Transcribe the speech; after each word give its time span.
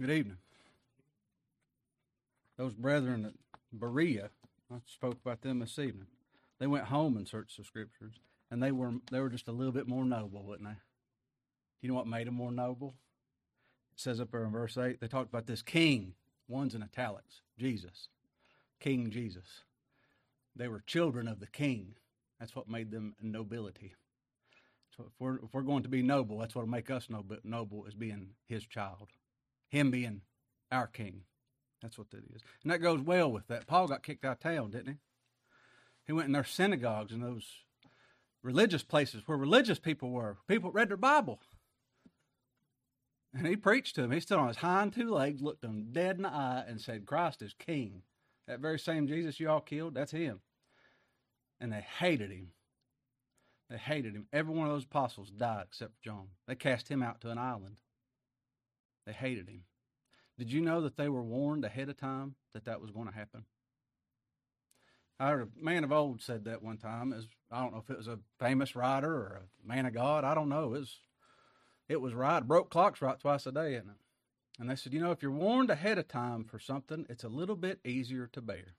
Good 0.00 0.12
evening. 0.12 0.38
Those 2.56 2.72
brethren 2.72 3.26
at 3.26 3.34
Berea, 3.70 4.30
I 4.72 4.76
spoke 4.86 5.18
about 5.22 5.42
them 5.42 5.58
this 5.58 5.78
evening. 5.78 6.06
They 6.58 6.66
went 6.66 6.86
home 6.86 7.18
and 7.18 7.28
searched 7.28 7.58
the 7.58 7.64
scriptures, 7.64 8.14
and 8.50 8.62
they 8.62 8.72
were 8.72 8.94
they 9.10 9.20
were 9.20 9.28
just 9.28 9.48
a 9.48 9.52
little 9.52 9.74
bit 9.74 9.86
more 9.86 10.06
noble, 10.06 10.42
weren't 10.42 10.64
they? 10.64 10.78
You 11.82 11.90
know 11.90 11.96
what 11.96 12.06
made 12.06 12.28
them 12.28 12.32
more 12.32 12.50
noble? 12.50 12.94
It 13.92 14.00
says 14.00 14.22
up 14.22 14.30
there 14.30 14.42
in 14.42 14.52
verse 14.52 14.78
eight, 14.78 15.02
they 15.02 15.06
talked 15.06 15.28
about 15.28 15.46
this 15.46 15.60
king. 15.60 16.14
One's 16.48 16.74
in 16.74 16.82
italics, 16.82 17.42
Jesus, 17.58 18.08
King 18.80 19.10
Jesus. 19.10 19.64
They 20.56 20.68
were 20.68 20.82
children 20.86 21.28
of 21.28 21.40
the 21.40 21.46
king. 21.46 21.96
That's 22.38 22.56
what 22.56 22.70
made 22.70 22.90
them 22.90 23.16
nobility. 23.20 23.92
So 24.96 25.04
if 25.08 25.12
we're 25.18 25.36
if 25.36 25.52
we're 25.52 25.60
going 25.60 25.82
to 25.82 25.90
be 25.90 26.00
noble, 26.00 26.38
that's 26.38 26.54
what'll 26.54 26.70
make 26.70 26.90
us 26.90 27.10
noble. 27.10 27.36
Noble 27.44 27.84
is 27.84 27.92
being 27.92 28.30
His 28.46 28.64
child, 28.64 29.08
Him 29.70 29.90
being 29.90 30.20
our 30.70 30.86
King. 30.86 31.22
That's 31.80 31.96
what 31.96 32.10
that 32.10 32.24
is, 32.34 32.42
and 32.62 32.70
that 32.70 32.82
goes 32.82 33.00
well 33.00 33.32
with 33.32 33.46
that. 33.46 33.66
Paul 33.66 33.88
got 33.88 34.02
kicked 34.02 34.24
out 34.24 34.32
of 34.32 34.40
town, 34.40 34.70
didn't 34.70 34.88
he? 34.88 34.98
He 36.06 36.12
went 36.12 36.26
in 36.26 36.32
their 36.32 36.44
synagogues 36.44 37.12
and 37.12 37.22
those 37.22 37.46
religious 38.42 38.82
places 38.82 39.22
where 39.26 39.38
religious 39.38 39.78
people 39.78 40.10
were. 40.10 40.36
People 40.46 40.70
read 40.70 40.90
their 40.90 40.96
Bible. 40.96 41.40
And 43.32 43.46
he 43.46 43.56
preached 43.56 43.94
to 43.94 44.02
them. 44.02 44.10
He 44.10 44.20
stood 44.20 44.38
on 44.38 44.48
his 44.48 44.56
hind 44.56 44.92
two 44.92 45.10
legs, 45.10 45.40
looked 45.40 45.62
them 45.62 45.88
dead 45.92 46.16
in 46.16 46.22
the 46.22 46.30
eye, 46.30 46.64
and 46.66 46.80
said, 46.80 47.06
Christ 47.06 47.42
is 47.42 47.54
king. 47.54 48.02
That 48.48 48.60
very 48.60 48.78
same 48.78 49.06
Jesus 49.06 49.38
you 49.38 49.48
all 49.48 49.60
killed, 49.60 49.94
that's 49.94 50.10
him. 50.10 50.40
And 51.60 51.72
they 51.72 51.86
hated 51.98 52.30
him. 52.32 52.48
They 53.68 53.76
hated 53.76 54.14
him. 54.14 54.26
Every 54.32 54.52
one 54.52 54.66
of 54.66 54.72
those 54.72 54.84
apostles 54.84 55.30
died 55.30 55.66
except 55.68 56.02
John. 56.02 56.26
They 56.48 56.56
cast 56.56 56.88
him 56.88 57.02
out 57.02 57.20
to 57.20 57.30
an 57.30 57.38
island. 57.38 57.76
They 59.06 59.12
hated 59.12 59.48
him. 59.48 59.64
Did 60.38 60.52
you 60.52 60.60
know 60.60 60.80
that 60.80 60.96
they 60.96 61.08
were 61.08 61.22
warned 61.22 61.64
ahead 61.64 61.88
of 61.88 61.96
time 61.96 62.34
that 62.54 62.64
that 62.64 62.80
was 62.80 62.90
going 62.90 63.08
to 63.08 63.14
happen? 63.14 63.44
I 65.18 65.28
heard 65.28 65.42
a 65.42 65.64
man 65.64 65.84
of 65.84 65.92
old 65.92 66.22
said 66.22 66.46
that 66.46 66.62
one 66.62 66.78
time. 66.78 67.12
As 67.12 67.26
I 67.50 67.60
don't 67.60 67.72
know 67.72 67.82
if 67.84 67.90
it 67.90 67.98
was 67.98 68.08
a 68.08 68.20
famous 68.38 68.74
writer 68.74 69.12
or 69.12 69.42
a 69.62 69.68
man 69.68 69.84
of 69.84 69.92
God. 69.92 70.24
I 70.24 70.34
don't 70.34 70.48
know. 70.48 70.64
It 70.64 70.78
was, 70.78 70.96
it 71.88 72.00
was 72.00 72.14
right. 72.14 72.40
Broke 72.40 72.70
clocks 72.70 73.02
right 73.02 73.20
twice 73.20 73.44
a 73.44 73.52
day, 73.52 73.74
isn't 73.74 73.90
it? 73.90 73.96
And 74.58 74.70
they 74.70 74.76
said, 74.76 74.94
you 74.94 75.00
know, 75.00 75.10
if 75.10 75.22
you're 75.22 75.30
warned 75.30 75.70
ahead 75.70 75.98
of 75.98 76.08
time 76.08 76.44
for 76.44 76.58
something, 76.58 77.04
it's 77.08 77.24
a 77.24 77.28
little 77.28 77.56
bit 77.56 77.80
easier 77.84 78.26
to 78.28 78.40
bear. 78.40 78.74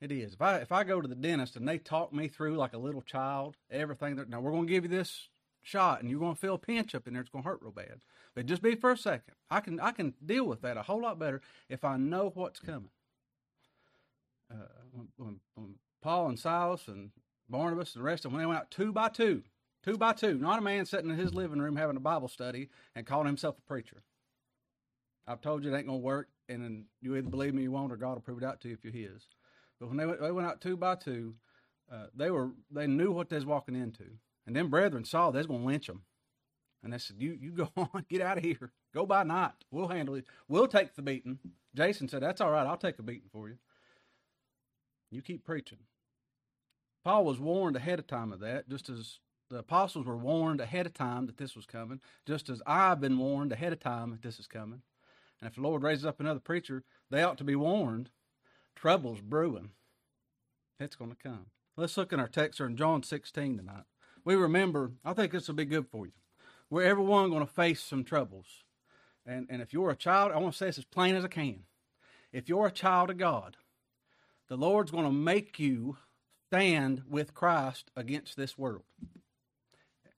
It 0.00 0.12
is. 0.12 0.34
If 0.34 0.42
I 0.42 0.58
if 0.58 0.72
I 0.72 0.84
go 0.84 1.00
to 1.00 1.08
the 1.08 1.14
dentist 1.14 1.56
and 1.56 1.68
they 1.68 1.78
talk 1.78 2.12
me 2.12 2.28
through 2.28 2.56
like 2.56 2.72
a 2.72 2.78
little 2.78 3.02
child, 3.02 3.56
everything 3.70 4.16
that 4.16 4.28
now 4.28 4.40
we're 4.40 4.52
going 4.52 4.66
to 4.66 4.72
give 4.72 4.84
you 4.84 4.90
this 4.90 5.28
shot 5.68 6.00
and 6.00 6.10
you're 6.10 6.18
going 6.18 6.34
to 6.34 6.40
feel 6.40 6.54
a 6.54 6.58
pinch 6.58 6.94
up 6.94 7.06
in 7.06 7.12
there, 7.12 7.20
it's 7.20 7.30
going 7.30 7.44
to 7.44 7.48
hurt 7.48 7.60
real 7.62 7.72
bad. 7.72 8.00
But 8.34 8.46
just 8.46 8.62
be 8.62 8.74
for 8.74 8.90
a 8.90 8.96
second. 8.96 9.34
I 9.50 9.60
can 9.60 9.78
I 9.80 9.92
can 9.92 10.14
deal 10.24 10.44
with 10.44 10.62
that 10.62 10.76
a 10.76 10.82
whole 10.82 11.02
lot 11.02 11.18
better 11.18 11.40
if 11.68 11.84
I 11.84 11.96
know 11.96 12.30
what's 12.34 12.60
coming. 12.60 12.90
Uh, 14.50 14.64
when, 14.92 15.08
when, 15.16 15.40
when 15.54 15.74
Paul 16.00 16.28
and 16.28 16.38
Silas 16.38 16.88
and 16.88 17.10
Barnabas 17.50 17.94
and 17.94 18.00
the 18.00 18.06
rest 18.06 18.24
of 18.24 18.30
them, 18.30 18.38
when 18.38 18.42
they 18.42 18.46
went 18.46 18.60
out 18.60 18.70
two 18.70 18.92
by 18.92 19.08
two, 19.08 19.42
two 19.84 19.98
by 19.98 20.12
two, 20.12 20.38
not 20.38 20.58
a 20.58 20.62
man 20.62 20.86
sitting 20.86 21.10
in 21.10 21.16
his 21.16 21.34
living 21.34 21.58
room 21.58 21.76
having 21.76 21.96
a 21.96 22.00
Bible 22.00 22.28
study 22.28 22.70
and 22.94 23.06
calling 23.06 23.26
himself 23.26 23.56
a 23.58 23.68
preacher. 23.68 24.02
I've 25.26 25.42
told 25.42 25.62
you 25.62 25.72
it 25.72 25.76
ain't 25.76 25.86
gonna 25.86 25.98
work, 25.98 26.28
and 26.48 26.64
then 26.64 26.86
you 27.02 27.14
either 27.14 27.28
believe 27.28 27.52
me, 27.52 27.62
you 27.62 27.70
won't, 27.70 27.92
or 27.92 27.96
God 27.96 28.14
will 28.14 28.20
prove 28.22 28.38
it 28.38 28.44
out 28.44 28.62
to 28.62 28.68
you 28.68 28.74
if 28.74 28.82
you're 28.82 29.10
His. 29.10 29.28
But 29.78 29.88
when 29.88 29.98
they 29.98 30.06
went, 30.06 30.20
they 30.20 30.32
went 30.32 30.48
out 30.48 30.62
two 30.62 30.76
by 30.76 30.94
two, 30.94 31.34
uh, 31.92 32.06
they 32.16 32.30
were 32.30 32.52
they 32.70 32.86
knew 32.86 33.12
what 33.12 33.28
they 33.28 33.36
was 33.36 33.44
walking 33.44 33.76
into, 33.76 34.04
and 34.48 34.56
then 34.56 34.68
brethren 34.68 35.04
saw 35.04 35.30
they 35.30 35.38
was 35.38 35.46
gonna 35.46 35.64
lynch 35.64 35.86
them, 35.86 36.02
and 36.82 36.92
they 36.92 36.98
said, 36.98 37.20
"You 37.20 37.38
you 37.40 37.52
go 37.52 37.70
on, 37.76 38.06
get 38.08 38.22
out 38.22 38.38
of 38.38 38.44
here, 38.44 38.72
go 38.94 39.04
by 39.04 39.22
night. 39.22 39.52
We'll 39.70 39.88
handle 39.88 40.14
it. 40.14 40.24
We'll 40.48 40.66
take 40.66 40.94
the 40.94 41.02
beating." 41.02 41.38
Jason 41.74 42.08
said, 42.08 42.22
"That's 42.22 42.40
all 42.40 42.50
right. 42.50 42.66
I'll 42.66 42.78
take 42.78 42.98
a 42.98 43.02
beating 43.02 43.28
for 43.30 43.48
you. 43.48 43.58
You 45.10 45.20
keep 45.20 45.44
preaching." 45.44 45.78
Paul 47.04 47.26
was 47.26 47.38
warned 47.38 47.76
ahead 47.76 47.98
of 47.98 48.06
time 48.06 48.32
of 48.32 48.40
that, 48.40 48.68
just 48.68 48.88
as 48.88 49.18
the 49.50 49.58
apostles 49.58 50.06
were 50.06 50.16
warned 50.16 50.60
ahead 50.62 50.86
of 50.86 50.94
time 50.94 51.26
that 51.26 51.36
this 51.36 51.54
was 51.54 51.66
coming, 51.66 52.00
just 52.26 52.48
as 52.48 52.62
I've 52.66 53.00
been 53.00 53.18
warned 53.18 53.52
ahead 53.52 53.72
of 53.72 53.80
time 53.80 54.10
that 54.10 54.22
this 54.22 54.38
is 54.38 54.46
coming. 54.46 54.82
And 55.40 55.48
if 55.48 55.56
the 55.56 55.62
Lord 55.62 55.82
raises 55.82 56.06
up 56.06 56.20
another 56.20 56.40
preacher, 56.40 56.84
they 57.10 57.22
ought 57.22 57.38
to 57.38 57.44
be 57.44 57.54
warned. 57.54 58.10
Trouble's 58.74 59.20
brewing. 59.20 59.70
It's 60.80 60.96
going 60.96 61.10
to 61.10 61.16
come. 61.16 61.46
Let's 61.76 61.96
look 61.96 62.12
in 62.12 62.20
our 62.20 62.28
text 62.28 62.58
here 62.58 62.66
in 62.66 62.76
John 62.76 63.02
16 63.02 63.58
tonight. 63.58 63.84
We 64.28 64.36
remember, 64.36 64.90
I 65.06 65.14
think 65.14 65.32
this 65.32 65.48
will 65.48 65.54
be 65.54 65.64
good 65.64 65.86
for 65.86 66.04
you. 66.04 66.12
We're 66.68 66.82
everyone 66.82 67.30
going 67.30 67.46
to 67.46 67.50
face 67.50 67.82
some 67.82 68.04
troubles. 68.04 68.44
And, 69.24 69.46
and 69.48 69.62
if 69.62 69.72
you're 69.72 69.88
a 69.88 69.96
child, 69.96 70.32
I 70.32 70.36
want 70.36 70.52
to 70.52 70.58
say 70.58 70.66
this 70.66 70.76
as 70.76 70.84
plain 70.84 71.14
as 71.14 71.24
I 71.24 71.28
can. 71.28 71.60
If 72.30 72.46
you're 72.46 72.66
a 72.66 72.70
child 72.70 73.08
of 73.08 73.16
God, 73.16 73.56
the 74.50 74.58
Lord's 74.58 74.90
going 74.90 75.06
to 75.06 75.10
make 75.10 75.58
you 75.58 75.96
stand 76.48 77.04
with 77.08 77.32
Christ 77.32 77.90
against 77.96 78.36
this 78.36 78.58
world. 78.58 78.82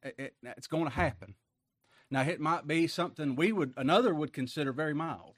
It, 0.02 0.14
it, 0.18 0.34
it's 0.42 0.66
going 0.66 0.86
to 0.86 0.90
happen. 0.90 1.36
Now, 2.10 2.22
it 2.22 2.40
might 2.40 2.66
be 2.66 2.88
something 2.88 3.36
we 3.36 3.52
would, 3.52 3.74
another 3.76 4.12
would 4.12 4.32
consider 4.32 4.72
very 4.72 4.92
mild. 4.92 5.34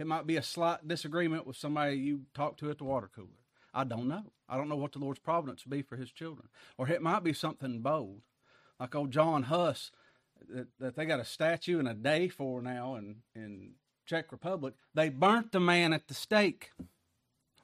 It 0.00 0.08
might 0.08 0.26
be 0.26 0.36
a 0.36 0.42
slight 0.42 0.88
disagreement 0.88 1.46
with 1.46 1.56
somebody 1.56 1.94
you 1.94 2.22
talk 2.34 2.56
to 2.56 2.70
at 2.70 2.78
the 2.78 2.84
water 2.84 3.08
cooler. 3.14 3.28
I 3.72 3.84
don't 3.84 4.08
know. 4.08 4.32
I 4.50 4.56
don't 4.56 4.68
know 4.68 4.76
what 4.76 4.92
the 4.92 4.98
Lord's 4.98 5.20
providence 5.20 5.62
be 5.64 5.80
for 5.80 5.96
his 5.96 6.10
children. 6.10 6.48
Or 6.76 6.88
it 6.88 7.00
might 7.00 7.24
be 7.24 7.32
something 7.32 7.80
bold, 7.80 8.22
like 8.78 8.94
old 8.94 9.12
John 9.12 9.44
Huss, 9.44 9.90
that, 10.52 10.66
that 10.78 10.96
they 10.96 11.06
got 11.06 11.20
a 11.20 11.24
statue 11.24 11.78
and 11.78 11.88
a 11.88 11.94
day 11.94 12.28
for 12.28 12.60
now 12.60 12.96
in, 12.96 13.16
in 13.34 13.72
Czech 14.06 14.32
Republic. 14.32 14.74
They 14.92 15.08
burnt 15.08 15.52
the 15.52 15.60
man 15.60 15.92
at 15.92 16.08
the 16.08 16.14
stake. 16.14 16.72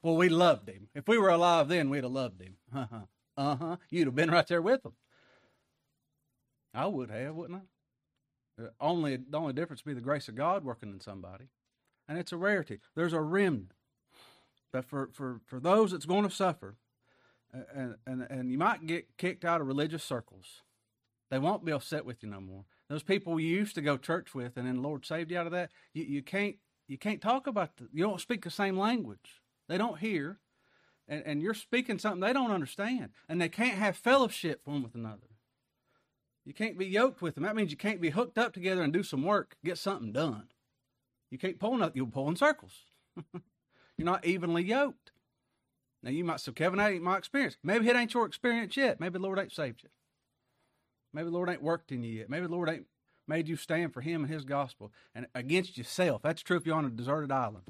Well, 0.01 0.15
we 0.15 0.29
loved 0.29 0.69
him. 0.69 0.87
If 0.95 1.07
we 1.07 1.17
were 1.17 1.29
alive 1.29 1.67
then, 1.67 1.89
we'd 1.89 2.03
have 2.03 2.13
loved 2.13 2.41
him. 2.41 2.55
Uh-huh. 2.75 3.01
Uh-huh. 3.35 3.77
You'd 3.91 4.07
have 4.07 4.15
been 4.15 4.31
right 4.31 4.47
there 4.47 4.63
with 4.63 4.83
him. 4.83 4.93
I 6.73 6.87
would 6.87 7.11
have, 7.11 7.35
wouldn't 7.35 7.59
I? 7.59 7.65
only 8.79 9.17
the 9.17 9.37
only 9.37 9.53
difference 9.53 9.83
would 9.85 9.91
be 9.91 9.95
the 9.95 10.01
grace 10.01 10.27
of 10.27 10.35
God 10.35 10.63
working 10.63 10.89
in 10.89 10.99
somebody, 10.99 11.45
and 12.07 12.17
it's 12.17 12.31
a 12.31 12.37
rarity. 12.37 12.79
There's 12.95 13.13
a 13.13 13.21
remnant, 13.21 13.73
but 14.71 14.85
for 14.85 15.09
for 15.13 15.41
for 15.45 15.59
those 15.59 15.91
that's 15.91 16.05
going 16.05 16.23
to 16.23 16.33
suffer, 16.33 16.75
and 17.73 17.95
and 18.05 18.25
and 18.29 18.51
you 18.51 18.57
might 18.57 18.85
get 18.85 19.17
kicked 19.17 19.45
out 19.45 19.61
of 19.61 19.67
religious 19.67 20.03
circles. 20.03 20.63
They 21.29 21.39
won't 21.39 21.65
be 21.65 21.73
upset 21.73 22.05
with 22.05 22.23
you 22.23 22.29
no 22.29 22.39
more. 22.39 22.63
Those 22.89 23.03
people 23.03 23.37
you 23.39 23.49
used 23.49 23.75
to 23.75 23.81
go 23.81 23.97
church 23.97 24.33
with, 24.33 24.55
and 24.55 24.65
then 24.65 24.77
the 24.77 24.81
Lord 24.81 25.05
saved 25.05 25.31
you 25.31 25.37
out 25.37 25.45
of 25.45 25.51
that. 25.51 25.71
You 25.93 26.03
you 26.03 26.21
can't 26.21 26.55
you 26.87 26.97
can't 26.97 27.21
talk 27.21 27.47
about 27.47 27.77
the, 27.77 27.87
you 27.91 28.03
don't 28.03 28.21
speak 28.21 28.43
the 28.43 28.49
same 28.49 28.77
language. 28.77 29.41
They 29.67 29.77
don't 29.77 29.99
hear, 29.99 30.39
and 31.07 31.23
and 31.25 31.41
you're 31.41 31.53
speaking 31.53 31.99
something 31.99 32.21
they 32.21 32.33
don't 32.33 32.51
understand, 32.51 33.09
and 33.27 33.41
they 33.41 33.49
can't 33.49 33.77
have 33.77 33.97
fellowship 33.97 34.61
one 34.65 34.83
with 34.83 34.95
another. 34.95 35.27
You 36.45 36.53
can't 36.53 36.77
be 36.77 36.85
yoked 36.85 37.21
with 37.21 37.35
them. 37.35 37.43
That 37.43 37.57
means 37.57 37.71
you 37.71 37.77
can't 37.77 37.99
be 37.99 38.11
hooked 38.11 38.37
up 38.37 38.53
together 38.53 38.81
and 38.81 38.93
do 38.93 39.03
some 39.03 39.23
work, 39.23 39.57
get 39.65 39.77
something 39.77 40.13
done. 40.13 40.47
You 41.29 41.37
can't 41.37 41.59
pull 41.59 41.77
nothing. 41.77 41.97
You'll 41.97 42.07
pull 42.07 42.29
in 42.29 42.37
circles. 42.37 42.85
You're 43.97 44.05
not 44.05 44.25
evenly 44.25 44.63
yoked. 44.63 45.11
Now 46.03 46.11
you 46.11 46.23
might 46.23 46.39
say, 46.39 46.51
Kevin, 46.51 46.77
that 46.77 46.91
ain't 46.91 47.03
my 47.03 47.17
experience. 47.17 47.57
Maybe 47.63 47.89
it 47.89 47.95
ain't 47.95 48.13
your 48.13 48.25
experience 48.25 48.77
yet. 48.77 48.99
Maybe 48.99 49.13
the 49.13 49.23
Lord 49.23 49.39
ain't 49.39 49.51
saved 49.51 49.83
you. 49.83 49.89
Maybe 51.13 51.25
the 51.25 51.35
Lord 51.35 51.49
ain't 51.49 51.63
worked 51.63 51.91
in 51.91 52.03
you 52.03 52.19
yet. 52.19 52.29
Maybe 52.29 52.45
the 52.45 52.51
Lord 52.51 52.69
ain't 52.69 52.85
made 53.27 53.47
you 53.47 53.55
stand 53.55 53.93
for 53.93 54.01
Him 54.01 54.23
and 54.23 54.31
His 54.31 54.45
gospel 54.45 54.91
and 55.15 55.27
against 55.33 55.77
yourself. 55.77 56.21
That's 56.21 56.43
true 56.43 56.57
if 56.57 56.65
you're 56.65 56.75
on 56.75 56.85
a 56.85 56.89
deserted 56.89 57.31
island. 57.31 57.63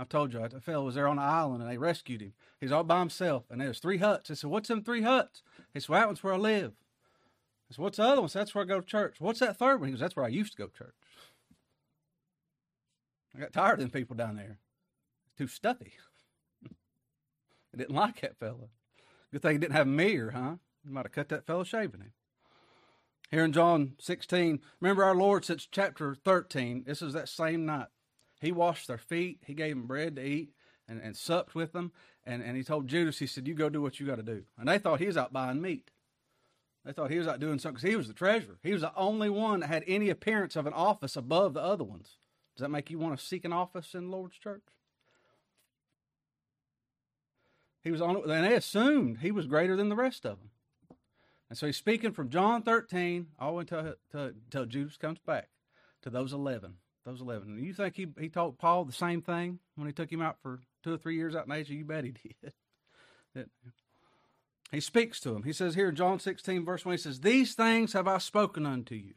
I've 0.00 0.08
told 0.08 0.32
you, 0.32 0.42
a 0.42 0.60
fellow 0.60 0.86
was 0.86 0.94
there 0.94 1.06
on 1.06 1.18
an 1.18 1.24
island 1.24 1.62
and 1.62 1.70
they 1.70 1.76
rescued 1.76 2.22
him. 2.22 2.32
He's 2.58 2.72
all 2.72 2.84
by 2.84 3.00
himself 3.00 3.44
and 3.50 3.60
there's 3.60 3.80
three 3.80 3.98
huts. 3.98 4.30
I 4.30 4.34
said, 4.34 4.48
What's 4.48 4.68
them 4.68 4.82
three 4.82 5.02
huts? 5.02 5.42
He 5.74 5.80
said, 5.80 5.90
Well, 5.90 6.00
that 6.00 6.06
one's 6.06 6.22
where 6.22 6.32
I 6.32 6.38
live. 6.38 6.72
I 7.70 7.74
said, 7.74 7.82
What's 7.82 7.98
the 7.98 8.04
other 8.04 8.22
one? 8.22 8.30
That's 8.32 8.54
where 8.54 8.64
I 8.64 8.66
go 8.66 8.80
to 8.80 8.86
church. 8.86 9.16
What's 9.18 9.40
that 9.40 9.58
third 9.58 9.78
one? 9.78 9.88
He 9.88 9.92
goes, 9.92 10.00
That's 10.00 10.16
where 10.16 10.24
I 10.24 10.30
used 10.30 10.52
to 10.52 10.58
go 10.58 10.68
to 10.68 10.72
church. 10.76 10.94
I 13.36 13.40
got 13.40 13.52
tired 13.52 13.74
of 13.74 13.80
them 13.80 13.90
people 13.90 14.16
down 14.16 14.36
there. 14.36 14.56
Too 15.40 15.46
stuffy. 15.46 15.94
I 17.74 17.78
didn't 17.78 17.94
like 17.94 18.20
that 18.20 18.38
fella. 18.38 18.68
Good 19.32 19.40
thing 19.40 19.52
he 19.52 19.58
didn't 19.58 19.72
have 19.72 19.86
a 19.86 19.90
mirror, 19.90 20.32
huh? 20.32 20.56
Might 20.84 21.06
have 21.06 21.12
cut 21.12 21.30
that 21.30 21.46
fellow 21.46 21.64
shaving 21.64 22.02
him. 22.02 22.12
Here 23.30 23.46
in 23.46 23.54
John 23.54 23.94
16, 24.00 24.60
remember 24.82 25.02
our 25.02 25.14
Lord 25.14 25.46
since 25.46 25.66
chapter 25.72 26.14
13, 26.14 26.84
this 26.86 27.00
is 27.00 27.14
that 27.14 27.26
same 27.26 27.64
night. 27.64 27.86
He 28.42 28.52
washed 28.52 28.86
their 28.86 28.98
feet, 28.98 29.38
he 29.46 29.54
gave 29.54 29.76
them 29.76 29.86
bread 29.86 30.16
to 30.16 30.22
eat, 30.22 30.50
and, 30.86 31.00
and 31.00 31.16
supped 31.16 31.54
with 31.54 31.72
them. 31.72 31.92
And, 32.22 32.42
and 32.42 32.54
he 32.54 32.62
told 32.62 32.86
Judas, 32.86 33.18
he 33.18 33.26
said, 33.26 33.48
You 33.48 33.54
go 33.54 33.70
do 33.70 33.80
what 33.80 33.98
you 33.98 34.06
got 34.06 34.16
to 34.16 34.22
do. 34.22 34.42
And 34.58 34.68
they 34.68 34.76
thought 34.76 35.00
he 35.00 35.06
was 35.06 35.16
out 35.16 35.32
buying 35.32 35.62
meat. 35.62 35.90
They 36.84 36.92
thought 36.92 37.10
he 37.10 37.18
was 37.18 37.28
out 37.28 37.40
doing 37.40 37.58
something 37.58 37.76
because 37.76 37.88
he 37.88 37.96
was 37.96 38.08
the 38.08 38.12
treasurer. 38.12 38.58
He 38.62 38.74
was 38.74 38.82
the 38.82 38.94
only 38.94 39.30
one 39.30 39.60
that 39.60 39.68
had 39.68 39.84
any 39.86 40.10
appearance 40.10 40.54
of 40.54 40.66
an 40.66 40.74
office 40.74 41.16
above 41.16 41.54
the 41.54 41.62
other 41.62 41.84
ones. 41.84 42.18
Does 42.54 42.60
that 42.60 42.68
make 42.68 42.90
you 42.90 42.98
want 42.98 43.18
to 43.18 43.24
seek 43.24 43.46
an 43.46 43.54
office 43.54 43.94
in 43.94 44.10
Lord's 44.10 44.36
church? 44.36 44.64
He 47.82 47.90
was 47.90 48.00
on 48.00 48.16
it, 48.16 48.24
and 48.24 48.44
they 48.44 48.54
assumed 48.54 49.18
he 49.18 49.30
was 49.30 49.46
greater 49.46 49.76
than 49.76 49.88
the 49.88 49.96
rest 49.96 50.24
of 50.24 50.38
them. 50.38 50.50
And 51.48 51.58
so 51.58 51.66
he's 51.66 51.76
speaking 51.76 52.12
from 52.12 52.30
John 52.30 52.62
13 52.62 53.26
all 53.38 53.50
the 53.50 53.56
way 53.56 53.60
until, 53.62 53.94
until, 54.12 54.66
Judas 54.66 54.96
comes 54.96 55.18
back 55.18 55.48
to 56.02 56.10
those 56.10 56.32
11. 56.32 56.74
Those 57.04 57.20
11. 57.20 57.58
You 57.58 57.72
think 57.72 57.96
he, 57.96 58.06
he 58.20 58.28
told 58.28 58.58
Paul 58.58 58.84
the 58.84 58.92
same 58.92 59.20
thing 59.20 59.58
when 59.74 59.86
he 59.86 59.92
took 59.92 60.12
him 60.12 60.22
out 60.22 60.36
for 60.42 60.60
two 60.84 60.94
or 60.94 60.98
three 60.98 61.16
years 61.16 61.34
out 61.34 61.46
in 61.46 61.52
Asia? 61.52 61.74
You 61.74 61.84
bet 61.84 62.04
he 62.04 62.12
did. 63.34 63.48
he 64.70 64.80
speaks 64.80 65.18
to 65.20 65.34
him. 65.34 65.42
He 65.42 65.52
says 65.52 65.74
here 65.74 65.88
in 65.88 65.96
John 65.96 66.20
16, 66.20 66.64
verse 66.64 66.84
1, 66.84 66.92
he 66.92 66.98
says, 66.98 67.20
These 67.20 67.54
things 67.54 67.94
have 67.94 68.06
I 68.06 68.18
spoken 68.18 68.64
unto 68.64 68.94
you, 68.94 69.14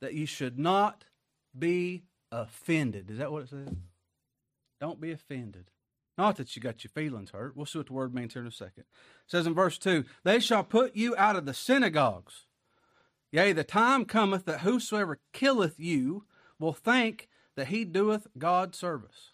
that 0.00 0.12
you 0.12 0.26
should 0.26 0.58
not 0.58 1.04
be 1.58 2.02
offended. 2.30 3.10
Is 3.10 3.18
that 3.18 3.32
what 3.32 3.44
it 3.44 3.50
says? 3.50 3.68
Don't 4.78 5.00
be 5.00 5.12
offended. 5.12 5.70
Not 6.18 6.36
that 6.36 6.56
you 6.56 6.62
got 6.62 6.82
your 6.82 6.90
feelings 6.90 7.30
hurt. 7.30 7.56
We'll 7.56 7.66
see 7.66 7.78
what 7.78 7.88
the 7.88 7.92
word 7.92 8.14
means 8.14 8.32
here 8.32 8.42
in 8.42 8.48
a 8.48 8.52
second. 8.52 8.84
It 8.84 9.30
says 9.30 9.46
in 9.46 9.54
verse 9.54 9.78
2 9.78 10.04
They 10.24 10.40
shall 10.40 10.64
put 10.64 10.96
you 10.96 11.14
out 11.16 11.36
of 11.36 11.44
the 11.44 11.54
synagogues. 11.54 12.46
Yea, 13.32 13.52
the 13.52 13.64
time 13.64 14.04
cometh 14.04 14.44
that 14.46 14.60
whosoever 14.60 15.20
killeth 15.32 15.78
you 15.78 16.24
will 16.58 16.72
think 16.72 17.28
that 17.56 17.68
he 17.68 17.84
doeth 17.84 18.26
God 18.38 18.74
service. 18.74 19.32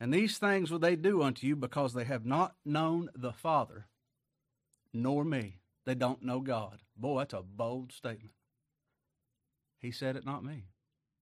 And 0.00 0.12
these 0.12 0.38
things 0.38 0.70
will 0.70 0.78
they 0.78 0.96
do 0.96 1.22
unto 1.22 1.46
you 1.46 1.56
because 1.56 1.94
they 1.94 2.04
have 2.04 2.26
not 2.26 2.54
known 2.64 3.08
the 3.14 3.32
Father, 3.32 3.86
nor 4.92 5.24
me. 5.24 5.60
They 5.84 5.94
don't 5.94 6.22
know 6.22 6.40
God. 6.40 6.80
Boy, 6.96 7.20
that's 7.20 7.34
a 7.34 7.42
bold 7.42 7.92
statement. 7.92 8.32
He 9.78 9.92
said 9.92 10.16
it, 10.16 10.26
not 10.26 10.44
me. 10.44 10.64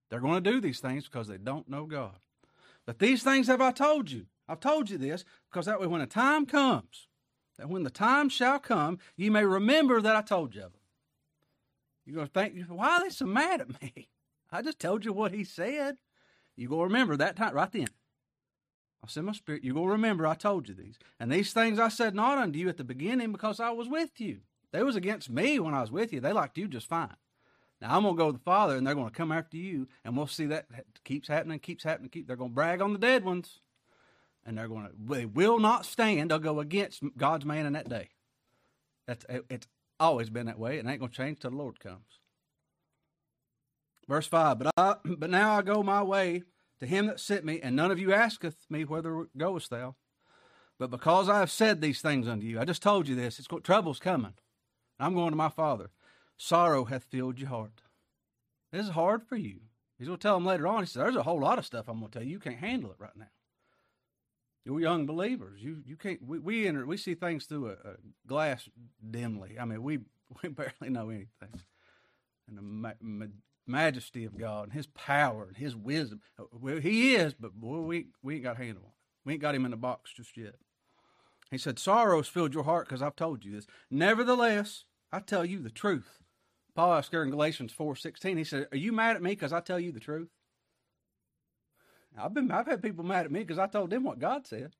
They're 0.09 0.19
going 0.19 0.43
to 0.43 0.51
do 0.51 0.59
these 0.59 0.79
things 0.79 1.05
because 1.05 1.27
they 1.27 1.37
don't 1.37 1.69
know 1.69 1.85
God. 1.85 2.17
But 2.85 2.99
these 2.99 3.23
things 3.23 3.47
have 3.47 3.61
I 3.61 3.71
told 3.71 4.11
you. 4.11 4.25
I've 4.47 4.59
told 4.59 4.89
you 4.89 4.97
this 4.97 5.25
because 5.49 5.65
that 5.65 5.79
way, 5.79 5.87
when 5.87 6.01
the 6.01 6.07
time 6.07 6.45
comes, 6.45 7.07
that 7.57 7.69
when 7.69 7.83
the 7.83 7.89
time 7.89 8.29
shall 8.29 8.59
come, 8.59 8.99
you 9.15 9.31
may 9.31 9.45
remember 9.45 10.01
that 10.01 10.15
I 10.15 10.21
told 10.21 10.55
you 10.55 10.63
of 10.63 10.73
them. 10.73 10.81
You're 12.05 12.15
going 12.15 12.27
to 12.27 12.33
think, 12.33 12.69
why 12.69 12.97
are 12.97 13.03
they 13.03 13.09
so 13.09 13.25
mad 13.25 13.61
at 13.61 13.81
me? 13.81 14.09
I 14.51 14.61
just 14.61 14.79
told 14.79 15.05
you 15.05 15.13
what 15.13 15.31
he 15.31 15.43
said. 15.43 15.97
You 16.55 16.69
go 16.69 16.83
remember 16.83 17.17
that 17.17 17.35
time 17.35 17.53
right 17.53 17.71
then. 17.71 17.87
I'll 19.01 19.09
send 19.09 19.25
my 19.25 19.33
spirit. 19.33 19.63
You 19.63 19.73
go 19.73 19.85
remember 19.85 20.25
I 20.25 20.35
told 20.35 20.69
you 20.69 20.75
these. 20.75 20.97
And 21.19 21.31
these 21.31 21.53
things 21.53 21.79
I 21.79 21.89
said 21.89 22.15
not 22.15 22.37
unto 22.37 22.59
you 22.59 22.69
at 22.69 22.77
the 22.77 22.83
beginning 22.83 23.31
because 23.31 23.59
I 23.59 23.71
was 23.71 23.87
with 23.87 24.19
you. 24.21 24.39
They 24.71 24.83
was 24.83 24.95
against 24.95 25.29
me 25.29 25.59
when 25.59 25.73
I 25.73 25.81
was 25.81 25.91
with 25.91 26.13
you. 26.13 26.19
They 26.19 26.33
liked 26.33 26.57
you 26.57 26.67
just 26.67 26.87
fine. 26.87 27.15
Now 27.81 27.95
I'm 27.95 28.03
gonna 28.03 28.15
go 28.15 28.31
to 28.31 28.37
the 28.37 28.43
Father 28.43 28.75
and 28.75 28.85
they're 28.85 28.95
gonna 28.95 29.11
come 29.11 29.31
after 29.31 29.57
you, 29.57 29.87
and 30.03 30.15
we'll 30.15 30.27
see 30.27 30.45
that 30.47 30.67
keeps 31.03 31.27
happening, 31.27 31.59
keeps 31.59 31.83
happening, 31.83 32.09
keep 32.09 32.27
they're 32.27 32.35
gonna 32.35 32.49
brag 32.49 32.81
on 32.81 32.93
the 32.93 32.99
dead 32.99 33.23
ones. 33.23 33.59
And 34.45 34.57
they're 34.57 34.67
gonna 34.67 34.91
they 34.97 35.25
will 35.25 35.59
not 35.59 35.85
stand, 35.85 36.29
they'll 36.29 36.39
go 36.39 36.59
against 36.59 37.03
God's 37.17 37.45
man 37.45 37.65
in 37.65 37.73
that 37.73 37.89
day. 37.89 38.09
That's 39.07 39.25
it's 39.49 39.67
always 39.99 40.29
been 40.29 40.45
that 40.45 40.59
way. 40.59 40.77
It 40.77 40.85
ain't 40.85 40.99
gonna 40.99 41.11
change 41.11 41.39
till 41.39 41.51
the 41.51 41.57
Lord 41.57 41.79
comes. 41.79 42.19
Verse 44.07 44.27
5 44.27 44.59
But, 44.59 44.73
I, 44.77 44.95
but 45.05 45.29
now 45.29 45.57
I 45.57 45.61
go 45.61 45.83
my 45.83 46.03
way 46.03 46.43
to 46.79 46.85
him 46.85 47.07
that 47.07 47.19
sent 47.19 47.45
me, 47.45 47.59
and 47.61 47.75
none 47.75 47.91
of 47.91 47.99
you 47.99 48.13
asketh 48.13 48.57
me, 48.69 48.83
Whither 48.83 49.27
goest 49.37 49.69
thou? 49.69 49.95
But 50.77 50.91
because 50.91 51.29
I 51.29 51.39
have 51.39 51.51
said 51.51 51.79
these 51.79 52.01
things 52.01 52.27
unto 52.27 52.45
you, 52.45 52.59
I 52.59 52.65
just 52.65 52.83
told 52.83 53.07
you 53.07 53.15
this, 53.15 53.39
it's 53.39 53.47
trouble's 53.63 53.99
coming. 53.99 54.33
I'm 54.99 55.13
going 55.13 55.29
to 55.29 55.37
my 55.37 55.49
Father. 55.49 55.89
Sorrow 56.37 56.85
hath 56.85 57.05
filled 57.05 57.39
your 57.39 57.49
heart. 57.49 57.81
This 58.71 58.85
is 58.85 58.91
hard 58.91 59.23
for 59.23 59.37
you. 59.37 59.61
He's 59.97 60.07
going 60.07 60.19
to 60.19 60.21
tell 60.21 60.35
him 60.35 60.45
later 60.45 60.67
on. 60.67 60.81
He 60.81 60.87
says, 60.87 61.01
There's 61.01 61.15
a 61.15 61.23
whole 61.23 61.39
lot 61.39 61.59
of 61.59 61.65
stuff 61.65 61.87
I'm 61.87 61.99
going 61.99 62.11
to 62.11 62.19
tell 62.19 62.27
you. 62.27 62.33
You 62.33 62.39
can't 62.39 62.57
handle 62.57 62.91
it 62.91 62.97
right 62.99 63.15
now. 63.15 63.27
You're 64.65 64.79
young 64.79 65.05
believers. 65.05 65.61
You 65.61 65.83
you 65.85 65.95
can't. 65.95 66.19
We 66.25 66.39
we, 66.39 66.67
enter, 66.67 66.85
we 66.85 66.97
see 66.97 67.13
things 67.13 67.45
through 67.45 67.67
a, 67.69 67.73
a 67.73 67.95
glass 68.27 68.67
dimly. 69.07 69.57
I 69.59 69.65
mean, 69.65 69.83
we 69.83 69.99
we 70.43 70.49
barely 70.49 70.89
know 70.89 71.09
anything. 71.09 71.61
And 72.47 72.57
the 72.57 72.61
ma- 72.61 72.91
ma- 72.99 73.25
majesty 73.67 74.25
of 74.25 74.37
God 74.37 74.65
and 74.65 74.73
His 74.73 74.87
power 74.87 75.45
and 75.47 75.57
His 75.57 75.75
wisdom. 75.75 76.21
Well, 76.51 76.79
he 76.79 77.15
is, 77.15 77.33
but 77.33 77.53
boy, 77.53 77.79
we, 77.79 78.07
we 78.21 78.35
ain't 78.35 78.43
got 78.43 78.59
a 78.59 78.63
handle 78.63 78.83
on 78.83 78.89
it. 78.89 78.95
We 79.25 79.33
ain't 79.33 79.41
got 79.41 79.55
Him 79.55 79.65
in 79.65 79.71
the 79.71 79.77
box 79.77 80.13
just 80.13 80.35
yet. 80.37 80.55
He 81.51 81.57
said, 81.57 81.79
Sorrows 81.79 82.27
filled 82.27 82.53
your 82.53 82.63
heart 82.63 82.87
because 82.87 83.01
I've 83.01 83.15
told 83.15 83.45
you 83.45 83.51
this. 83.51 83.67
Nevertheless, 83.89 84.85
I 85.11 85.19
tell 85.19 85.45
you 85.45 85.59
the 85.59 85.69
truth. 85.69 86.19
Paul 86.75 86.93
asked 86.93 87.13
in 87.13 87.29
Galatians 87.29 87.73
4.16, 87.77 88.37
he 88.37 88.43
said, 88.43 88.67
Are 88.71 88.77
you 88.77 88.91
mad 88.91 89.15
at 89.15 89.21
me 89.21 89.31
because 89.31 89.53
I 89.53 89.61
tell 89.61 89.79
you 89.79 89.91
the 89.91 89.99
truth? 89.99 90.29
I've 92.17 92.33
been 92.33 92.51
I've 92.51 92.67
had 92.67 92.81
people 92.81 93.03
mad 93.03 93.25
at 93.25 93.31
me 93.31 93.39
because 93.39 93.59
I 93.59 93.67
told 93.67 93.89
them 93.89 94.03
what 94.03 94.19
God 94.19 94.47
said. 94.47 94.75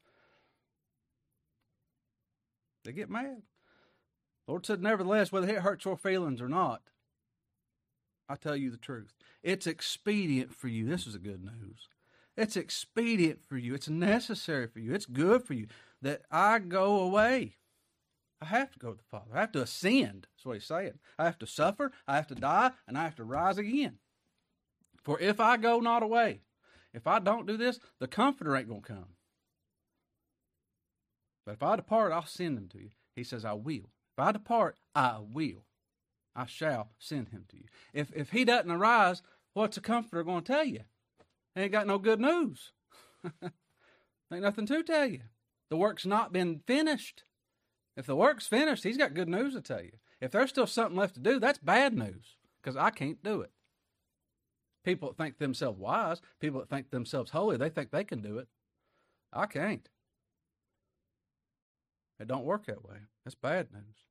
They 2.83 2.91
get 2.91 3.09
mad. 3.09 3.41
Lord 4.47 4.65
said, 4.65 4.81
Nevertheless, 4.81 5.31
whether 5.31 5.49
it 5.49 5.61
hurts 5.61 5.85
your 5.85 5.97
feelings 5.97 6.41
or 6.41 6.47
not, 6.47 6.81
I 8.29 8.35
tell 8.35 8.55
you 8.55 8.69
the 8.69 8.77
truth. 8.77 9.13
It's 9.43 9.67
expedient 9.67 10.53
for 10.53 10.67
you. 10.67 10.85
This 10.85 11.07
is 11.07 11.13
the 11.13 11.19
good 11.19 11.43
news. 11.43 11.89
It's 12.37 12.57
expedient 12.57 13.43
for 13.43 13.57
you. 13.57 13.73
It's 13.73 13.89
necessary 13.89 14.67
for 14.67 14.79
you. 14.79 14.93
It's 14.93 15.05
good 15.05 15.43
for 15.43 15.53
you 15.53 15.67
that 16.01 16.23
I 16.31 16.59
go 16.59 16.99
away. 16.99 17.55
I 18.41 18.45
have 18.45 18.71
to 18.71 18.79
go 18.79 18.91
to 18.91 18.97
the 18.97 19.03
Father. 19.03 19.31
I 19.33 19.39
have 19.39 19.53
to 19.53 19.61
ascend. 19.61 20.27
That's 20.35 20.45
what 20.45 20.53
he's 20.53 20.65
saying. 20.65 20.99
I 21.17 21.25
have 21.25 21.39
to 21.39 21.47
suffer, 21.47 21.91
I 22.07 22.15
have 22.15 22.27
to 22.27 22.35
die, 22.35 22.71
and 22.87 22.97
I 22.97 23.03
have 23.03 23.15
to 23.15 23.23
rise 23.23 23.57
again. 23.57 23.99
For 25.03 25.19
if 25.19 25.39
I 25.39 25.57
go 25.57 25.79
not 25.79 26.03
away, 26.03 26.41
if 26.95 27.07
I 27.07 27.19
don't 27.19 27.45
do 27.45 27.57
this, 27.57 27.79
the 27.99 28.07
Comforter 28.07 28.55
ain't 28.55 28.69
going 28.69 28.81
to 28.81 28.87
come. 28.87 29.05
But 31.45 31.53
if 31.53 31.63
I 31.63 31.75
depart, 31.75 32.13
I'll 32.13 32.25
send 32.25 32.57
him 32.57 32.69
to 32.69 32.79
you. 32.79 32.89
He 33.15 33.23
says, 33.23 33.45
I 33.45 33.53
will. 33.53 33.91
If 34.17 34.19
I 34.19 34.31
depart, 34.31 34.77
I 34.95 35.19
will. 35.19 35.65
I 36.35 36.45
shall 36.45 36.89
send 36.97 37.29
him 37.29 37.45
to 37.49 37.57
you. 37.57 37.65
If 37.93 38.11
if 38.13 38.31
he 38.31 38.43
doesn't 38.43 38.71
arise, 38.71 39.21
what's 39.53 39.75
the 39.75 39.81
comforter 39.81 40.23
going 40.23 40.43
to 40.43 40.51
tell 40.51 40.65
you? 40.65 40.81
Ain't 41.55 41.71
got 41.71 41.87
no 41.87 41.97
good 41.97 42.19
news. 42.19 42.71
ain't 43.43 43.53
nothing 44.43 44.65
to 44.65 44.83
tell 44.83 45.05
you. 45.05 45.21
The 45.69 45.77
work's 45.77 46.05
not 46.05 46.33
been 46.33 46.61
finished. 46.67 47.23
If 47.95 48.05
the 48.05 48.15
work's 48.15 48.47
finished, 48.47 48.83
he's 48.83 48.97
got 48.97 49.13
good 49.13 49.29
news 49.29 49.53
to 49.53 49.61
tell 49.61 49.81
you. 49.81 49.93
If 50.19 50.31
there's 50.31 50.49
still 50.49 50.67
something 50.67 50.97
left 50.97 51.15
to 51.15 51.21
do, 51.21 51.39
that's 51.39 51.59
bad 51.59 51.93
news 51.93 52.35
because 52.61 52.75
I 52.75 52.89
can't 52.89 53.23
do 53.23 53.41
it. 53.41 53.51
People 54.85 55.09
that 55.09 55.17
think 55.17 55.39
themselves 55.39 55.79
wise, 55.79 56.21
people 56.39 56.59
that 56.59 56.69
think 56.69 56.91
themselves 56.91 57.31
holy, 57.31 57.57
they 57.57 57.69
think 57.69 57.91
they 57.91 58.03
can 58.03 58.21
do 58.21 58.37
it. 58.37 58.47
I 59.33 59.47
can't. 59.47 59.89
It 62.19 62.27
don't 62.27 62.45
work 62.45 62.67
that 62.67 62.85
way. 62.85 62.97
That's 63.25 63.35
bad 63.35 63.73
news. 63.73 64.05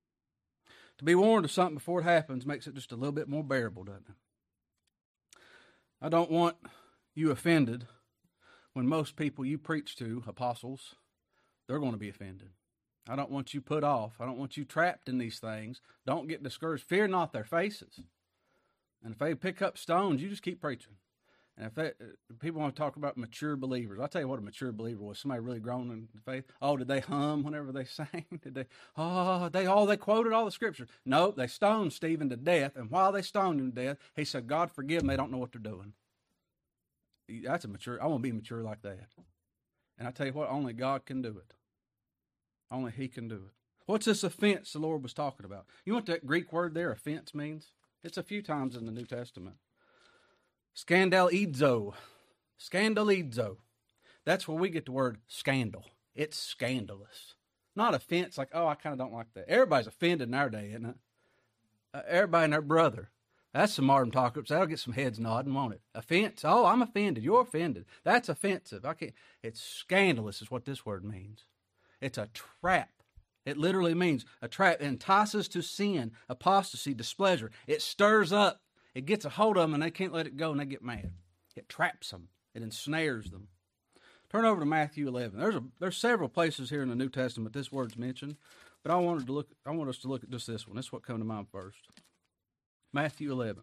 To 0.98 1.04
be 1.04 1.14
warned 1.14 1.44
of 1.44 1.50
something 1.52 1.76
before 1.76 2.00
it 2.00 2.04
happens 2.04 2.44
makes 2.44 2.66
it 2.66 2.74
just 2.74 2.92
a 2.92 2.96
little 2.96 3.12
bit 3.12 3.28
more 3.28 3.44
bearable, 3.44 3.84
doesn't 3.84 4.08
it? 4.08 5.38
I 6.02 6.08
don't 6.08 6.30
want 6.30 6.56
you 7.14 7.30
offended 7.30 7.86
when 8.74 8.88
most 8.88 9.16
people 9.16 9.44
you 9.44 9.56
preach 9.56 9.96
to, 9.96 10.22
apostles, 10.26 10.96
they're 11.66 11.78
going 11.78 11.92
to 11.92 11.98
be 11.98 12.08
offended. 12.08 12.50
I 13.08 13.16
don't 13.16 13.30
want 13.30 13.54
you 13.54 13.60
put 13.60 13.84
off. 13.84 14.14
I 14.20 14.26
don't 14.26 14.38
want 14.38 14.56
you 14.56 14.64
trapped 14.64 15.08
in 15.08 15.18
these 15.18 15.38
things. 15.38 15.80
Don't 16.06 16.28
get 16.28 16.42
discouraged. 16.42 16.84
Fear 16.84 17.08
not 17.08 17.32
their 17.32 17.44
faces. 17.44 18.00
And 19.04 19.12
if 19.12 19.18
they 19.18 19.34
pick 19.34 19.60
up 19.62 19.76
stones, 19.76 20.22
you 20.22 20.30
just 20.30 20.42
keep 20.42 20.60
preaching. 20.60 20.94
And 21.56 21.66
if 21.68 21.74
they, 21.74 21.88
uh, 21.88 22.34
people 22.40 22.60
want 22.60 22.74
to 22.74 22.80
talk 22.80 22.96
about 22.96 23.16
mature 23.16 23.54
believers, 23.54 24.00
I'll 24.00 24.08
tell 24.08 24.22
you 24.22 24.26
what 24.26 24.40
a 24.40 24.42
mature 24.42 24.72
believer 24.72 25.04
was. 25.04 25.20
Somebody 25.20 25.40
really 25.40 25.60
grown 25.60 25.90
in 25.90 26.08
faith. 26.24 26.44
Oh, 26.60 26.76
did 26.76 26.88
they 26.88 27.00
hum 27.00 27.44
whenever 27.44 27.70
they 27.70 27.84
sang? 27.84 28.24
Did 28.42 28.54
they? 28.54 28.66
Oh, 28.96 29.48
they 29.50 29.66
all 29.66 29.86
they 29.86 29.96
quoted 29.96 30.32
all 30.32 30.46
the 30.46 30.50
scriptures. 30.50 30.88
No, 31.04 31.30
they 31.30 31.46
stoned 31.46 31.92
Stephen 31.92 32.28
to 32.30 32.36
death, 32.36 32.72
and 32.74 32.90
while 32.90 33.12
they 33.12 33.22
stoned 33.22 33.60
him 33.60 33.70
to 33.70 33.84
death, 33.84 33.98
he 34.16 34.24
said, 34.24 34.48
"God 34.48 34.72
forgive 34.72 35.00
them. 35.00 35.08
They 35.08 35.16
don't 35.16 35.30
know 35.30 35.38
what 35.38 35.52
they're 35.52 35.60
doing." 35.60 35.92
That's 37.28 37.64
a 37.64 37.68
mature. 37.68 38.02
I 38.02 38.06
want 38.06 38.22
to 38.22 38.28
be 38.28 38.32
mature 38.32 38.62
like 38.62 38.82
that. 38.82 39.08
And 39.98 40.08
I 40.08 40.10
tell 40.10 40.26
you 40.26 40.32
what, 40.32 40.50
only 40.50 40.72
God 40.72 41.06
can 41.06 41.22
do 41.22 41.38
it. 41.38 41.54
Only 42.70 42.90
He 42.90 43.06
can 43.06 43.28
do 43.28 43.36
it. 43.36 43.52
What's 43.86 44.06
this 44.06 44.24
offense 44.24 44.72
the 44.72 44.78
Lord 44.78 45.02
was 45.02 45.14
talking 45.14 45.46
about? 45.46 45.66
You 45.84 45.92
know 45.92 45.98
what 45.98 46.06
that 46.06 46.26
Greek 46.26 46.52
word 46.52 46.74
there, 46.74 46.90
offense, 46.90 47.34
means? 47.34 47.68
It's 48.04 48.18
a 48.18 48.22
few 48.22 48.42
times 48.42 48.76
in 48.76 48.84
the 48.84 48.92
New 48.92 49.06
Testament. 49.06 49.56
Scandalizo. 50.76 51.94
Scandalizo. 52.60 53.56
That's 54.26 54.46
where 54.46 54.58
we 54.58 54.68
get 54.68 54.84
the 54.84 54.92
word 54.92 55.18
scandal. 55.26 55.86
It's 56.14 56.38
scandalous. 56.38 57.34
Not 57.74 57.94
offense, 57.94 58.36
like, 58.38 58.50
oh, 58.52 58.66
I 58.66 58.74
kind 58.74 58.92
of 58.92 58.98
don't 58.98 59.14
like 59.14 59.32
that. 59.34 59.48
Everybody's 59.48 59.86
offended 59.86 60.28
in 60.28 60.34
our 60.34 60.50
day, 60.50 60.68
isn't 60.68 60.84
it? 60.84 60.96
Uh, 61.92 62.02
everybody 62.06 62.44
and 62.44 62.52
their 62.52 62.62
brother. 62.62 63.10
That's 63.54 63.72
some 63.72 63.86
modern 63.86 64.10
talk. 64.10 64.34
That'll 64.34 64.66
get 64.66 64.80
some 64.80 64.94
heads 64.94 65.18
nodding, 65.18 65.54
won't 65.54 65.74
it? 65.74 65.80
Offense. 65.94 66.42
Oh, 66.44 66.66
I'm 66.66 66.82
offended. 66.82 67.24
You're 67.24 67.42
offended. 67.42 67.86
That's 68.02 68.28
offensive. 68.28 68.84
I 68.84 68.94
can't. 68.94 69.14
It's 69.42 69.62
scandalous, 69.62 70.42
is 70.42 70.50
what 70.50 70.64
this 70.64 70.84
word 70.84 71.04
means. 71.04 71.44
It's 72.00 72.18
a 72.18 72.28
trap. 72.34 72.90
It 73.44 73.58
literally 73.58 73.94
means 73.94 74.24
a 74.40 74.48
trap 74.48 74.80
entices 74.80 75.48
to 75.48 75.62
sin, 75.62 76.12
apostasy, 76.28 76.94
displeasure. 76.94 77.50
It 77.66 77.82
stirs 77.82 78.32
up. 78.32 78.60
It 78.94 79.06
gets 79.06 79.24
a 79.24 79.30
hold 79.30 79.56
of 79.56 79.62
them 79.62 79.74
and 79.74 79.82
they 79.82 79.90
can't 79.90 80.12
let 80.12 80.26
it 80.26 80.36
go 80.36 80.50
and 80.50 80.60
they 80.60 80.64
get 80.64 80.82
mad. 80.82 81.12
It 81.54 81.68
traps 81.68 82.10
them. 82.10 82.28
It 82.54 82.62
ensnares 82.62 83.30
them. 83.30 83.48
Turn 84.30 84.44
over 84.44 84.60
to 84.60 84.66
Matthew 84.66 85.06
11. 85.08 85.38
There's 85.38 85.54
a, 85.56 85.64
there's 85.78 85.96
several 85.96 86.28
places 86.28 86.70
here 86.70 86.82
in 86.82 86.88
the 86.88 86.96
New 86.96 87.08
Testament 87.08 87.54
this 87.54 87.70
word's 87.70 87.96
mentioned, 87.96 88.36
but 88.82 88.90
I 88.90 88.96
wanted 88.96 89.26
to 89.26 89.32
look. 89.32 89.48
I 89.64 89.70
want 89.70 89.90
us 89.90 89.98
to 89.98 90.08
look 90.08 90.24
at 90.24 90.30
just 90.30 90.46
this 90.46 90.66
one. 90.66 90.76
That's 90.76 90.92
what 90.92 91.06
came 91.06 91.18
to 91.18 91.24
mind 91.24 91.46
first. 91.52 91.88
Matthew 92.92 93.30
11. 93.30 93.62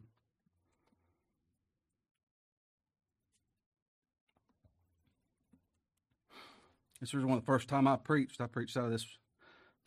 This 7.02 7.14
was 7.14 7.26
one 7.26 7.38
of 7.38 7.44
the 7.44 7.52
first 7.52 7.68
time 7.68 7.88
I 7.88 7.96
preached. 7.96 8.40
I 8.40 8.46
preached 8.46 8.78
out 8.78 8.86
of 8.86 8.92
this 8.92 9.06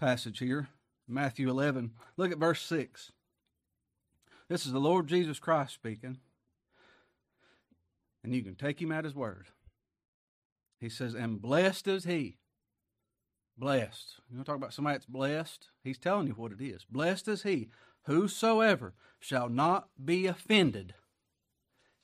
passage 0.05 0.39
here, 0.39 0.69
Matthew 1.09 1.49
11. 1.49 1.93
Look 2.19 2.31
at 2.31 2.37
verse 2.37 2.61
6. 2.61 3.11
This 4.51 4.67
is 4.67 4.73
the 4.73 4.79
Lord 4.79 5.07
Jesus 5.07 5.39
Christ 5.39 5.73
speaking. 5.73 6.19
And 8.23 8.35
you 8.35 8.43
can 8.43 8.55
take 8.55 8.83
him 8.83 8.93
at 8.93 9.05
his 9.05 9.15
word. 9.15 9.47
He 10.79 10.91
says, 10.91 11.15
And 11.15 11.41
blessed 11.41 11.89
is 11.89 12.05
he. 12.05 12.37
Blessed. 13.57 14.17
You 14.29 14.37
want 14.37 14.45
to 14.45 14.51
talk 14.51 14.59
about 14.59 14.75
somebody 14.75 14.97
that's 14.97 15.07
blessed? 15.07 15.71
He's 15.83 15.97
telling 15.97 16.27
you 16.27 16.35
what 16.35 16.53
it 16.53 16.61
is. 16.61 16.85
Blessed 16.85 17.27
is 17.29 17.43
he, 17.45 17.71
whosoever 18.03 18.93
shall 19.19 19.49
not 19.49 19.89
be 20.05 20.27
offended 20.27 20.93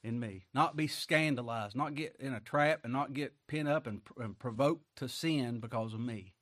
in 0.03 0.19
me, 0.19 0.47
not 0.55 0.75
be 0.75 0.87
scandalized, 0.87 1.77
not 1.77 1.95
get 1.95 2.17
in 2.19 2.33
a 2.33 2.41
trap 2.41 2.81
and 2.83 2.95
not 2.95 3.13
get 3.13 3.35
pent 3.47 3.69
up 3.69 3.87
and, 3.87 4.01
and 4.17 4.39
provoked 4.39 4.87
to 4.97 5.07
sin 5.07 5.61
because 5.61 5.93
of 5.93 6.01
me. 6.01 6.33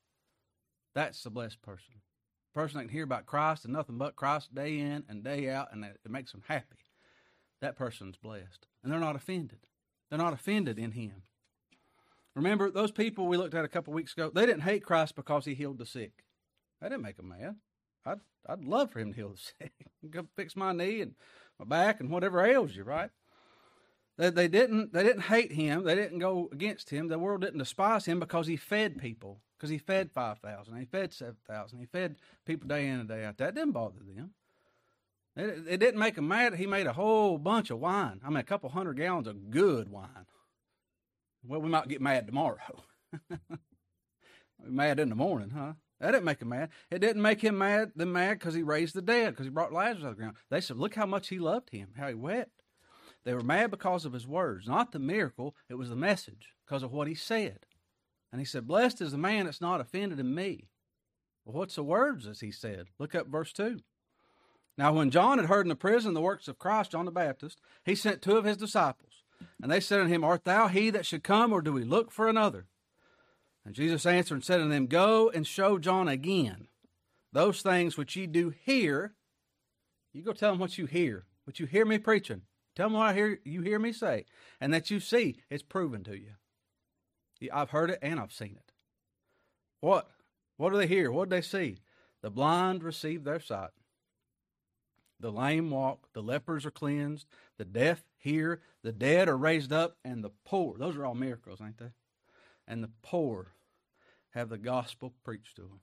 That's 0.98 1.22
the 1.22 1.30
blessed 1.30 1.62
person. 1.62 1.94
Person 2.52 2.78
that 2.78 2.86
can 2.86 2.92
hear 2.92 3.04
about 3.04 3.24
Christ 3.24 3.64
and 3.64 3.72
nothing 3.72 3.98
but 3.98 4.16
Christ 4.16 4.52
day 4.52 4.80
in 4.80 5.04
and 5.08 5.22
day 5.22 5.48
out, 5.48 5.68
and 5.70 5.84
it 5.84 5.96
makes 6.08 6.32
them 6.32 6.42
happy. 6.48 6.78
That 7.60 7.76
person's 7.76 8.16
blessed. 8.16 8.66
And 8.82 8.92
they're 8.92 8.98
not 8.98 9.14
offended. 9.14 9.60
They're 10.10 10.18
not 10.18 10.32
offended 10.32 10.76
in 10.76 10.90
him. 10.90 11.22
Remember, 12.34 12.68
those 12.68 12.90
people 12.90 13.28
we 13.28 13.36
looked 13.36 13.54
at 13.54 13.64
a 13.64 13.68
couple 13.68 13.92
weeks 13.92 14.12
ago, 14.12 14.32
they 14.34 14.44
didn't 14.44 14.62
hate 14.62 14.82
Christ 14.82 15.14
because 15.14 15.44
he 15.44 15.54
healed 15.54 15.78
the 15.78 15.86
sick. 15.86 16.24
That 16.80 16.88
didn't 16.88 17.04
make 17.04 17.18
them 17.18 17.28
mad. 17.28 17.54
I'd, 18.04 18.18
I'd 18.48 18.64
love 18.64 18.90
for 18.90 18.98
him 18.98 19.12
to 19.12 19.16
heal 19.16 19.28
the 19.28 19.36
sick. 19.60 19.72
Go 20.10 20.26
fix 20.34 20.56
my 20.56 20.72
knee 20.72 21.00
and 21.00 21.14
my 21.60 21.64
back 21.64 22.00
and 22.00 22.10
whatever 22.10 22.44
ails 22.44 22.74
you, 22.74 22.82
right? 22.82 23.10
They, 24.18 24.30
they 24.30 24.48
didn't 24.48 24.92
they 24.92 25.04
didn't 25.04 25.22
hate 25.22 25.52
him. 25.52 25.84
They 25.84 25.94
didn't 25.94 26.18
go 26.18 26.48
against 26.52 26.90
him. 26.90 27.08
The 27.08 27.18
world 27.18 27.40
didn't 27.40 27.58
despise 27.58 28.04
him 28.04 28.20
because 28.20 28.46
he 28.46 28.56
fed 28.56 28.98
people. 28.98 29.40
Because 29.56 29.70
he 29.70 29.78
fed 29.78 30.10
five 30.12 30.38
thousand, 30.40 30.76
he 30.78 30.84
fed 30.84 31.12
seven 31.12 31.36
thousand, 31.48 31.78
he 31.78 31.86
fed 31.86 32.16
people 32.44 32.68
day 32.68 32.86
in 32.86 33.00
and 33.00 33.08
day 33.08 33.24
out. 33.24 33.38
That 33.38 33.54
didn't 33.54 33.72
bother 33.72 34.00
them. 34.00 34.30
It, 35.36 35.64
it 35.68 35.76
didn't 35.78 36.00
make 36.00 36.18
him 36.18 36.26
mad. 36.26 36.54
He 36.56 36.66
made 36.66 36.86
a 36.86 36.92
whole 36.92 37.38
bunch 37.38 37.70
of 37.70 37.78
wine. 37.78 38.20
I 38.24 38.28
mean, 38.28 38.38
a 38.38 38.44
couple 38.44 38.68
hundred 38.70 38.96
gallons 38.96 39.28
of 39.28 39.50
good 39.50 39.88
wine. 39.88 40.26
Well, 41.46 41.60
we 41.60 41.68
might 41.68 41.88
get 41.88 42.00
mad 42.00 42.26
tomorrow. 42.26 42.58
mad 44.64 44.98
in 44.98 45.08
the 45.08 45.14
morning, 45.14 45.50
huh? 45.50 45.74
That 46.00 46.12
didn't 46.12 46.24
make 46.24 46.42
him 46.42 46.48
mad. 46.48 46.70
It 46.90 46.98
didn't 47.00 47.22
make 47.22 47.40
him 47.40 47.58
mad. 47.58 47.92
Them 47.94 48.12
mad 48.12 48.38
because 48.38 48.54
he 48.54 48.62
raised 48.62 48.94
the 48.94 49.02
dead, 49.02 49.30
because 49.30 49.46
he 49.46 49.50
brought 49.50 49.72
Lazarus 49.72 50.04
out 50.04 50.10
of 50.10 50.16
the 50.16 50.22
ground. 50.22 50.36
They 50.50 50.60
said, 50.60 50.76
"Look 50.76 50.94
how 50.94 51.06
much 51.06 51.28
he 51.28 51.38
loved 51.38 51.70
him, 51.70 51.90
how 51.96 52.08
he 52.08 52.14
wept." 52.14 52.62
They 53.24 53.34
were 53.34 53.42
mad 53.42 53.70
because 53.70 54.04
of 54.04 54.12
his 54.12 54.26
words, 54.26 54.66
not 54.66 54.92
the 54.92 54.98
miracle. 54.98 55.54
It 55.68 55.74
was 55.74 55.90
the 55.90 55.96
message, 55.96 56.54
because 56.64 56.82
of 56.82 56.92
what 56.92 57.08
he 57.08 57.14
said. 57.14 57.66
And 58.32 58.40
he 58.40 58.44
said, 58.44 58.66
"Blessed 58.66 59.00
is 59.00 59.12
the 59.12 59.18
man 59.18 59.46
that's 59.46 59.60
not 59.60 59.80
offended 59.80 60.18
in 60.18 60.34
me." 60.34 60.68
Well, 61.44 61.56
what's 61.56 61.76
the 61.76 61.82
words 61.82 62.26
as 62.26 62.40
he 62.40 62.50
said? 62.50 62.88
Look 62.98 63.14
up 63.14 63.26
verse 63.26 63.52
two. 63.52 63.80
Now, 64.76 64.92
when 64.92 65.10
John 65.10 65.38
had 65.38 65.48
heard 65.48 65.66
in 65.66 65.70
the 65.70 65.76
prison 65.76 66.14
the 66.14 66.20
works 66.20 66.46
of 66.46 66.58
Christ, 66.58 66.92
John 66.92 67.04
the 67.04 67.10
Baptist, 67.10 67.60
he 67.84 67.94
sent 67.94 68.22
two 68.22 68.36
of 68.36 68.44
his 68.44 68.56
disciples, 68.56 69.24
and 69.60 69.72
they 69.72 69.80
said 69.80 70.00
unto 70.00 70.12
him, 70.12 70.22
Art 70.22 70.44
thou 70.44 70.68
he 70.68 70.90
that 70.90 71.04
should 71.04 71.24
come, 71.24 71.52
or 71.52 71.60
do 71.60 71.72
we 71.72 71.84
look 71.84 72.12
for 72.12 72.28
another? 72.28 72.66
And 73.64 73.74
Jesus 73.74 74.06
answered 74.06 74.36
and 74.36 74.44
said 74.44 74.60
unto 74.60 74.72
them, 74.72 74.86
Go 74.86 75.30
and 75.30 75.46
show 75.46 75.78
John 75.78 76.06
again 76.06 76.68
those 77.32 77.60
things 77.60 77.96
which 77.96 78.14
ye 78.14 78.26
do 78.26 78.50
hear. 78.50 79.14
You 80.12 80.22
go 80.22 80.32
tell 80.32 80.52
him 80.52 80.58
what 80.58 80.78
you 80.78 80.86
hear, 80.86 81.26
what 81.44 81.58
you 81.58 81.66
hear 81.66 81.84
me 81.84 81.98
preaching. 81.98 82.42
Tell 82.78 82.90
them 82.90 82.96
what 82.96 83.08
I 83.08 83.12
hear 83.12 83.40
you 83.44 83.62
hear 83.62 83.80
me 83.80 83.92
say, 83.92 84.24
and 84.60 84.72
that 84.72 84.88
you 84.88 85.00
see 85.00 85.42
it's 85.50 85.64
proven 85.64 86.04
to 86.04 86.16
you. 86.16 87.50
I've 87.52 87.70
heard 87.70 87.90
it 87.90 87.98
and 88.02 88.20
I've 88.20 88.32
seen 88.32 88.54
it. 88.56 88.72
What? 89.80 90.08
What 90.58 90.70
do 90.70 90.78
they 90.78 90.86
hear? 90.86 91.10
What 91.10 91.28
do 91.28 91.34
they 91.34 91.42
see? 91.42 91.78
The 92.22 92.30
blind 92.30 92.84
receive 92.84 93.24
their 93.24 93.40
sight. 93.40 93.70
The 95.18 95.32
lame 95.32 95.70
walk, 95.70 96.06
the 96.12 96.22
lepers 96.22 96.64
are 96.64 96.70
cleansed, 96.70 97.26
the 97.56 97.64
deaf 97.64 98.04
hear, 98.16 98.60
the 98.84 98.92
dead 98.92 99.28
are 99.28 99.36
raised 99.36 99.72
up, 99.72 99.96
and 100.04 100.22
the 100.22 100.30
poor, 100.44 100.78
those 100.78 100.96
are 100.96 101.04
all 101.04 101.16
miracles, 101.16 101.58
ain't 101.60 101.78
they? 101.78 101.90
And 102.68 102.84
the 102.84 102.92
poor 103.02 103.54
have 104.34 104.50
the 104.50 104.56
gospel 104.56 105.14
preached 105.24 105.56
to 105.56 105.62
them. 105.62 105.80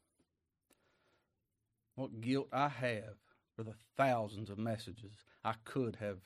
What 1.95 2.21
guilt 2.21 2.47
I 2.53 2.69
have 2.69 3.15
for 3.53 3.63
the 3.63 3.75
thousands 3.97 4.49
of 4.49 4.57
messages 4.57 5.11
I 5.43 5.55
could 5.65 5.97
have 5.99 6.19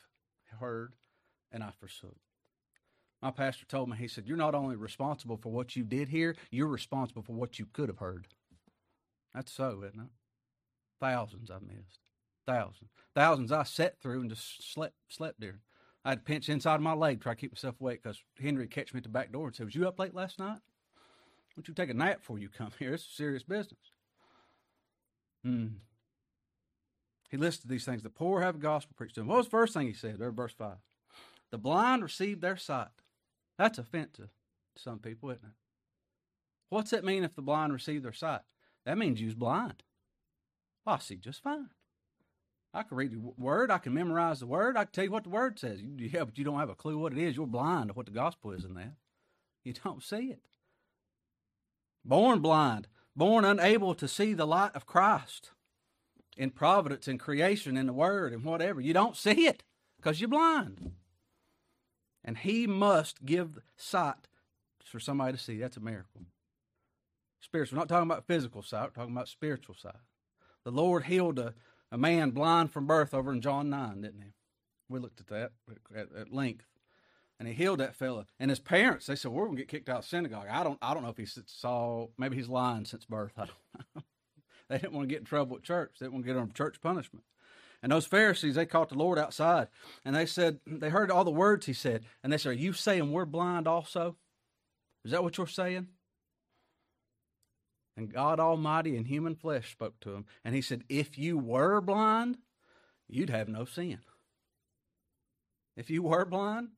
heard 0.58 0.94
and 1.52 1.64
I 1.64 1.72
forsook. 1.80 2.18
My 3.22 3.32
pastor 3.32 3.66
told 3.66 3.90
me, 3.90 3.98
he 3.98 4.08
said, 4.08 4.28
You're 4.28 4.38
not 4.38 4.56
only 4.56 4.76
responsible 4.76 5.38
for 5.38 5.52
what 5.52 5.76
you 5.76 5.84
did 5.84 6.10
here, 6.10 6.36
you're 6.52 6.68
responsible 6.68 7.22
for 7.22 7.34
what 7.34 7.60
you 7.60 7.66
could 7.72 7.90
have 7.90 7.98
heard. 7.98 8.28
That's 9.34 9.52
so, 9.52 9.84
isn't 9.86 10.00
it? 10.00 10.10
Thousands 11.00 11.52
I 11.52 11.60
missed. 11.60 12.00
Thousands. 12.46 12.90
Thousands 13.14 13.52
I 13.52 13.64
sat 13.64 14.00
through 14.02 14.22
and 14.22 14.30
just 14.30 14.74
slept 14.74 14.96
slept 15.10 15.40
there. 15.40 15.60
I 16.06 16.10
had 16.10 16.20
to 16.20 16.24
pinch 16.26 16.48
inside 16.48 16.76
of 16.76 16.82
my 16.82 16.94
leg 16.94 17.20
to 17.20 17.24
try 17.24 17.34
to 17.34 17.40
keep 17.40 17.52
myself 17.52 17.80
awake 17.80 18.02
because 18.04 18.22
Henry 18.42 18.68
catch 18.68 18.94
me 18.94 19.00
at 19.00 19.04
the 19.04 19.10
back 19.10 19.32
door 19.32 19.48
and 19.48 19.56
say, 19.56 19.66
Was 19.66 19.76
you 19.76 19.88
up 19.88 20.00
late 20.00 20.16
last 20.16 20.40
night? 20.40 20.60
Why 20.60 21.56
don't 21.56 21.68
you 21.68 21.74
take 21.74 21.90
a 21.90 21.94
nap 21.94 22.20
before 22.20 22.40
you 22.40 22.50
come 22.50 22.72
here? 22.80 22.94
It's 22.94 23.06
serious 23.06 23.44
business. 23.44 23.80
Hmm. 25.44 25.68
He 27.30 27.38
listed 27.38 27.70
these 27.70 27.86
things. 27.86 28.02
The 28.04 28.10
poor 28.10 28.42
have 28.42 28.56
a 28.56 28.60
gospel 28.60 28.96
preached 28.98 29.16
to 29.16 29.22
them. 29.22 29.28
What 29.28 29.38
was 29.38 29.46
the 29.46 29.52
first 29.52 29.74
thing 29.74 29.88
he 29.88 29.94
said? 29.94 30.18
There, 30.18 30.32
verse 30.32 30.54
5. 30.54 30.78
The 31.52 31.58
blind 31.58 32.04
receive 32.04 32.42
their 32.42 32.58
sight. 32.58 32.88
That's 33.58 33.78
offensive 33.78 34.30
to 34.76 34.82
some 34.82 35.00
people, 35.00 35.30
isn't 35.30 35.44
it? 35.44 35.52
What's 36.70 36.92
that 36.92 37.06
mean 37.06 37.24
if 37.24 37.36
the 37.36 37.42
blind 37.42 37.74
receive 37.74 38.04
their 38.04 38.14
sight? 38.14 38.42
That 38.86 38.98
means 38.98 39.22
you's 39.22 39.36
blind. 39.36 39.84
Well, 40.86 40.96
I 40.96 41.00
see 41.00 41.18
just 41.18 41.44
fine. 41.44 41.70
I 42.74 42.84
can 42.84 42.98
read 42.98 43.12
the 43.12 43.34
word. 43.38 43.72
I 43.72 43.80
can 43.80 43.94
memorize 43.94 44.40
the 44.40 44.48
word. 44.48 44.78
I 44.78 44.86
can 44.86 44.92
tell 44.92 45.04
you 45.04 45.12
what 45.12 45.24
the 45.24 45.30
word 45.30 45.60
says. 45.60 45.82
Yeah, 45.82 46.24
but 46.24 46.38
you 46.38 46.44
don't 46.44 46.60
have 46.60 46.70
a 46.70 46.76
clue 46.76 46.98
what 46.98 47.14
it 47.14 47.20
is. 47.20 47.36
You're 47.36 47.48
blind 47.48 47.90
to 47.90 47.94
what 47.94 48.06
the 48.06 48.12
gospel 48.12 48.52
is 48.52 48.64
in 48.64 48.76
that. 48.76 48.94
You 49.64 49.74
don't 49.74 50.04
see 50.04 50.30
it. 50.32 50.46
Born 52.06 52.40
blind, 52.40 52.88
born 53.16 53.44
unable 53.44 53.94
to 53.96 54.08
see 54.08 54.34
the 54.34 54.48
light 54.48 54.76
of 54.76 54.86
Christ 54.86 55.52
in 56.38 56.52
providence 56.52 57.08
and 57.08 57.20
creation 57.20 57.78
in 57.78 57.88
the 57.88 57.94
word 57.94 58.34
and 58.34 58.44
whatever. 58.44 58.80
You 58.82 58.94
don't 58.94 59.16
see 59.16 59.48
it 59.48 59.64
because 59.98 60.22
you're 60.22 60.30
blind. 60.30 60.92
And 62.24 62.38
he 62.38 62.68
must 62.68 63.26
give 63.26 63.60
sight 63.76 64.28
for 64.84 65.00
somebody 65.00 65.38
to 65.38 65.44
see. 65.44 65.58
That's 65.58 65.78
a 65.78 65.82
miracle. 65.82 66.22
Spiritual. 67.42 67.78
We're 67.78 67.82
not 67.82 67.90
talking 67.90 68.10
about 68.10 68.28
physical 68.28 68.62
sight, 68.62 68.90
we're 68.90 69.02
talking 69.02 69.16
about 69.16 69.28
spiritual 69.28 69.76
sight. 69.76 69.96
The 70.66 70.72
Lord 70.72 71.06
healed 71.06 71.40
a 71.40 71.54
a 71.92 71.98
man 71.98 72.32
blind 72.32 72.72
from 72.72 72.88
birth 72.88 73.14
over 73.14 73.32
in 73.32 73.42
John 73.42 73.70
9, 73.70 74.02
didn't 74.02 74.22
he? 74.22 74.34
We 74.88 75.00
looked 75.00 75.20
at 75.20 75.28
that 75.28 75.52
at, 75.96 76.08
at 76.16 76.34
length. 76.34 76.66
And 77.40 77.48
he 77.48 77.54
healed 77.54 77.80
that 77.80 77.96
fella. 77.96 78.26
And 78.38 78.50
his 78.50 78.60
parents, 78.60 79.06
they 79.06 79.16
said, 79.16 79.32
We're 79.32 79.48
to 79.48 79.56
get 79.56 79.70
kicked 79.70 79.88
out 79.88 80.00
of 80.00 80.06
synagogue. 80.06 80.48
I 80.50 80.62
don't, 80.64 80.78
I 80.82 80.94
don't 80.94 81.04
know 81.04 81.10
if 81.10 81.18
he 81.18 81.26
saw, 81.26 82.08
maybe 82.18 82.36
he's 82.36 82.50
lying 82.50 82.84
since 82.84 83.06
birth. 83.06 83.34
I 83.38 83.46
don't 83.46 83.56
know. 83.76 83.86
They 84.70 84.78
didn't 84.78 84.94
want 84.94 85.10
to 85.10 85.14
get 85.14 85.20
in 85.20 85.26
trouble 85.26 85.58
at 85.58 85.64
church, 85.64 85.96
they 86.00 86.06
didn't 86.06 86.14
want 86.14 86.26
to 86.26 86.34
get 86.34 86.40
on 86.40 86.52
church 86.54 86.80
punishment. 86.82 87.26
And 87.82 87.92
those 87.92 88.06
Pharisees, 88.06 88.56
they 88.56 88.66
caught 88.66 88.90
the 88.90 88.96
Lord 88.96 89.18
outside 89.18 89.68
and 90.04 90.16
they 90.16 90.26
said, 90.26 90.60
they 90.68 90.90
heard 90.90 91.12
all 91.12 91.24
the 91.24 91.32
words 91.32 91.66
he 91.66 91.74
said. 91.74 92.04
And 92.24 92.32
they 92.32 92.38
said, 92.38 92.50
Are 92.50 92.54
you 92.54 92.74
saying 92.74 93.12
we're 93.12 93.26
blind 93.26 93.68
also? 93.68 94.18
Is 95.06 95.12
that 95.12 95.24
what 95.24 95.38
you're 95.38 95.48
saying? 95.48 95.88
And 97.96 98.12
God 98.12 98.40
Almighty 98.40 98.96
in 98.96 99.06
human 99.06 99.36
flesh 99.36 99.72
spoke 99.72 100.00
to 100.02 100.14
him. 100.14 100.26
And 100.44 100.56
he 100.56 100.62
said, 100.62 100.84
If 100.90 101.18
you 101.18 101.38
were 101.38 101.82
blind, 101.82 102.38
you'd 103.08 103.30
have 103.30 103.48
no 103.48 103.66
sin. 103.66 104.00
If 105.76 105.90
you 105.90 106.04
were 106.04 106.26
blind, 106.26 106.70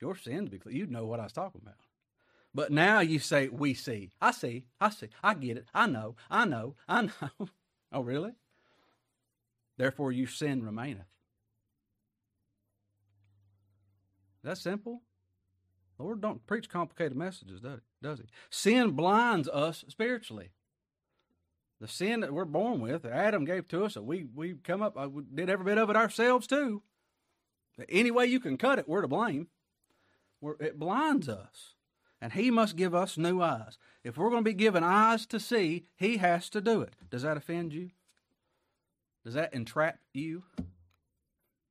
your 0.00 0.16
sins 0.16 0.48
be 0.48 0.58
clear. 0.58 0.74
You'd 0.74 0.90
know 0.90 1.06
what 1.06 1.20
I 1.20 1.24
was 1.24 1.32
talking 1.32 1.60
about. 1.62 1.76
But 2.56 2.72
now 2.72 3.00
you 3.00 3.18
say, 3.18 3.48
We 3.48 3.74
see. 3.74 4.10
I 4.20 4.30
see. 4.30 4.64
I 4.80 4.88
see. 4.88 5.08
I 5.22 5.34
get 5.34 5.58
it. 5.58 5.66
I 5.74 5.86
know. 5.86 6.16
I 6.30 6.46
know. 6.46 6.74
I 6.88 7.02
know. 7.02 7.48
oh, 7.92 8.00
really? 8.00 8.32
Therefore, 9.76 10.10
your 10.10 10.26
sin 10.26 10.64
remaineth. 10.64 11.04
That 14.42 14.56
simple? 14.56 15.02
Lord 15.98 16.22
don't 16.22 16.46
preach 16.46 16.68
complicated 16.68 17.16
messages, 17.16 17.60
does 18.02 18.18
he? 18.18 18.26
Sin 18.48 18.92
blinds 18.92 19.48
us 19.48 19.84
spiritually 19.88 20.50
the 21.80 21.88
sin 21.88 22.20
that 22.20 22.32
we're 22.32 22.44
born 22.44 22.80
with, 22.80 23.02
that 23.02 23.12
Adam 23.12 23.44
gave 23.44 23.68
to 23.68 23.84
us, 23.84 23.94
that 23.94 24.02
we 24.02 24.26
we 24.34 24.54
come 24.54 24.82
up, 24.82 24.96
uh, 24.98 25.08
we 25.08 25.22
did 25.34 25.50
every 25.50 25.64
bit 25.64 25.78
of 25.78 25.90
it 25.90 25.96
ourselves 25.96 26.46
too. 26.46 26.82
Any 27.88 28.10
way 28.10 28.26
you 28.26 28.40
can 28.40 28.56
cut 28.56 28.78
it, 28.78 28.88
we're 28.88 29.02
to 29.02 29.08
blame. 29.08 29.48
We're, 30.40 30.54
it 30.60 30.78
blinds 30.78 31.28
us, 31.28 31.74
and 32.26 32.32
He 32.32 32.50
must 32.50 32.74
give 32.74 32.92
us 32.92 33.16
new 33.16 33.40
eyes. 33.40 33.78
If 34.02 34.18
we're 34.18 34.30
going 34.30 34.42
to 34.42 34.50
be 34.50 34.52
given 34.52 34.82
eyes 34.82 35.26
to 35.26 35.38
see, 35.38 35.84
He 35.94 36.16
has 36.16 36.50
to 36.50 36.60
do 36.60 36.80
it. 36.80 36.94
Does 37.08 37.22
that 37.22 37.36
offend 37.36 37.72
you? 37.72 37.90
Does 39.24 39.34
that 39.34 39.54
entrap 39.54 40.00
you? 40.12 40.42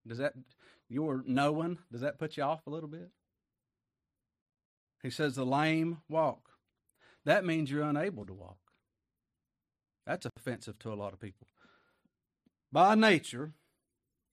Does 0.07 0.17
that 0.19 0.31
your 0.87 1.25
knowing? 1.27 1.79
Does 1.91 1.99
that 1.99 2.17
put 2.17 2.37
you 2.37 2.43
off 2.43 2.65
a 2.65 2.69
little 2.69 2.87
bit? 2.87 3.09
He 5.03 5.09
says 5.09 5.35
the 5.35 5.45
lame 5.45 5.97
walk. 6.07 6.51
that 7.25 7.43
means 7.43 7.69
you're 7.69 7.83
unable 7.83 8.25
to 8.25 8.33
walk. 8.33 8.59
That's 10.07 10.25
offensive 10.37 10.79
to 10.79 10.93
a 10.93 10.95
lot 10.95 11.11
of 11.11 11.19
people. 11.19 11.47
By 12.71 12.95
nature, 12.95 13.51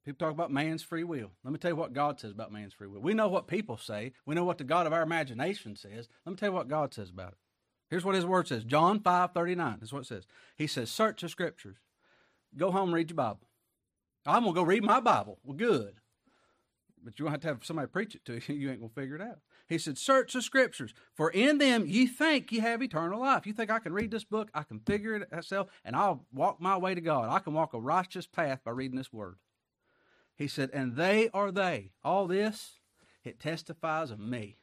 people 0.05 0.19
talk 0.19 0.35
about 0.35 0.51
man's 0.51 0.83
free 0.83 1.05
will. 1.05 1.31
Let 1.45 1.53
me 1.53 1.59
tell 1.59 1.71
you 1.71 1.77
what 1.77 1.93
God 1.93 2.21
says 2.21 2.33
about 2.33 2.53
man's 2.53 2.75
free 2.75 2.89
will. 2.89 3.01
We 3.01 3.15
know 3.15 3.29
what 3.29 3.47
people 3.47 3.77
say, 3.77 4.13
we 4.27 4.35
know 4.35 4.45
what 4.45 4.59
the 4.59 4.65
God 4.65 4.87
of 4.87 4.93
our 4.93 5.03
imagination 5.03 5.77
says. 5.77 6.09
Let 6.25 6.31
me 6.31 6.37
tell 6.37 6.51
you 6.51 6.55
what 6.55 6.69
God 6.69 6.93
says 6.95 7.11
about 7.11 7.33
it. 7.33 7.39
Here's 7.91 8.05
what 8.05 8.15
his 8.15 8.27
word 8.27 8.49
says 8.49 8.65
John 8.65 9.01
5 9.01 9.33
39. 9.33 9.77
That's 9.81 9.93
what 9.93 10.03
it 10.03 10.07
says. 10.07 10.27
He 10.57 10.67
says, 10.67 10.91
Search 10.91 11.21
the 11.21 11.29
scriptures. 11.29 11.77
Go 12.57 12.71
home, 12.71 12.93
read 12.93 13.11
your 13.11 13.17
Bible. 13.17 13.47
I'm 14.27 14.43
going 14.43 14.55
to 14.55 14.61
go 14.61 14.67
read 14.67 14.85
my 14.85 15.01
Bible. 15.01 15.39
Well, 15.43 15.57
good. 15.57 15.95
But 17.05 17.19
you 17.19 17.25
won't 17.25 17.35
have 17.35 17.41
to 17.43 17.49
have 17.49 17.65
somebody 17.65 17.89
preach 17.89 18.15
it 18.15 18.25
to 18.27 18.35
you. 18.53 18.59
You 18.59 18.71
ain't 18.71 18.81
going 18.81 18.91
to 18.91 19.01
figure 19.01 19.17
it 19.17 19.23
out. 19.23 19.39
He 19.69 19.79
said, 19.79 19.99
Search 19.99 20.33
the 20.33 20.43
scriptures, 20.43 20.93
for 21.15 21.31
in 21.31 21.59
them 21.59 21.85
you 21.87 22.07
think 22.07 22.53
you 22.53 22.61
have 22.61 22.83
eternal 22.83 23.21
life. 23.21 23.47
You 23.47 23.53
think 23.53 23.71
I 23.71 23.79
can 23.79 23.93
read 23.93 24.11
this 24.11 24.25
book, 24.25 24.51
I 24.55 24.63
can 24.63 24.81
figure 24.81 25.15
it 25.15 25.33
myself, 25.33 25.69
and 25.85 25.97
I'll 25.97 26.27
walk 26.33 26.61
my 26.61 26.77
way 26.77 26.95
to 26.95 27.01
God. 27.01 27.29
I 27.31 27.39
can 27.39 27.55
walk 27.55 27.75
a 27.75 27.81
righteous 27.81 28.27
path 28.27 28.61
by 28.65 28.73
reading 28.73 28.97
this 28.99 29.13
word. 29.13 29.37
He 30.43 30.49
said, 30.49 30.71
And 30.73 30.97
they 30.97 31.31
are 31.33 31.53
they. 31.53 31.93
All 32.03 32.27
this, 32.27 32.81
it 33.23 33.39
testifies 33.39 34.11
of 34.11 34.19
me. 34.19 34.57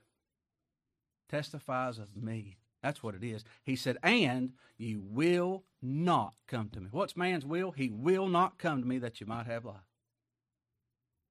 Testifies 1.30 1.98
of 2.00 2.18
me. 2.18 2.58
That's 2.84 3.02
what 3.02 3.16
it 3.16 3.24
is. 3.24 3.46
He 3.64 3.78
said, 3.78 3.98
And 4.04 4.52
you 4.78 5.02
will 5.02 5.64
not 5.82 6.34
come 6.48 6.68
to 6.74 6.82
me. 6.82 6.90
What's 6.92 7.16
man's 7.16 7.46
will? 7.46 7.72
He 7.72 7.90
will 7.90 8.28
not 8.28 8.58
come 8.58 8.82
to 8.82 8.88
me 8.88 8.98
that 8.98 9.22
you 9.22 9.28
might 9.28 9.46
have 9.46 9.64
life. 9.64 9.78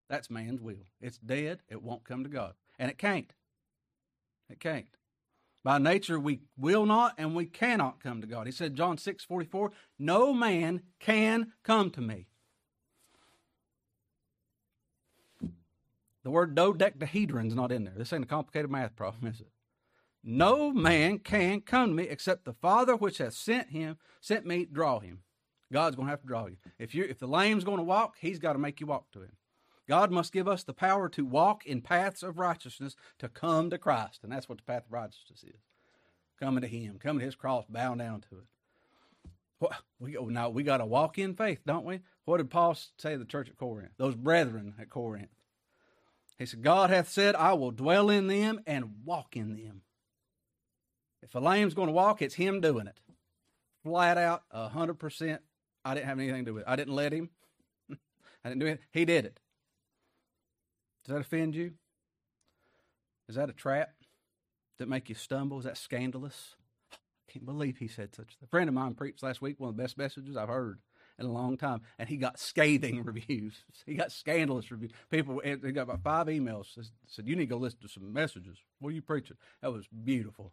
That's 0.09 0.31
man's 0.31 0.63
will. 0.63 0.87
It's 0.99 1.19
dead. 1.19 1.61
It 1.69 1.83
won't 1.83 2.05
come 2.05 2.25
to 2.25 2.31
God. 2.31 2.55
And 2.79 2.91
it 2.91 2.97
can't. 2.97 3.35
It 4.49 4.61
can't. 4.61 4.97
By 5.63 5.77
nature, 5.77 6.19
we 6.19 6.41
will 6.57 6.87
not 6.87 7.13
and 7.19 7.35
we 7.35 7.45
cannot 7.45 8.03
come 8.03 8.23
to 8.23 8.27
God. 8.27 8.47
He 8.47 8.53
said, 8.53 8.77
John 8.77 8.97
6 8.97 9.25
44, 9.25 9.73
no 9.99 10.33
man 10.33 10.81
can 11.01 11.53
come 11.63 11.91
to 11.91 12.01
me. 12.01 12.29
The 16.29 16.33
word 16.33 16.55
dodecahedron's 16.55 17.55
not 17.55 17.73
in 17.73 17.85
there. 17.85 17.95
This 17.97 18.13
ain't 18.13 18.25
a 18.25 18.27
complicated 18.27 18.71
math 18.71 18.95
problem, 18.95 19.33
is 19.33 19.41
it? 19.41 19.49
No 20.23 20.71
man 20.75 21.21
can 21.21 21.63
come 21.63 21.89
to 21.89 21.95
me 21.95 22.03
except 22.03 22.45
the 22.45 22.53
Father 22.53 22.95
which 22.95 23.17
hath 23.17 23.33
sent 23.33 23.71
him, 23.71 23.97
sent 24.21 24.45
me, 24.45 24.67
draw 24.71 25.01
him. 25.01 25.21
God's 25.73 25.97
going 25.97 26.05
to 26.05 26.11
have 26.11 26.21
to 26.21 26.27
draw 26.27 26.45
you. 26.45 26.59
If 26.79 26.95
you 26.95 27.05
if 27.05 27.19
the 27.19 27.27
lame's 27.27 27.65
going 27.65 27.79
to 27.79 27.83
walk, 27.83 28.17
he's 28.21 28.39
got 28.39 28.53
to 28.53 28.59
make 28.59 28.79
you 28.79 28.87
walk 28.87 29.11
to 29.13 29.23
him. 29.23 29.33
God 29.89 30.11
must 30.11 30.35
give 30.35 30.47
us 30.47 30.63
the 30.63 30.75
power 30.75 31.09
to 31.09 31.25
walk 31.25 31.65
in 31.65 31.81
paths 31.81 32.23
of 32.23 32.39
righteousness 32.39 32.95
to 33.21 33.31
come 33.31 33.71
to 33.71 33.79
Christ, 33.79 34.21
and 34.23 34.31
that's 34.31 34.51
what 34.51 34.59
the 34.59 34.65
path 34.65 34.85
of 34.85 34.93
righteousness 34.93 35.43
is. 35.45 35.63
Coming 36.39 36.61
to 36.61 36.69
him, 36.69 36.99
coming 36.99 37.21
to 37.21 37.25
his 37.25 37.37
cross, 37.37 37.65
bowing 37.71 38.01
down 38.01 38.21
to 38.29 38.37
it. 38.37 39.31
What, 39.61 39.73
we 39.99 40.19
oh, 40.19 40.27
now 40.27 40.51
we 40.51 40.63
got 40.63 40.77
to 40.77 40.85
walk 40.85 41.17
in 41.17 41.33
faith, 41.33 41.61
don't 41.65 41.87
we? 41.87 42.01
What 42.27 42.37
did 42.37 42.51
Paul 42.51 42.77
say 42.99 43.13
to 43.13 43.19
the 43.19 43.25
church 43.25 43.49
at 43.49 43.57
Corinth? 43.57 43.93
Those 43.97 44.15
brethren 44.15 44.75
at 44.79 44.91
Corinth. 44.91 45.31
He 46.39 46.47
said, 46.47 46.63
God 46.63 46.91
hath 46.91 47.09
said, 47.09 47.35
I 47.35 47.55
will 47.55 47.73
dwell 47.73 48.11
in 48.11 48.29
them 48.29 48.61
and 48.67 49.05
walk 49.05 49.37
in 49.37 49.57
them. 49.57 49.83
If 51.23 51.35
a 51.35 51.41
lame's 51.41 51.75
going 51.75 51.89
to 51.89 51.93
walk, 51.93 52.23
it's 52.23 52.35
him 52.35 52.61
doing 52.61 52.87
it. 52.87 53.01
Flat 53.83 54.17
out, 54.17 54.45
a 54.51 54.69
hundred 54.69 54.95
percent. 54.95 55.43
I 55.85 55.95
didn't 55.95 56.07
have 56.07 56.19
anything 56.19 56.45
to 56.45 56.51
do 56.51 56.55
with 56.55 56.63
it. 56.63 56.69
I 56.69 56.77
didn't 56.77 56.95
let 56.95 57.13
him. 57.13 57.31
I 57.91 58.49
didn't 58.49 58.61
do 58.61 58.67
it. 58.67 58.81
He 58.93 59.05
did 59.05 59.25
it. 59.25 59.41
Does 61.05 61.15
that 61.15 61.21
offend 61.21 61.55
you? 61.55 61.73
Is 63.29 63.35
that 63.35 63.51
a 63.51 63.55
trap 63.55 63.91
that 64.79 64.89
make 64.89 65.09
you 65.09 65.15
stumble? 65.15 65.59
Is 65.59 65.65
that 65.65 65.77
scandalous? 65.77 66.55
I 66.93 67.33
can't 67.33 67.47
believe 67.47 67.79
he 67.79 67.89
said 67.89 68.15
such 68.15 68.37
a 68.43 68.47
friend 68.47 68.69
of 68.69 68.75
mine 68.75 68.95
preached 68.95 69.23
last 69.23 69.43
week, 69.43 69.59
one 69.59 69.71
of 69.71 69.77
the 69.77 69.83
best 69.83 69.99
messages 69.99 70.37
I've 70.37 70.49
heard 70.49 70.79
in 71.19 71.27
a 71.27 71.33
long 71.33 71.57
time, 71.57 71.81
and 71.99 72.09
he 72.09 72.17
got 72.17 72.39
scathing 72.39 73.03
reviews. 73.05 73.65
He 73.87 73.95
got 73.95 74.13
scandalous 74.13 74.71
reviews. 74.71 74.93
People, 75.11 75.41
eh, 75.45 75.57
he 75.63 75.73
got 75.73 75.83
about 75.83 76.03
five 76.03 76.27
emails. 76.29 76.67
Said, 77.07 77.27
"You 77.27 77.35
need 77.37 77.45
to 77.45 77.55
go 77.55 77.57
listen 77.57 77.81
to 77.81 77.89
some 77.89 78.13
messages. 78.13 78.59
What 78.79 78.91
are 78.91 78.95
you 78.95 79.03
preaching?" 79.03 79.37
That 79.63 79.73
was 79.73 79.87
beautiful. 79.89 80.53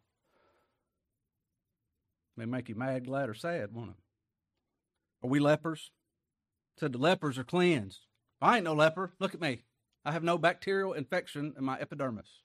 May 2.38 2.45
make 2.45 2.67
you 2.67 2.75
mad, 2.75 3.06
glad, 3.06 3.30
or 3.30 3.34
sad, 3.34 3.73
won't 3.73 3.91
it? 3.91 3.95
Are 5.23 5.30
we 5.30 5.39
lepers? 5.39 5.91
Said 6.78 6.91
the 6.91 6.99
lepers 6.99 7.38
are 7.38 7.45
cleansed. 7.45 8.01
I 8.41 8.58
ain't 8.58 8.65
no 8.65 8.73
leper. 8.73 9.13
Look 9.19 9.34
at 9.34 9.41
me. 9.41 9.62
I 10.04 10.12
have 10.12 10.23
no 10.23 10.38
bacterial 10.38 10.93
infection 10.93 11.54
in 11.58 11.63
my 11.63 11.80
epidermis. 11.80 12.41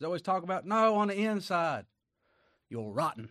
They 0.00 0.06
always 0.06 0.22
talk 0.22 0.42
about 0.42 0.66
no 0.66 0.96
on 0.96 1.08
the 1.08 1.16
inside. 1.16 1.84
You're 2.68 2.90
rotten. 2.90 3.28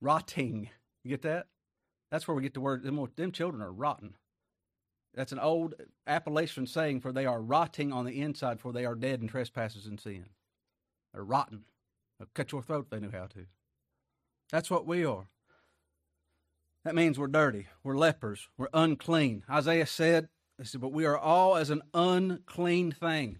Rotting. 0.00 0.68
You 1.02 1.10
get 1.10 1.22
that? 1.22 1.46
That's 2.12 2.28
where 2.28 2.34
we 2.34 2.42
get 2.42 2.52
the 2.52 2.60
word. 2.60 2.82
Them, 2.82 3.08
them 3.16 3.32
children 3.32 3.62
are 3.62 3.72
rotten. 3.72 4.14
That's 5.14 5.32
an 5.32 5.38
old 5.38 5.74
Appalachian 6.06 6.66
saying 6.66 7.00
for 7.00 7.10
they 7.10 7.24
are 7.24 7.40
rotting 7.40 7.90
on 7.90 8.04
the 8.04 8.20
inside, 8.20 8.60
for 8.60 8.70
they 8.70 8.84
are 8.84 8.94
dead 8.94 9.22
in 9.22 9.28
trespasses 9.28 9.86
and 9.86 9.98
sin. 9.98 10.26
They're 11.14 11.24
rotten. 11.24 11.64
They'll 12.18 12.28
cut 12.34 12.52
your 12.52 12.62
throat 12.62 12.84
if 12.84 12.90
they 12.90 13.00
knew 13.00 13.10
how 13.10 13.26
to. 13.28 13.46
That's 14.50 14.70
what 14.70 14.86
we 14.86 15.06
are. 15.06 15.26
That 16.84 16.94
means 16.94 17.18
we're 17.18 17.28
dirty. 17.28 17.68
We're 17.82 17.96
lepers. 17.96 18.46
We're 18.58 18.68
unclean. 18.74 19.44
Isaiah 19.48 19.86
said, 19.86 20.28
he 20.58 20.64
said, 20.64 20.82
but 20.82 20.92
we 20.92 21.06
are 21.06 21.18
all 21.18 21.56
as 21.56 21.70
an 21.70 21.80
unclean 21.94 22.92
thing. 22.92 23.38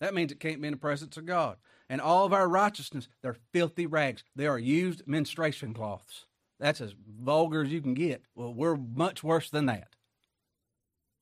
That 0.00 0.14
means 0.14 0.30
it 0.30 0.40
can't 0.40 0.60
be 0.60 0.68
in 0.68 0.74
the 0.74 0.78
presence 0.78 1.16
of 1.16 1.24
God. 1.24 1.56
And 1.88 2.02
all 2.02 2.26
of 2.26 2.34
our 2.34 2.48
righteousness, 2.48 3.08
they're 3.22 3.38
filthy 3.54 3.86
rags. 3.86 4.24
They 4.36 4.46
are 4.46 4.58
used 4.58 5.04
menstruation 5.06 5.72
cloths. 5.72 6.26
That's 6.60 6.80
as 6.80 6.94
vulgar 7.20 7.62
as 7.62 7.70
you 7.70 7.80
can 7.80 7.94
get. 7.94 8.22
Well, 8.34 8.52
we're 8.52 8.76
much 8.76 9.22
worse 9.22 9.48
than 9.48 9.66
that 9.66 9.94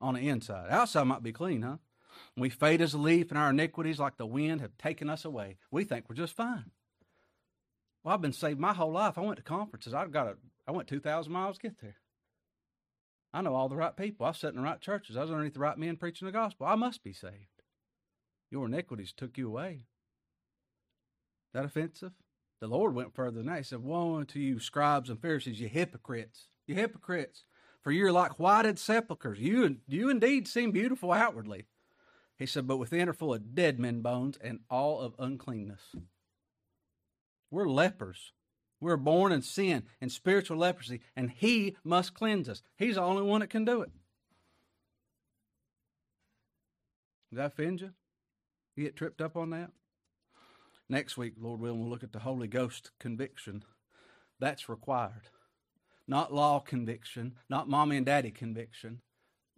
on 0.01 0.15
the 0.15 0.29
inside. 0.29 0.71
Outside 0.71 1.05
might 1.05 1.23
be 1.23 1.33
clean, 1.33 1.63
huh? 1.63 1.77
We 2.37 2.49
fade 2.49 2.81
as 2.81 2.95
a 2.95 2.99
leaf, 2.99 3.31
and 3.31 3.39
our 3.39 3.51
iniquities, 3.51 3.99
like 3.99 4.17
the 4.17 4.27
wind, 4.27 4.63
have 4.63 4.79
taken 4.79 5.11
us 5.11 5.25
away. 5.25 5.59
We 5.71 5.85
think 5.85 6.09
we're 6.09 6.17
just 6.17 6.37
fine. 6.37 6.71
Well, 8.03 8.15
I've 8.15 8.23
been 8.23 8.33
saved 8.33 8.59
my 8.59 8.73
whole 8.73 8.93
life. 8.93 9.19
I 9.19 9.21
went 9.21 9.37
to 9.37 9.43
conferences. 9.43 9.93
I 9.93 10.07
got 10.07 10.29
a, 10.29 10.37
I 10.67 10.73
went 10.73 10.89
two 10.89 11.01
thousand 11.01 11.33
miles 11.33 11.57
to 11.59 11.63
get 11.63 11.81
there. 11.81 11.97
I 13.35 13.43
know 13.43 13.55
all 13.55 13.69
the 13.69 13.77
right 13.77 13.95
people. 13.95 14.25
I 14.25 14.33
sat 14.33 14.51
in 14.51 14.57
the 14.57 14.63
right 14.63 14.81
churches. 14.81 15.17
I 15.17 15.23
was 15.23 15.31
underneath 15.31 15.55
the 15.55 15.61
right 15.61 15.77
men 15.77 15.97
preaching 15.97 16.25
the 16.25 16.33
gospel. 16.33 16.67
I 16.67 16.77
must 16.77 17.03
be 17.03 17.13
saved. 17.13 17.63
Your 18.51 18.67
iniquities 18.67 19.13
took 19.13 19.37
you 19.37 19.49
away. 19.49 19.83
That 21.53 21.65
offensive? 21.67 22.13
The 22.61 22.67
Lord 22.67 22.95
went 22.95 23.15
further 23.15 23.37
than 23.37 23.47
that. 23.47 23.59
He 23.59 23.63
said, 23.65 23.83
Woe 23.83 24.17
unto 24.17 24.39
you, 24.39 24.59
scribes 24.59 25.11
and 25.11 25.21
Pharisees, 25.21 25.61
you 25.61 25.69
hypocrites. 25.69 26.49
You 26.67 26.75
hypocrites. 26.75 27.45
For 27.83 27.93
you're 27.93 28.13
like 28.13 28.39
whited 28.41 28.79
sepulchres. 28.79 29.39
You, 29.39 29.77
you 29.87 30.09
indeed 30.09 30.49
seem 30.49 30.73
beautiful 30.73 31.13
outwardly. 31.13 31.67
He 32.39 32.47
said, 32.47 32.67
But 32.67 32.79
within 32.79 33.09
are 33.09 33.13
full 33.13 33.35
of 33.35 33.55
dead 33.55 33.79
men 33.79 34.01
bones 34.01 34.39
and 34.43 34.61
all 34.71 35.01
of 35.01 35.15
uncleanness. 35.19 35.95
We're 37.51 37.69
lepers. 37.69 38.33
We're 38.81 38.97
born 38.97 39.33
in 39.33 39.43
sin 39.43 39.85
and 40.01 40.13
spiritual 40.13 40.59
leprosy, 40.59 41.01
and 41.15 41.31
He 41.31 41.77
must 41.85 42.15
cleanse 42.15 42.49
us. 42.49 42.63
He's 42.77 42.97
the 42.97 43.03
only 43.03 43.23
one 43.23 43.41
that 43.41 43.51
can 43.51 43.65
do 43.65 43.83
it. 43.83 43.91
Does 47.31 47.39
that 47.39 47.47
offend 47.47 47.81
you? 47.81 47.91
You 48.77 48.85
get 48.85 48.97
tripped 48.97 49.21
up 49.21 49.37
on 49.37 49.51
that? 49.51 49.71
Next 50.89 51.17
week, 51.17 51.35
Lord 51.41 51.61
willing, 51.61 51.81
we'll 51.81 51.91
look 51.91 52.05
at 52.05 52.13
the 52.13 52.21
Holy 52.21 52.47
Ghost 52.47 52.93
conviction. 53.01 53.65
That's 54.39 54.69
required. 54.69 55.31
Not 56.07 56.33
law 56.33 56.61
conviction, 56.61 57.35
not 57.49 57.69
mommy 57.69 57.97
and 57.97 58.07
daddy 58.07 58.31
conviction. 58.31 59.01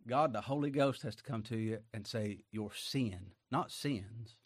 God, 0.07 0.33
the 0.33 0.41
Holy 0.41 0.71
Ghost, 0.71 1.03
has 1.03 1.15
to 1.17 1.23
come 1.23 1.43
to 1.45 1.57
you 1.57 1.81
and 1.93 2.07
say, 2.07 2.39
Your 2.51 2.71
sin, 2.75 3.33
not 3.51 3.71
sins, 3.71 4.37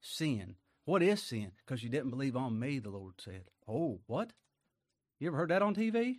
sin. 0.00 0.54
What 0.86 1.02
is 1.02 1.22
sin? 1.22 1.52
Because 1.58 1.82
you 1.82 1.90
didn't 1.90 2.10
believe 2.10 2.36
on 2.36 2.58
me, 2.58 2.78
the 2.78 2.88
Lord 2.88 3.14
said. 3.18 3.44
Oh, 3.68 4.00
what? 4.06 4.32
You 5.18 5.28
ever 5.28 5.36
heard 5.36 5.50
that 5.50 5.62
on 5.62 5.74
TV? 5.74 6.16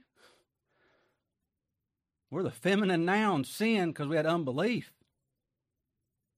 We're 2.29 2.43
the 2.43 2.51
feminine 2.51 3.03
noun 3.03 3.43
sin 3.43 3.89
because 3.89 4.07
we 4.07 4.15
had 4.15 4.27
unbelief. 4.27 4.93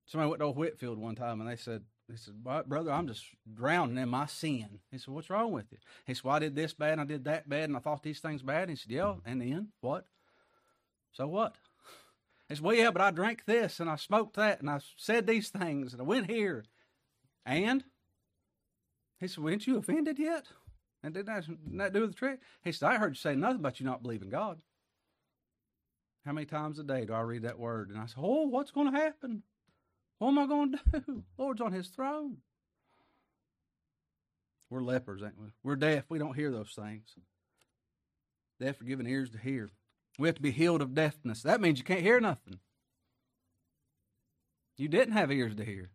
Somebody 0.06 0.30
went 0.30 0.40
to 0.40 0.46
old 0.46 0.58
Whitfield 0.58 0.98
one 0.98 1.16
time 1.16 1.42
and 1.42 1.50
they 1.50 1.56
said, 1.56 1.84
he 2.10 2.18
said, 2.18 2.44
Brother, 2.44 2.92
I'm 2.92 3.08
just 3.08 3.26
drowning 3.52 3.98
in 3.98 4.10
my 4.10 4.26
sin. 4.26 4.80
He 4.92 4.98
said, 4.98 5.14
What's 5.14 5.30
wrong 5.30 5.52
with 5.52 5.72
you? 5.72 5.78
He 6.06 6.14
said, 6.14 6.24
Well, 6.24 6.36
I 6.36 6.40
did 6.40 6.56
this 6.56 6.74
bad 6.74 6.94
and 6.94 7.02
I 7.02 7.06
did 7.06 7.24
that 7.26 7.48
bad 7.48 7.66
and 7.66 7.78
I 7.78 7.80
thought 7.80 8.04
these 8.04 8.20
things 8.20 8.42
bad. 8.42 8.70
He 8.70 8.76
said, 8.76 8.92
Yeah, 8.92 9.02
mm-hmm. 9.04 9.30
and 9.30 9.42
then 9.42 9.68
what? 9.80 10.06
So 11.14 11.28
what? 11.28 11.56
He 12.50 12.56
said, 12.56 12.64
Well, 12.64 12.76
yeah, 12.76 12.92
but 12.92 13.02
I 13.02 13.12
drank 13.12 13.46
this 13.46 13.80
and 13.80 13.90
I 13.90 13.96
smoked 13.96 14.36
that 14.36 14.60
and 14.60 14.70
I 14.70 14.80
said 14.98 15.28
these 15.28 15.50
things 15.50 15.94
and 15.94 16.02
I 16.02 16.06
went 16.06 16.30
here. 16.30 16.66
And? 17.46 17.86
He 19.20 19.28
said, 19.28 19.44
Weren't 19.44 19.66
you 19.66 19.78
offended 19.78 20.20
yet? 20.20 20.48
And 21.04 21.14
didn't 21.14 21.28
that, 21.28 21.46
didn't 21.46 21.78
that 21.78 21.94
do 21.94 22.06
the 22.06 22.14
trick? 22.14 22.40
He 22.64 22.74
said, 22.74 22.90
I 22.90 22.98
heard 22.98 23.12
you 23.12 23.16
say 23.16 23.36
nothing 23.36 23.60
about 23.60 23.80
you 23.80 23.86
not 23.86 24.04
believing 24.04 24.30
God. 24.30 24.62
How 26.26 26.34
many 26.34 26.46
times 26.46 26.80
a 26.80 26.84
day 26.84 27.06
do 27.06 27.14
I 27.14 27.22
read 27.22 27.44
that 27.44 27.60
word? 27.60 27.90
And 27.90 28.00
I 28.00 28.08
say, 28.08 28.16
Oh, 28.18 28.48
what's 28.48 28.72
going 28.72 28.92
to 28.92 28.98
happen? 28.98 29.44
What 30.24 30.30
am 30.30 30.40
I 30.40 30.46
going 30.48 30.72
to 30.72 30.80
do? 31.02 31.24
Lord's 31.38 31.60
on 31.60 31.74
his 31.74 31.90
throne. 31.90 32.38
We're 34.70 34.82
lepers, 34.82 35.22
ain't 35.22 35.38
we? 35.38 35.48
We're 35.64 35.76
deaf. 35.76 36.06
We 36.08 36.18
don't 36.18 36.38
hear 36.38 36.50
those 36.50 36.70
things. 36.70 37.10
Deaf 38.58 38.80
are 38.80 38.86
given 38.86 39.06
ears 39.06 39.32
to 39.32 39.38
hear. 39.38 39.70
We 40.18 40.30
have 40.30 40.36
to 40.38 40.42
be 40.42 40.52
healed 40.52 40.82
of 40.82 40.94
deafness. 40.94 41.42
That 41.42 41.60
means 41.60 41.78
you 41.78 41.84
can't 41.84 42.00
hear 42.00 42.22
nothing. 42.22 42.60
You 44.78 44.88
didn't 44.88 45.14
have 45.14 45.30
ears 45.30 45.56
to 45.56 45.66
hear. 45.66 45.90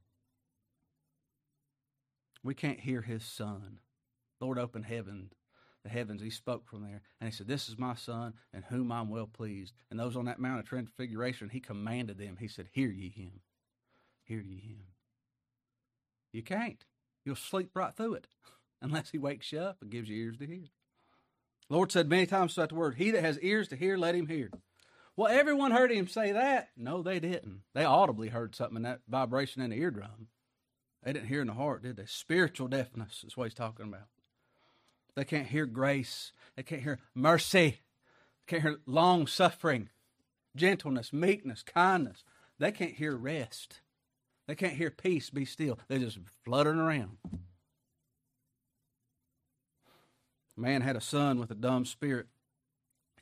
We 2.45 2.53
can't 2.53 2.81
hear 2.81 3.01
his 3.01 3.25
son. 3.25 3.81
Lord 4.43 4.59
opened 4.59 4.85
heaven, 4.85 5.31
the 5.85 5.89
heavens. 5.89 6.21
He 6.21 6.29
spoke 6.29 6.69
from 6.69 6.83
there. 6.83 7.01
And 7.19 7.31
he 7.31 7.35
said, 7.35 7.49
This 7.49 7.67
is 7.71 7.79
my 7.79 7.95
son 7.95 8.35
in 8.53 8.61
whom 8.61 8.93
I'm 8.93 9.09
well 9.09 9.27
pleased. 9.27 9.73
And 9.91 9.99
those 9.99 10.19
on 10.19 10.27
that 10.27 10.39
Mount 10.39 10.61
of 10.61 10.67
Transfiguration, 10.67 11.49
he 11.49 11.61
commanded 11.61 12.19
them. 12.19 12.37
He 12.39 12.49
said, 12.49 12.69
Hear 12.75 12.91
ye 12.91 13.09
him. 13.09 13.41
Hear 14.29 14.41
ye 14.41 14.59
him. 14.59 14.85
You 16.33 16.43
can't. 16.43 16.85
You'll 17.25 17.37
sleep 17.37 17.71
right 17.75 17.97
through 17.97 18.15
it 18.15 18.27
unless 18.83 19.11
he 19.11 19.19
wakes 19.19 19.51
you 19.51 19.61
up 19.61 19.79
and 19.81 19.91
gives 19.91 20.09
you 20.09 20.23
ears 20.23 20.37
to 20.39 20.47
hear. 20.47 20.65
Lord 21.71 21.91
said 21.91 22.09
many 22.09 22.27
times 22.27 22.55
throughout 22.55 22.69
the 22.69 22.75
word, 22.75 22.97
He 22.97 23.11
that 23.11 23.25
has 23.25 23.41
ears 23.41 23.69
to 23.69 23.77
hear, 23.77 23.97
let 23.97 24.15
him 24.15 24.27
hear. 24.27 24.51
Well, 25.17 25.33
everyone 25.33 25.73
heard 25.73 25.91
him 25.91 26.07
say 26.07 26.33
that. 26.33 26.69
No, 26.77 27.03
they 27.03 27.19
didn't. 27.19 27.63
They 27.75 27.85
audibly 27.85 28.29
heard 28.29 28.55
something 28.55 28.77
in 28.77 28.83
that 28.83 29.01
vibration 29.09 29.63
in 29.63 29.71
the 29.71 29.77
eardrum. 29.77 30.29
They 31.03 31.13
didn't 31.13 31.29
hear 31.29 31.41
in 31.41 31.49
the 31.49 31.55
heart, 31.55 31.83
did 31.83 31.97
they? 31.97 32.07
Spiritual 32.07 32.69
deafness 32.69 33.25
is 33.27 33.37
what 33.37 33.45
he's 33.45 33.55
talking 33.55 33.87
about. 33.87 34.09
They 35.17 35.25
can't 35.25 35.49
hear 35.49 35.67
grace. 35.67 36.33
They 36.57 36.63
can't 36.63 36.83
hear 36.83 37.01
mercy. 37.15 37.81
They 38.47 38.47
can't 38.47 38.63
hear 38.63 38.79
long 38.87 39.27
suffering, 39.27 39.89
gentleness, 40.55 41.13
meekness, 41.13 41.63
kindness. 41.63 42.25
They 42.59 42.73
can't 42.73 42.95
hear 42.95 43.17
rest. 43.17 43.81
They 44.49 44.55
can't 44.55 44.73
hear 44.73 44.91
peace, 44.91 45.31
be 45.31 45.45
still. 45.45 45.79
They're 45.87 45.99
just 45.99 46.19
fluttering 46.45 46.79
around. 46.79 47.19
man 50.57 50.81
had 50.81 50.97
a 50.97 51.01
son 51.01 51.39
with 51.39 51.51
a 51.51 51.55
dumb 51.55 51.85
spirit. 51.85 52.27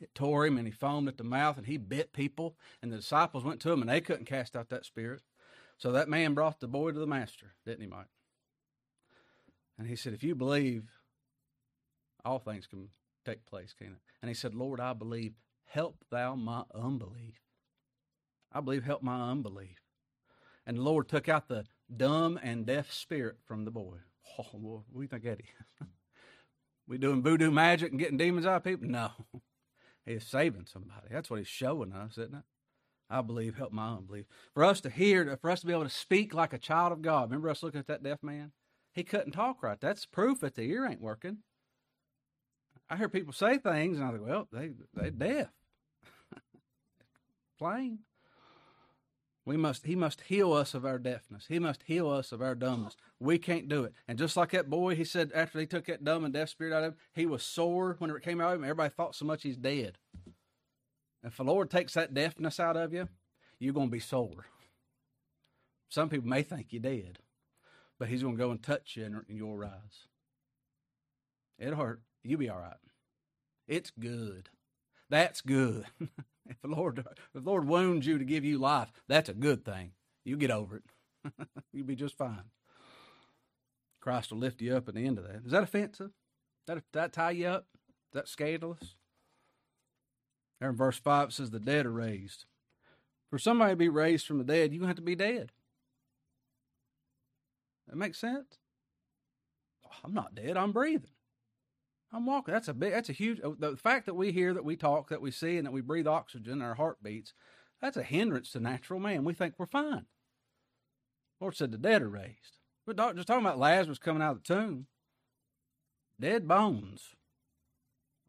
It 0.01 0.13
tore 0.15 0.45
him 0.45 0.57
and 0.57 0.67
he 0.67 0.71
foamed 0.71 1.07
at 1.07 1.17
the 1.17 1.23
mouth 1.23 1.57
and 1.57 1.67
he 1.67 1.77
bit 1.77 2.13
people. 2.13 2.55
And 2.81 2.91
the 2.91 2.97
disciples 2.97 3.43
went 3.43 3.59
to 3.61 3.71
him 3.71 3.81
and 3.81 3.89
they 3.89 4.01
couldn't 4.01 4.25
cast 4.25 4.55
out 4.55 4.69
that 4.69 4.85
spirit. 4.85 5.21
So 5.77 5.91
that 5.91 6.09
man 6.09 6.33
brought 6.33 6.59
the 6.59 6.67
boy 6.67 6.91
to 6.91 6.99
the 6.99 7.05
master, 7.05 7.53
didn't 7.65 7.81
he, 7.81 7.87
Mike? 7.87 8.07
And 9.77 9.87
he 9.87 9.95
said, 9.95 10.13
If 10.13 10.23
you 10.23 10.33
believe, 10.33 10.85
all 12.25 12.39
things 12.39 12.65
can 12.65 12.89
take 13.25 13.45
place, 13.45 13.73
can 13.77 13.87
it? 13.87 14.01
And 14.21 14.29
he 14.29 14.35
said, 14.35 14.55
Lord, 14.55 14.79
I 14.79 14.93
believe. 14.93 15.33
Help 15.65 16.05
thou 16.09 16.33
my 16.35 16.63
unbelief. 16.73 17.41
I 18.51 18.61
believe, 18.61 18.85
help 18.85 19.03
my 19.03 19.29
unbelief. 19.29 19.86
And 20.67 20.77
the 20.77 20.81
Lord 20.81 21.07
took 21.07 21.29
out 21.29 21.47
the 21.47 21.65
dumb 21.95 22.37
and 22.43 22.65
deaf 22.65 22.91
spirit 22.91 23.37
from 23.45 23.65
the 23.65 23.71
boy. 23.71 23.95
Oh, 24.39 24.83
what 24.91 24.99
do 24.99 25.01
you 25.01 25.07
think 25.07 25.23
that 25.23 25.39
is? 25.39 25.47
We 26.87 26.97
doing 26.97 27.23
voodoo 27.23 27.49
magic 27.49 27.91
and 27.91 27.99
getting 27.99 28.17
demons 28.17 28.45
out 28.45 28.57
of 28.57 28.63
people? 28.63 28.87
No. 28.87 29.09
He's 30.05 30.25
saving 30.25 30.67
somebody. 30.71 31.07
That's 31.11 31.29
what 31.29 31.39
he's 31.39 31.47
showing 31.49 31.91
us, 31.91 32.13
isn't 32.13 32.33
it? 32.33 32.43
I 33.09 33.21
believe, 33.21 33.57
help 33.57 33.73
my 33.73 33.95
unbelief. 33.95 34.25
For 34.53 34.63
us 34.63 34.79
to 34.81 34.89
hear, 34.89 35.37
for 35.41 35.49
us 35.49 35.61
to 35.61 35.65
be 35.67 35.73
able 35.73 35.83
to 35.83 35.89
speak 35.89 36.33
like 36.33 36.53
a 36.53 36.57
child 36.57 36.93
of 36.93 37.01
God. 37.01 37.23
Remember 37.23 37.49
us 37.49 37.61
looking 37.61 37.81
at 37.81 37.87
that 37.87 38.03
deaf 38.03 38.23
man? 38.23 38.53
He 38.93 39.03
couldn't 39.03 39.31
talk 39.31 39.61
right. 39.61 39.79
That's 39.81 40.05
proof 40.05 40.39
that 40.39 40.55
the 40.55 40.61
ear 40.61 40.85
ain't 40.85 41.01
working. 41.01 41.39
I 42.89 42.95
hear 42.95 43.09
people 43.09 43.33
say 43.33 43.57
things, 43.57 43.97
and 43.97 44.07
I 44.07 44.11
think, 44.11 44.25
well, 44.25 44.47
they 44.51 44.71
they 44.93 45.09
deaf. 45.09 45.49
Plain. 47.59 47.99
We 49.47 49.55
must, 49.55 49.85
he 49.85 49.95
must 49.95 50.19
heal 50.27 50.51
us 50.51 50.73
of 50.73 50.85
our 50.85 50.99
deafness. 50.99 51.45
He 51.47 51.57
must 51.57 51.83
heal 51.83 52.09
us 52.09 52.33
of 52.33 52.41
our 52.41 52.53
dumbness. 52.53 52.97
We 53.17 53.37
can't 53.37 53.69
do 53.69 53.85
it. 53.85 53.93
And 54.05 54.19
just 54.19 54.35
like 54.35 54.51
that 54.51 54.69
boy, 54.69 54.93
he 54.93 55.05
said 55.05 55.31
after 55.33 55.57
he 55.57 55.65
took 55.65 55.85
that 55.85 56.03
dumb 56.03 56.25
and 56.25 56.33
deaf 56.33 56.49
spirit 56.49 56.73
out 56.73 56.83
of 56.83 56.91
him, 56.91 56.99
he 57.13 57.25
was 57.25 57.43
sore 57.43 57.95
when 57.97 58.09
it 58.09 58.21
came 58.23 58.41
out 58.41 58.51
of 58.51 58.59
him. 58.59 58.65
Everybody 58.65 58.93
thought 58.93 59.15
so 59.15 59.23
much 59.23 59.43
he's 59.43 59.55
dead. 59.55 59.99
If 61.23 61.37
the 61.37 61.45
Lord 61.45 61.71
takes 61.71 61.93
that 61.93 62.13
deafness 62.13 62.59
out 62.59 62.75
of 62.75 62.91
you, 62.91 63.07
you're 63.57 63.73
going 63.73 63.87
to 63.87 63.91
be 63.91 64.01
sore. 64.01 64.47
Some 65.87 66.09
people 66.09 66.27
may 66.27 66.43
think 66.43 66.67
you're 66.71 66.81
dead, 66.81 67.19
but 67.97 68.09
he's 68.09 68.23
going 68.23 68.35
to 68.35 68.43
go 68.43 68.51
and 68.51 68.61
touch 68.61 68.97
you 68.97 69.05
and 69.05 69.23
you'll 69.29 69.55
rise. 69.55 70.07
It'll 71.57 71.77
hurt. 71.77 72.01
You'll 72.21 72.39
be 72.39 72.49
all 72.49 72.59
right. 72.59 72.73
It's 73.65 73.93
good. 73.97 74.49
That's 75.09 75.41
good. 75.41 75.85
If 76.49 76.61
the 76.61 76.69
Lord, 76.69 76.99
if 76.99 77.33
the 77.33 77.41
Lord 77.41 77.67
wounds 77.67 78.07
you 78.07 78.17
to 78.17 78.23
give 78.23 78.45
you 78.45 78.57
life, 78.57 78.91
that's 79.07 79.27
a 79.27 79.33
good 79.33 79.65
thing. 79.65 79.91
You 80.23 80.37
get 80.37 80.49
over 80.49 80.77
it. 80.77 81.33
You'll 81.73 81.85
be 81.85 81.95
just 81.95 82.17
fine. 82.17 82.43
Christ 83.99 84.31
will 84.31 84.39
lift 84.39 84.61
you 84.61 84.73
up 84.75 84.87
at 84.87 84.95
the 84.95 85.05
end 85.05 85.17
of 85.17 85.25
that. 85.25 85.41
Is 85.45 85.51
that 85.51 85.63
offensive? 85.63 86.11
That 86.65 86.83
that 86.93 87.11
tie 87.11 87.31
you 87.31 87.47
up? 87.47 87.67
Is 87.75 88.13
that 88.13 88.29
scandalous? 88.29 88.95
There 90.59 90.69
in 90.69 90.75
verse 90.77 90.97
five 90.97 91.29
it 91.29 91.33
says 91.33 91.51
the 91.51 91.59
dead 91.59 91.85
are 91.85 91.91
raised. 91.91 92.45
For 93.29 93.37
somebody 93.37 93.73
to 93.73 93.77
be 93.77 93.89
raised 93.89 94.25
from 94.25 94.37
the 94.37 94.45
dead, 94.45 94.73
you 94.73 94.85
have 94.85 94.95
to 94.95 95.01
be 95.01 95.15
dead. 95.15 95.51
That 97.87 97.97
makes 97.97 98.19
sense? 98.19 98.57
Oh, 99.85 99.95
I'm 100.03 100.13
not 100.13 100.35
dead, 100.35 100.55
I'm 100.55 100.71
breathing. 100.71 101.09
I'm 102.11 102.25
walking. 102.25 102.53
That's 102.53 102.67
a 102.67 102.73
big. 102.73 102.93
That's 102.93 103.09
a 103.09 103.13
huge. 103.13 103.41
Uh, 103.43 103.51
the 103.57 103.75
fact 103.75 104.05
that 104.05 104.13
we 104.13 104.31
hear, 104.31 104.53
that 104.53 104.63
we 104.65 104.75
talk, 104.75 105.09
that 105.09 105.21
we 105.21 105.31
see, 105.31 105.57
and 105.57 105.65
that 105.65 105.73
we 105.73 105.81
breathe 105.81 106.07
oxygen, 106.07 106.61
our 106.61 106.75
heart 106.75 107.03
beats. 107.03 107.33
That's 107.81 107.97
a 107.97 108.03
hindrance 108.03 108.51
to 108.51 108.59
natural 108.59 108.99
man. 108.99 109.23
We 109.23 109.33
think 109.33 109.55
we're 109.57 109.65
fine. 109.65 110.05
Lord 111.39 111.55
said 111.55 111.71
the 111.71 111.77
dead 111.77 112.01
are 112.01 112.09
raised. 112.09 112.57
We're 112.85 112.93
just 112.93 113.27
talking 113.27 113.45
about 113.45 113.59
Lazarus 113.59 113.99
coming 113.99 114.21
out 114.21 114.37
of 114.37 114.43
the 114.43 114.53
tomb. 114.55 114.87
Dead 116.19 116.47
bones 116.47 117.15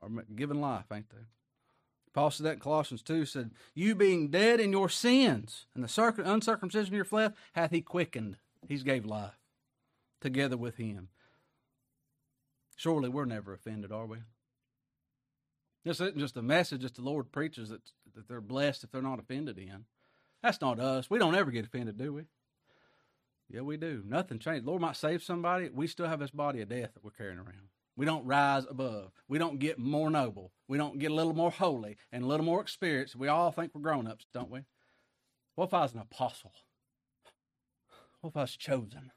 are 0.02 0.10
given 0.34 0.60
life, 0.60 0.86
ain't 0.92 1.08
they? 1.10 1.26
Paul 2.12 2.30
said 2.30 2.46
that 2.46 2.54
in 2.54 2.58
Colossians 2.58 3.02
2 3.02 3.24
said, 3.24 3.52
You 3.74 3.94
being 3.94 4.28
dead 4.28 4.60
in 4.60 4.72
your 4.72 4.88
sins 4.88 5.66
and 5.74 5.84
the 5.84 6.22
uncircumcision 6.24 6.92
of 6.92 6.96
your 6.96 7.04
flesh 7.04 7.32
hath 7.52 7.70
he 7.70 7.80
quickened. 7.80 8.36
He's 8.68 8.82
gave 8.82 9.06
life 9.06 9.38
together 10.20 10.56
with 10.56 10.76
him. 10.76 11.08
Surely 12.78 13.08
we're 13.08 13.24
never 13.24 13.52
offended, 13.52 13.90
are 13.90 14.06
we? 14.06 14.18
This 15.84 16.00
isn't 16.00 16.18
just 16.18 16.36
a 16.36 16.42
message 16.42 16.82
that 16.82 16.94
the 16.94 17.02
Lord 17.02 17.32
preaches 17.32 17.70
that, 17.70 17.82
that 18.14 18.28
they're 18.28 18.40
blessed 18.40 18.84
if 18.84 18.92
they're 18.92 19.02
not 19.02 19.18
offended 19.18 19.58
in. 19.58 19.84
That's 20.44 20.60
not 20.60 20.78
us. 20.78 21.10
We 21.10 21.18
don't 21.18 21.34
ever 21.34 21.50
get 21.50 21.66
offended, 21.66 21.98
do 21.98 22.12
we? 22.12 22.22
Yeah, 23.50 23.62
we 23.62 23.78
do. 23.78 24.04
Nothing 24.06 24.38
changed. 24.38 24.64
Lord 24.64 24.80
might 24.80 24.94
save 24.94 25.24
somebody. 25.24 25.70
We 25.74 25.88
still 25.88 26.06
have 26.06 26.20
this 26.20 26.30
body 26.30 26.60
of 26.60 26.68
death 26.68 26.94
that 26.94 27.02
we're 27.02 27.10
carrying 27.10 27.38
around. 27.38 27.68
We 27.96 28.06
don't 28.06 28.24
rise 28.24 28.64
above. 28.70 29.10
We 29.26 29.38
don't 29.38 29.58
get 29.58 29.80
more 29.80 30.08
noble. 30.08 30.52
We 30.68 30.78
don't 30.78 31.00
get 31.00 31.10
a 31.10 31.14
little 31.14 31.34
more 31.34 31.50
holy 31.50 31.96
and 32.12 32.22
a 32.22 32.28
little 32.28 32.46
more 32.46 32.60
experienced. 32.60 33.16
We 33.16 33.26
all 33.26 33.50
think 33.50 33.72
we're 33.74 33.80
grown 33.80 34.06
ups, 34.06 34.26
don't 34.32 34.52
we? 34.52 34.60
What 35.56 35.64
if 35.64 35.74
I 35.74 35.80
was 35.80 35.94
an 35.94 36.00
apostle? 36.00 36.52
What 38.20 38.30
if 38.30 38.36
I 38.36 38.42
was 38.42 38.56
chosen? 38.56 39.10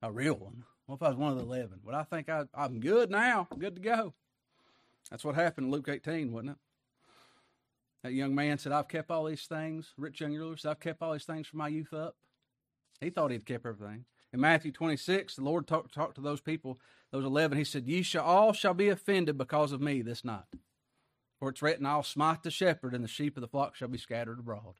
A 0.00 0.10
real 0.10 0.36
one? 0.36 0.64
What 0.86 0.96
if 0.96 1.02
I 1.02 1.08
was 1.08 1.16
one 1.16 1.32
of 1.32 1.38
the 1.38 1.44
eleven? 1.44 1.80
Would 1.84 1.94
I 1.94 2.02
think 2.02 2.28
I, 2.28 2.44
I'm 2.54 2.80
good 2.80 3.10
now? 3.10 3.48
Good 3.58 3.76
to 3.76 3.80
go. 3.80 4.14
That's 5.10 5.24
what 5.24 5.34
happened 5.34 5.66
in 5.66 5.70
Luke 5.70 5.88
18, 5.88 6.32
wasn't 6.32 6.50
it? 6.50 6.56
That 8.02 8.12
young 8.12 8.34
man 8.34 8.58
said, 8.58 8.72
I've 8.72 8.88
kept 8.88 9.10
all 9.10 9.24
these 9.24 9.46
things. 9.46 9.92
Rich 9.96 10.20
young 10.20 10.34
ruler 10.34 10.56
said, 10.56 10.72
I've 10.72 10.80
kept 10.80 11.00
all 11.00 11.12
these 11.12 11.24
things 11.24 11.46
from 11.46 11.58
my 11.58 11.68
youth 11.68 11.94
up. 11.94 12.16
He 13.00 13.10
thought 13.10 13.30
he'd 13.30 13.46
kept 13.46 13.64
everything. 13.64 14.04
In 14.32 14.40
Matthew 14.40 14.72
26, 14.72 15.36
the 15.36 15.42
Lord 15.42 15.66
talked, 15.66 15.94
talked 15.94 16.16
to 16.16 16.20
those 16.20 16.40
people, 16.40 16.78
those 17.12 17.24
11. 17.24 17.56
He 17.56 17.64
said, 17.64 17.86
Ye 17.86 18.02
shall 18.02 18.24
all 18.24 18.52
shall 18.52 18.74
be 18.74 18.88
offended 18.88 19.38
because 19.38 19.72
of 19.72 19.80
me 19.80 20.02
this 20.02 20.24
night. 20.24 20.44
For 21.38 21.48
it's 21.48 21.62
written, 21.62 21.86
I'll 21.86 22.02
smite 22.02 22.42
the 22.42 22.50
shepherd, 22.50 22.94
and 22.94 23.04
the 23.04 23.08
sheep 23.08 23.36
of 23.36 23.40
the 23.40 23.48
flock 23.48 23.74
shall 23.74 23.88
be 23.88 23.98
scattered 23.98 24.38
abroad. 24.38 24.74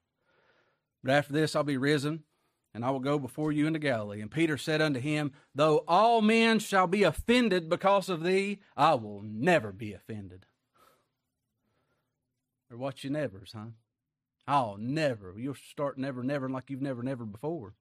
But 1.03 1.13
after 1.13 1.33
this, 1.33 1.57
I'll 1.57 1.65
be 1.65 1.77
risen 1.77 2.25
and 2.75 2.85
I 2.85 2.91
will 2.91 3.01
go 3.01 3.19
before 3.19 3.53
you 3.53 3.69
into 3.69 3.79
Galilee. 3.79 4.21
And 4.21 4.31
Peter 4.31 4.59
said 4.59 4.83
unto 4.83 4.99
him, 4.99 5.33
Though 5.55 5.85
all 5.87 6.21
men 6.21 6.59
shall 6.59 6.89
be 6.89 7.05
offended 7.05 7.71
because 7.71 8.09
of 8.09 8.25
thee, 8.25 8.59
I 8.77 8.95
will 8.95 9.23
never 9.23 9.71
be 9.71 9.93
offended. 9.93 10.47
Or 12.71 12.77
what 12.77 13.05
you 13.05 13.11
nevers, 13.11 13.53
huh? 13.55 13.67
I'll 14.49 14.77
never. 14.77 15.35
You'll 15.39 15.55
start 15.55 15.97
never, 15.97 16.25
never 16.25 16.49
like 16.49 16.69
you've 16.69 16.83
never, 16.83 17.03
never 17.03 17.25
before. 17.25 17.75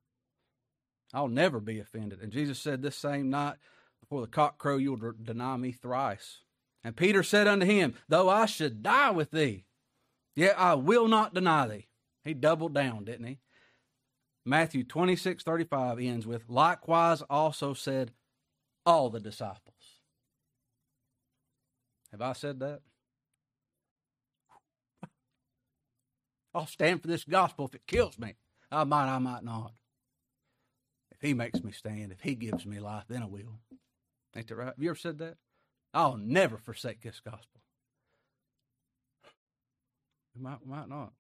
I'll 1.14 1.28
never 1.28 1.60
be 1.60 1.80
offended. 1.80 2.22
And 2.22 2.32
Jesus 2.32 2.60
said 2.60 2.82
this 2.82 2.96
same 2.96 3.30
night, 3.30 3.56
before 4.00 4.22
the 4.22 4.28
cock 4.28 4.58
crow, 4.60 4.78
you'll 4.78 5.14
deny 5.22 5.58
me 5.58 5.72
thrice. 5.72 6.40
And 6.84 6.96
Peter 6.96 7.24
said 7.24 7.48
unto 7.48 7.66
him, 7.66 7.96
Though 8.08 8.30
I 8.30 8.46
should 8.46 8.84
die 8.84 9.12
with 9.12 9.32
thee, 9.32 9.66
yet 10.36 10.56
I 10.58 10.76
will 10.76 11.08
not 11.08 11.34
deny 11.34 11.68
thee. 11.68 11.88
He 12.24 12.34
doubled 12.34 12.74
down, 12.74 13.06
didn't 13.06 13.26
he? 13.26 13.40
Matthew 14.46 14.84
26 14.84 15.44
35 15.44 16.00
ends 16.00 16.28
with, 16.28 16.50
likewise 16.50 17.22
also 17.30 17.74
said 17.74 18.12
all 18.86 19.10
the 19.10 19.20
disciples. 19.20 20.02
Have 22.12 22.22
I 22.22 22.34
said 22.34 22.60
that? 22.60 22.82
I'll 26.54 26.68
stand 26.68 27.02
for 27.02 27.08
this 27.08 27.24
gospel 27.24 27.66
if 27.66 27.76
it 27.76 27.88
kills 27.88 28.20
me. 28.20 28.36
I 28.72 28.84
might, 28.84 29.08
I 29.08 29.20
might 29.20 29.44
not. 29.44 29.72
If 31.12 31.22
he 31.22 31.34
makes 31.34 31.64
me 31.64 31.72
stand, 31.72 32.12
if 32.12 32.22
he 32.22 32.36
gives 32.36 32.66
me 32.66 32.80
life, 32.80 33.06
then 33.08 33.24
I 33.24 33.28
will. 33.28 33.60
Ain't 34.36 34.48
that 34.48 34.56
right? 34.56 34.66
Have 34.68 34.76
you 34.78 34.90
ever 34.90 34.98
said 34.98 35.20
that? 35.20 35.38
I'll 35.94 36.18
never 36.18 36.58
forsake 36.58 37.02
this 37.02 37.22
gospel. 37.24 37.62
We 40.36 40.42
might, 40.42 40.58
we 40.66 40.72
might 40.72 40.90
not. 40.90 41.14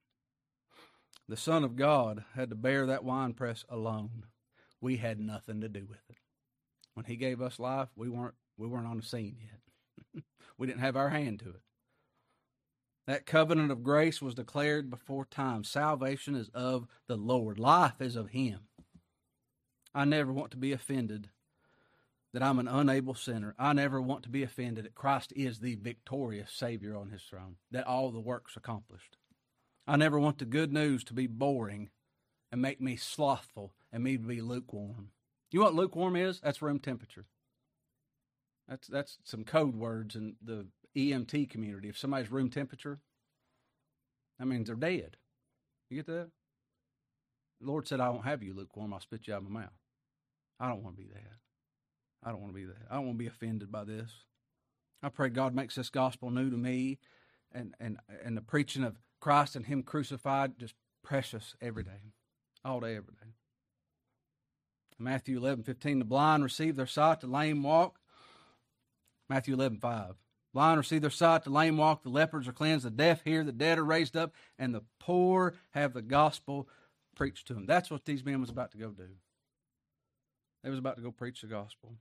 The 1.27 1.38
Son 1.38 1.63
of 1.63 1.75
God 1.75 2.25
had 2.36 2.49
to 2.49 2.55
bear 2.55 2.86
that 2.86 3.03
winepress 3.03 3.63
alone. 3.69 4.25
We 4.81 4.97
had 4.97 5.19
nothing 5.19 5.62
to 5.62 5.69
do 5.69 5.86
with 5.88 6.01
it. 6.09 6.17
When 6.93 7.05
He 7.05 7.15
gave 7.15 7.41
us 7.41 7.59
life, 7.59 7.89
we 7.95 8.09
weren't 8.09 8.36
we 8.57 8.67
weren't 8.67 8.88
on 8.88 8.97
the 8.97 9.03
scene 9.03 9.38
yet. 9.41 10.23
we 10.57 10.67
didn't 10.67 10.81
have 10.81 10.95
our 10.95 11.09
hand 11.09 11.39
to 11.39 11.49
it. 11.49 11.62
That 13.07 13.25
covenant 13.25 13.71
of 13.71 13.83
grace 13.83 14.21
was 14.21 14.36
declared 14.36 14.89
before 14.89 15.25
time. 15.25 15.63
Salvation 15.63 16.36
is 16.36 16.49
of 16.53 16.88
the 17.07 17.17
Lord. 17.17 17.59
Life 17.59 17.99
is 17.99 18.15
of 18.15 18.29
Him. 18.29 18.59
I 19.93 20.05
never 20.05 20.31
want 20.31 20.51
to 20.51 20.57
be 20.57 20.71
offended 20.71 21.29
that 22.33 22.43
I'm 22.43 22.59
an 22.59 22.67
unable 22.67 23.13
sinner. 23.13 23.55
I 23.59 23.73
never 23.73 24.01
want 24.01 24.23
to 24.23 24.29
be 24.29 24.43
offended 24.43 24.86
that 24.86 24.95
Christ 24.95 25.33
is 25.36 25.59
the 25.59 25.75
victorious 25.75 26.51
Savior 26.51 26.95
on 26.95 27.09
His 27.09 27.23
throne, 27.23 27.57
that 27.71 27.86
all 27.86 28.12
the 28.12 28.19
work's 28.19 28.55
accomplished. 28.55 29.17
I 29.86 29.98
never 29.98 30.19
want 30.19 30.38
the 30.38 30.46
good 30.46 30.72
news 30.72 31.04
to 31.06 31.13
be 31.13 31.28
boring 31.28 31.89
and 32.52 32.62
make 32.62 32.80
me 32.80 32.96
slothful 32.96 33.74
and 33.91 34.04
me 34.04 34.17
to 34.17 34.24
be 34.24 34.41
lukewarm. 34.41 35.10
You 35.52 35.60
know 35.60 35.65
what 35.65 35.76
lukewarm 35.76 36.15
is? 36.15 36.39
That's 36.39 36.62
room 36.62 36.80
temperature. 36.80 37.26
That's 38.67 38.88
that's 38.88 39.17
some 39.24 39.43
code 39.43 39.76
words 39.76 40.15
in 40.15 40.36
the 40.41 40.67
EMT 40.96 41.50
community. 41.50 41.89
If 41.89 41.98
somebody's 41.98 42.32
room 42.32 42.50
temperature, 42.50 43.00
that 44.39 44.46
means 44.46 44.67
they're 44.67 44.76
dead. 44.76 45.17
You 45.89 45.98
get 45.98 46.08
that? 46.08 46.30
The 47.60 47.67
Lord 47.67 47.88
said, 47.88 48.00
I 48.00 48.10
won't 48.10 48.26
have 48.26 48.41
you 48.41 48.54
lukewarm. 48.54 48.93
I'll 48.93 49.00
spit 49.00 49.28
you 49.28 49.34
out 49.34 49.43
of 49.43 49.50
my 49.50 49.62
mouth. 49.62 49.69
I 50.60 50.69
don't 50.69 50.84
want 50.84 50.96
to 50.96 51.02
be 51.02 51.10
that. 51.10 51.38
I 52.24 52.32
don't 52.32 52.41
want 52.41 52.54
to 52.54 52.60
be 52.60 52.65
that. 52.65 52.88
I 52.89 52.96
don't 52.96 53.06
want 53.06 53.17
to 53.17 53.24
be 53.24 53.28
offended 53.28 53.72
by 53.72 53.84
this. 53.84 54.12
I 55.02 55.10
pray 55.10 55.30
God 55.30 55.54
makes 55.54 55.76
this 55.76 55.89
gospel 55.89 56.30
new 56.30 56.50
to 56.50 56.58
me 56.58 57.00
and, 57.54 57.76
and, 57.80 57.98
and 58.24 58.38
the 58.38 58.41
preaching 58.41 58.84
of 58.84 58.96
Christ 59.23 59.55
and 59.55 59.65
Him 59.65 59.83
crucified 59.83 60.59
just 60.59 60.75
precious 61.01 61.55
every 61.62 61.83
day, 61.83 62.12
all 62.65 62.81
day, 62.81 62.97
every 62.97 63.13
day. 63.13 63.31
Matthew 64.99 65.38
11, 65.38 65.63
15, 65.63 65.99
the 65.99 66.05
blind 66.05 66.43
receive 66.43 66.75
their 66.75 66.86
sight, 66.86 67.21
the 67.21 67.27
lame 67.27 67.63
walk. 67.63 67.99
Matthew 69.29 69.53
11, 69.53 69.77
5. 69.77 70.15
Blind 70.53 70.77
receive 70.77 70.99
their 70.99 71.09
sight, 71.09 71.45
the 71.45 71.51
lame 71.51 71.77
walk, 71.77 72.03
the 72.03 72.09
lepers 72.09 72.49
are 72.49 72.51
cleansed, 72.51 72.86
the 72.86 72.91
deaf 72.91 73.21
hear, 73.23 73.45
the 73.45 73.53
dead 73.53 73.79
are 73.79 73.86
raised 73.86 74.17
up, 74.17 74.33
and 74.59 74.75
the 74.75 74.83
poor 74.99 75.53
have 75.71 75.93
the 75.93 76.01
gospel 76.01 76.67
preached 77.15 77.47
to 77.47 77.53
them. 77.53 77.65
That's 77.65 77.89
what 77.89 78.03
these 78.03 78.25
men 78.25 78.41
was 78.41 78.49
about 78.49 78.71
to 78.73 78.77
go 78.77 78.89
do. 78.89 79.07
They 80.65 80.69
was 80.69 80.79
about 80.79 80.97
to 80.97 81.01
go 81.01 81.12
preach 81.12 81.39
the 81.39 81.47
gospel. 81.47 81.93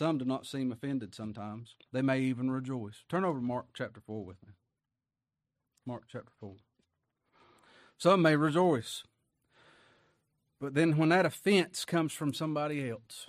Some 0.00 0.16
do 0.16 0.24
not 0.24 0.46
seem 0.46 0.72
offended 0.72 1.14
sometimes. 1.14 1.74
They 1.92 2.00
may 2.00 2.20
even 2.20 2.50
rejoice. 2.50 3.04
Turn 3.10 3.22
over 3.22 3.38
Mark 3.38 3.66
chapter 3.74 4.00
4 4.00 4.24
with 4.24 4.38
me. 4.46 4.54
Mark 5.84 6.04
chapter 6.10 6.32
4. 6.40 6.54
Some 7.98 8.22
may 8.22 8.34
rejoice. 8.34 9.04
But 10.58 10.72
then 10.72 10.96
when 10.96 11.10
that 11.10 11.26
offense 11.26 11.84
comes 11.84 12.14
from 12.14 12.32
somebody 12.32 12.88
else, 12.88 13.26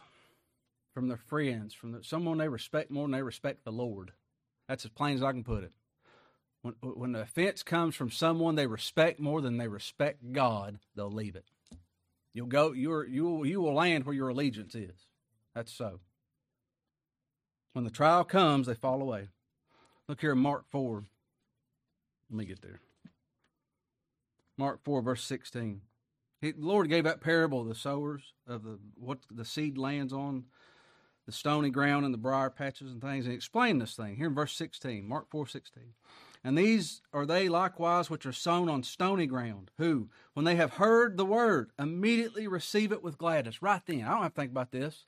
from 0.93 1.09
their 1.09 1.17
friends, 1.17 1.73
from 1.73 1.91
the, 1.91 2.05
someone 2.05 2.37
they 2.37 2.47
respect 2.47 2.89
more 2.89 3.03
than 3.03 3.11
they 3.11 3.21
respect 3.21 3.65
the 3.65 3.73
Lord, 3.73 4.13
that's 4.69 4.85
as 4.85 4.91
plain 4.91 5.15
as 5.15 5.23
I 5.23 5.33
can 5.33 5.43
put 5.43 5.65
it. 5.65 5.73
When, 6.61 6.75
when 6.81 7.11
the 7.11 7.23
offense 7.23 7.63
comes 7.63 7.97
from 7.97 8.11
someone 8.11 8.55
they 8.55 8.67
respect 8.67 9.19
more 9.19 9.41
than 9.41 9.57
they 9.57 9.67
respect 9.67 10.31
God, 10.31 10.79
they'll 10.95 11.11
leave 11.11 11.35
it. 11.35 11.49
You'll 12.33 12.47
go. 12.47 12.71
You're 12.71 13.05
you 13.05 13.25
will 13.25 13.45
you 13.45 13.59
will 13.59 13.73
land 13.73 14.05
where 14.05 14.15
your 14.15 14.29
allegiance 14.29 14.73
is. 14.73 15.07
That's 15.53 15.73
so. 15.73 15.99
When 17.73 17.85
the 17.85 17.91
trial 17.91 18.23
comes, 18.23 18.67
they 18.67 18.73
fall 18.73 19.01
away. 19.01 19.29
Look 20.07 20.21
here 20.21 20.33
in 20.33 20.39
Mark 20.39 20.65
4. 20.69 21.03
Let 22.29 22.37
me 22.37 22.45
get 22.45 22.61
there. 22.61 22.81
Mark 24.57 24.83
4, 24.83 25.01
verse 25.01 25.23
16. 25.23 25.81
He, 26.41 26.51
the 26.51 26.65
Lord 26.65 26.89
gave 26.89 27.03
that 27.03 27.21
parable 27.21 27.61
of 27.61 27.67
the 27.67 27.75
sowers, 27.75 28.33
of 28.47 28.63
the 28.63 28.79
what 28.95 29.19
the 29.29 29.45
seed 29.45 29.77
lands 29.77 30.11
on, 30.11 30.45
the 31.25 31.31
stony 31.31 31.69
ground 31.69 32.03
and 32.03 32.13
the 32.13 32.17
briar 32.17 32.49
patches 32.49 32.91
and 32.91 33.01
things, 33.01 33.25
and 33.25 33.31
he 33.31 33.35
explained 33.35 33.81
this 33.81 33.95
thing 33.95 34.15
here 34.15 34.27
in 34.27 34.35
verse 34.35 34.53
16, 34.53 35.07
Mark 35.07 35.29
4, 35.29 35.47
16. 35.47 35.83
And 36.43 36.57
these 36.57 37.01
are 37.13 37.25
they 37.25 37.47
likewise 37.47 38.09
which 38.09 38.25
are 38.25 38.33
sown 38.33 38.67
on 38.67 38.81
stony 38.81 39.27
ground, 39.27 39.69
who, 39.77 40.09
when 40.33 40.45
they 40.45 40.55
have 40.55 40.73
heard 40.73 41.15
the 41.15 41.25
word, 41.25 41.71
immediately 41.77 42.47
receive 42.47 42.91
it 42.91 43.03
with 43.03 43.19
gladness. 43.19 43.61
Right 43.61 43.81
then. 43.85 44.03
I 44.03 44.09
don't 44.09 44.23
have 44.23 44.33
to 44.33 44.41
think 44.41 44.51
about 44.51 44.71
this. 44.71 45.05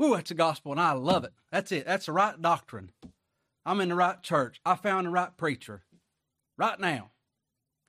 Ooh, 0.00 0.14
that's 0.14 0.28
the 0.28 0.34
gospel, 0.34 0.72
and 0.72 0.80
I 0.80 0.92
love 0.92 1.24
it. 1.24 1.32
That's 1.50 1.72
it. 1.72 1.86
That's 1.86 2.06
the 2.06 2.12
right 2.12 2.40
doctrine. 2.40 2.90
I'm 3.64 3.80
in 3.80 3.88
the 3.88 3.94
right 3.94 4.22
church. 4.22 4.60
I 4.64 4.74
found 4.76 5.06
the 5.06 5.10
right 5.10 5.36
preacher. 5.36 5.82
Right 6.56 6.78
now, 6.78 7.10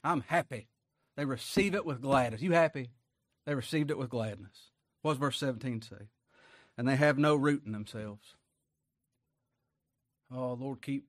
I'm 0.03 0.21
happy. 0.21 0.67
They 1.15 1.25
receive 1.25 1.75
it 1.75 1.85
with 1.85 2.01
gladness. 2.01 2.41
You 2.41 2.51
happy? 2.51 2.89
They 3.45 3.55
received 3.55 3.91
it 3.91 3.97
with 3.97 4.09
gladness. 4.09 4.71
What 5.01 5.13
does 5.13 5.19
verse 5.19 5.37
17 5.37 5.81
say? 5.81 6.09
And 6.77 6.87
they 6.87 6.95
have 6.95 7.17
no 7.17 7.35
root 7.35 7.63
in 7.65 7.71
themselves. 7.71 8.35
Oh, 10.33 10.53
Lord, 10.53 10.81
keep 10.81 11.05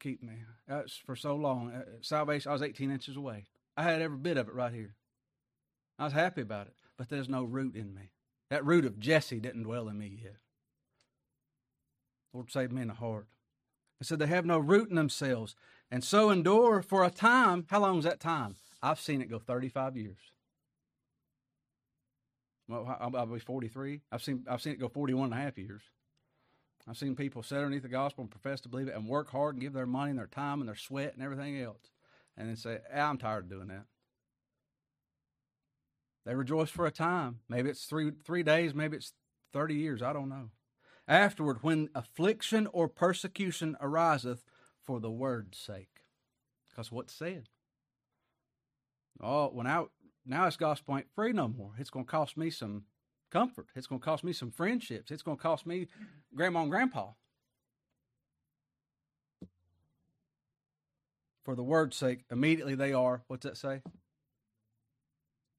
keep 0.00 0.22
me. 0.22 0.34
That's 0.68 0.96
for 0.96 1.16
so 1.16 1.34
long. 1.34 1.72
Uh, 1.72 1.82
salvation, 2.02 2.50
I 2.50 2.52
was 2.52 2.62
18 2.62 2.90
inches 2.90 3.16
away. 3.16 3.44
I 3.76 3.84
had 3.84 4.02
every 4.02 4.18
bit 4.18 4.36
of 4.36 4.48
it 4.48 4.54
right 4.54 4.72
here. 4.72 4.94
I 5.98 6.04
was 6.04 6.12
happy 6.12 6.42
about 6.42 6.66
it, 6.66 6.74
but 6.98 7.08
there's 7.08 7.28
no 7.28 7.44
root 7.44 7.74
in 7.74 7.94
me. 7.94 8.10
That 8.54 8.64
root 8.64 8.84
of 8.84 9.00
Jesse 9.00 9.40
didn't 9.40 9.64
dwell 9.64 9.88
in 9.88 9.98
me 9.98 10.20
yet. 10.22 10.36
Lord, 12.32 12.52
save 12.52 12.70
me 12.70 12.82
in 12.82 12.86
the 12.86 12.94
heart. 12.94 13.26
I 14.00 14.04
said 14.04 14.20
they 14.20 14.28
have 14.28 14.46
no 14.46 14.60
root 14.60 14.90
in 14.90 14.94
themselves, 14.94 15.56
and 15.90 16.04
so 16.04 16.30
endure 16.30 16.80
for 16.80 17.02
a 17.02 17.10
time. 17.10 17.66
How 17.68 17.80
long 17.80 17.98
is 17.98 18.04
that 18.04 18.20
time? 18.20 18.54
I've 18.80 19.00
seen 19.00 19.20
it 19.20 19.28
go 19.28 19.40
35 19.40 19.96
years. 19.96 20.18
Well, 22.68 22.96
I'll 23.00 23.26
be 23.26 23.40
43. 23.40 24.02
I've 24.12 24.22
seen 24.22 24.44
I've 24.48 24.62
seen 24.62 24.74
it 24.74 24.78
go 24.78 24.88
41 24.88 25.32
and 25.32 25.34
a 25.34 25.42
half 25.42 25.58
years. 25.58 25.82
I've 26.88 26.96
seen 26.96 27.16
people 27.16 27.42
sit 27.42 27.56
underneath 27.56 27.82
the 27.82 27.88
gospel 27.88 28.22
and 28.22 28.30
profess 28.30 28.60
to 28.60 28.68
believe 28.68 28.86
it 28.86 28.94
and 28.94 29.08
work 29.08 29.30
hard 29.30 29.56
and 29.56 29.62
give 29.62 29.72
their 29.72 29.84
money 29.84 30.10
and 30.10 30.18
their 30.20 30.28
time 30.28 30.60
and 30.60 30.68
their 30.68 30.76
sweat 30.76 31.14
and 31.14 31.24
everything 31.24 31.60
else, 31.60 31.90
and 32.36 32.48
then 32.48 32.54
say, 32.54 32.78
ah, 32.94 33.10
"I'm 33.10 33.18
tired 33.18 33.46
of 33.46 33.50
doing 33.50 33.66
that." 33.66 33.86
They 36.24 36.34
rejoice 36.34 36.70
for 36.70 36.86
a 36.86 36.90
time. 36.90 37.40
Maybe 37.48 37.68
it's 37.70 37.84
three 37.84 38.12
three 38.24 38.42
days, 38.42 38.74
maybe 38.74 38.96
it's 38.96 39.12
thirty 39.52 39.74
years, 39.74 40.02
I 40.02 40.12
don't 40.12 40.28
know. 40.28 40.50
Afterward, 41.06 41.58
when 41.62 41.90
affliction 41.94 42.66
or 42.72 42.88
persecution 42.88 43.76
ariseth 43.80 44.42
for 44.82 45.00
the 45.00 45.10
word's 45.10 45.58
sake. 45.58 46.00
Because 46.68 46.90
what's 46.90 47.12
said? 47.12 47.48
Oh, 49.20 49.50
well 49.52 49.64
now 49.64 49.88
now 50.26 50.46
this 50.46 50.56
gospel 50.56 50.96
ain't 50.96 51.12
free 51.14 51.32
no 51.32 51.48
more. 51.48 51.72
It's 51.78 51.90
gonna 51.90 52.04
cost 52.04 52.36
me 52.36 52.50
some 52.50 52.84
comfort. 53.30 53.66
It's 53.74 53.86
gonna 53.86 54.00
cost 54.00 54.24
me 54.24 54.32
some 54.32 54.50
friendships. 54.50 55.10
It's 55.10 55.22
gonna 55.22 55.36
cost 55.36 55.66
me 55.66 55.88
grandma 56.34 56.62
and 56.62 56.70
grandpa. 56.70 57.10
For 61.44 61.54
the 61.54 61.62
word's 61.62 61.96
sake, 61.96 62.24
immediately 62.30 62.74
they 62.74 62.94
are, 62.94 63.22
what's 63.26 63.44
that 63.44 63.58
say? 63.58 63.82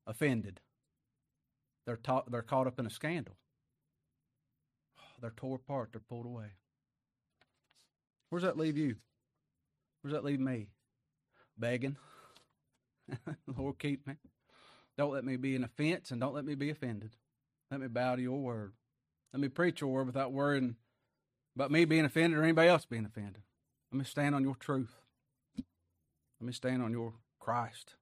Offended. 0.07 0.61
They're, 1.85 1.97
ta- 1.97 2.23
they're 2.29 2.41
caught 2.41 2.67
up 2.67 2.79
in 2.79 2.85
a 2.85 2.89
scandal. 2.89 3.35
They're 5.21 5.33
tore 5.35 5.55
apart. 5.55 5.89
They're 5.91 6.01
pulled 6.01 6.25
away. 6.25 6.53
Where's 8.29 8.43
that 8.43 8.57
leave 8.57 8.77
you? 8.77 8.95
Where's 10.01 10.13
that 10.13 10.25
leave 10.25 10.39
me? 10.39 10.67
Begging. 11.57 11.95
Lord, 13.57 13.79
keep 13.79 14.07
me. 14.07 14.15
Don't 14.97 15.13
let 15.13 15.25
me 15.25 15.35
be 15.35 15.55
an 15.55 15.63
offense 15.63 16.11
and 16.11 16.19
don't 16.19 16.33
let 16.33 16.45
me 16.45 16.55
be 16.55 16.69
offended. 16.69 17.15
Let 17.69 17.81
me 17.81 17.87
bow 17.87 18.15
to 18.15 18.21
your 18.21 18.39
word. 18.39 18.73
Let 19.33 19.41
me 19.41 19.47
preach 19.47 19.81
your 19.81 19.89
word 19.91 20.07
without 20.07 20.31
worrying 20.31 20.75
about 21.55 21.71
me 21.71 21.85
being 21.85 22.05
offended 22.05 22.39
or 22.39 22.43
anybody 22.43 22.69
else 22.69 22.85
being 22.85 23.05
offended. 23.05 23.43
Let 23.91 23.99
me 23.99 24.05
stand 24.05 24.35
on 24.35 24.43
your 24.43 24.55
truth. 24.55 24.95
Let 25.57 26.47
me 26.47 26.53
stand 26.53 26.81
on 26.81 26.91
your 26.91 27.13
Christ. 27.39 27.95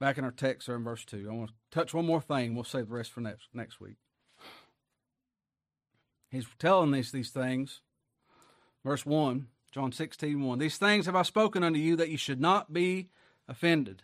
Back 0.00 0.16
in 0.16 0.24
our 0.24 0.30
text 0.30 0.66
there 0.66 0.76
in 0.76 0.84
verse 0.84 1.04
2. 1.04 1.28
I 1.28 1.34
want 1.34 1.50
to 1.50 1.54
touch 1.70 1.92
one 1.92 2.06
more 2.06 2.20
thing. 2.20 2.54
We'll 2.54 2.64
save 2.64 2.88
the 2.88 2.94
rest 2.94 3.10
for 3.10 3.20
next, 3.20 3.48
next 3.52 3.80
week. 3.80 3.96
He's 6.30 6.46
telling 6.58 6.92
these, 6.92 7.10
these 7.10 7.30
things. 7.30 7.80
Verse 8.84 9.04
1, 9.04 9.48
John 9.72 9.90
16, 9.90 10.40
1. 10.40 10.58
These 10.58 10.78
things 10.78 11.06
have 11.06 11.16
I 11.16 11.22
spoken 11.22 11.64
unto 11.64 11.80
you 11.80 11.96
that 11.96 12.10
you 12.10 12.16
should 12.16 12.40
not 12.40 12.72
be 12.72 13.08
offended. 13.48 14.02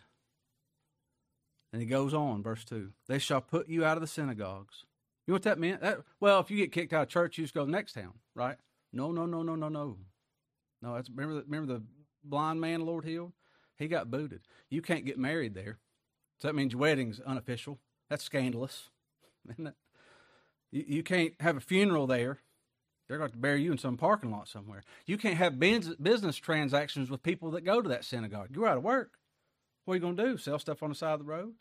And 1.72 1.80
he 1.80 1.86
goes 1.86 2.12
on, 2.12 2.42
verse 2.42 2.64
2. 2.64 2.90
They 3.08 3.18
shall 3.18 3.40
put 3.40 3.68
you 3.68 3.84
out 3.84 3.96
of 3.96 4.00
the 4.00 4.06
synagogues. 4.06 4.84
You 5.26 5.32
know 5.32 5.36
what 5.36 5.42
that 5.44 5.58
meant? 5.58 5.80
That, 5.80 5.98
well, 6.20 6.40
if 6.40 6.50
you 6.50 6.56
get 6.56 6.72
kicked 6.72 6.92
out 6.92 7.04
of 7.04 7.08
church, 7.08 7.38
you 7.38 7.44
just 7.44 7.54
go 7.54 7.64
next 7.64 7.92
town, 7.92 8.14
right? 8.34 8.56
No, 8.92 9.10
no, 9.12 9.26
no, 9.26 9.42
no, 9.42 9.54
no, 9.54 9.68
no. 9.68 9.96
No, 10.82 10.94
that's, 10.94 11.08
remember, 11.08 11.34
the, 11.34 11.42
remember 11.42 11.74
the 11.74 11.82
blind 12.22 12.60
man 12.60 12.84
Lord 12.84 13.04
healed? 13.04 13.32
He 13.76 13.88
got 13.88 14.10
booted. 14.10 14.42
You 14.68 14.82
can't 14.82 15.04
get 15.04 15.18
married 15.18 15.54
there. 15.54 15.78
So 16.38 16.48
that 16.48 16.54
means 16.54 16.72
your 16.72 16.80
wedding's 16.80 17.20
unofficial. 17.20 17.78
That's 18.10 18.24
scandalous, 18.24 18.90
isn't 19.50 19.66
it? 19.66 19.74
You, 20.70 20.84
you 20.86 21.02
can't 21.02 21.34
have 21.40 21.56
a 21.56 21.60
funeral 21.60 22.06
there. 22.06 22.38
They're 23.08 23.18
going 23.18 23.30
to 23.30 23.36
bury 23.36 23.62
you 23.62 23.72
in 23.72 23.78
some 23.78 23.96
parking 23.96 24.30
lot 24.30 24.48
somewhere. 24.48 24.82
You 25.06 25.18
can't 25.18 25.36
have 25.36 25.58
business 25.58 26.36
transactions 26.36 27.10
with 27.10 27.22
people 27.22 27.50
that 27.52 27.64
go 27.64 27.82
to 27.82 27.88
that 27.90 28.04
synagogue. 28.04 28.48
You're 28.50 28.66
out 28.66 28.78
of 28.78 28.82
work. 28.82 29.18
What 29.84 29.92
are 29.92 29.96
you 29.96 30.00
going 30.00 30.16
to 30.16 30.24
do? 30.24 30.38
Sell 30.38 30.58
stuff 30.58 30.82
on 30.82 30.88
the 30.88 30.94
side 30.94 31.12
of 31.12 31.18
the 31.18 31.26
road? 31.26 31.52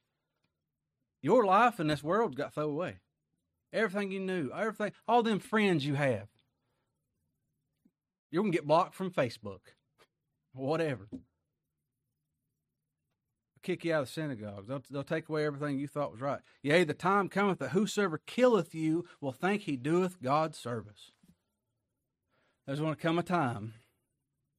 Your 1.22 1.46
life 1.46 1.80
in 1.80 1.88
this 1.88 2.04
world 2.04 2.36
got 2.36 2.54
thrown 2.54 2.72
away. 2.72 2.96
Everything 3.74 4.12
you 4.12 4.20
knew, 4.20 4.52
everything, 4.56 4.92
all 5.08 5.24
them 5.24 5.40
friends 5.40 5.86
you 5.86 5.96
have. 5.96 6.28
You're 8.30 8.44
going 8.44 8.52
to 8.52 8.58
get 8.58 8.68
blocked 8.68 8.96
from 8.96 9.12
Facebook, 9.12 9.60
whatever. 10.54 11.08
Kick 13.64 13.86
you 13.86 13.94
out 13.94 14.02
of 14.02 14.08
the 14.08 14.14
synagogues. 14.14 14.68
They'll, 14.68 14.84
they'll 14.92 15.04
take 15.04 15.30
away 15.30 15.46
everything 15.46 15.80
you 15.80 15.88
thought 15.88 16.12
was 16.12 16.22
right. 16.22 16.42
Yea, 16.62 16.84
the 16.84 16.94
time 16.94 17.30
cometh 17.30 17.60
that 17.60 17.70
whosoever 17.70 18.18
killeth 18.18 18.76
you 18.76 19.06
will 19.22 19.32
think 19.32 19.64
he 19.64 19.78
doeth 19.78 20.22
God's 20.22 20.58
service. 20.58 21.12
There's 22.68 22.80
going 22.80 22.94
to 22.94 23.02
come 23.02 23.18
a 23.18 23.24
time. 23.24 23.74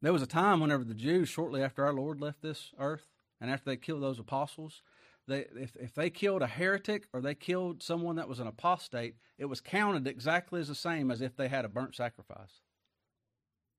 There 0.00 0.12
was 0.12 0.22
a 0.22 0.26
time 0.26 0.60
whenever 0.60 0.84
the 0.84 0.94
Jews, 0.94 1.28
shortly 1.28 1.62
after 1.62 1.84
our 1.84 1.92
Lord 1.92 2.20
left 2.20 2.42
this 2.42 2.72
earth, 2.78 3.06
and 3.40 3.50
after 3.50 3.70
they 3.70 3.76
killed 3.76 4.02
those 4.02 4.18
apostles, 4.18 4.82
they, 5.26 5.46
if, 5.54 5.76
if 5.76 5.94
they 5.94 6.10
killed 6.10 6.42
a 6.42 6.46
heretic 6.46 7.06
or 7.12 7.20
they 7.20 7.34
killed 7.34 7.82
someone 7.82 8.16
that 8.16 8.28
was 8.28 8.40
an 8.40 8.46
apostate, 8.46 9.16
it 9.38 9.46
was 9.46 9.60
counted 9.60 10.06
exactly 10.06 10.60
as 10.60 10.68
the 10.68 10.74
same 10.74 11.10
as 11.10 11.20
if 11.20 11.36
they 11.36 11.48
had 11.48 11.64
a 11.64 11.70
burnt 11.70 11.94
sacrifice. 11.94 12.60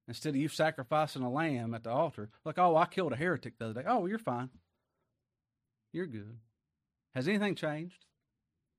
Instead 0.07 0.29
of 0.29 0.35
you 0.35 0.47
sacrificing 0.47 1.23
a 1.23 1.31
lamb 1.31 1.73
at 1.73 1.83
the 1.83 1.89
altar, 1.91 2.29
like, 2.43 2.59
oh, 2.59 2.75
I 2.75 2.85
killed 2.85 3.13
a 3.13 3.15
heretic 3.15 3.57
the 3.57 3.65
other 3.65 3.81
day. 3.81 3.87
Oh, 3.87 4.05
you're 4.05 4.19
fine. 4.19 4.49
You're 5.95 6.07
good. 6.07 6.39
Has 7.13 7.25
anything 7.25 7.55
changed? 7.55 8.03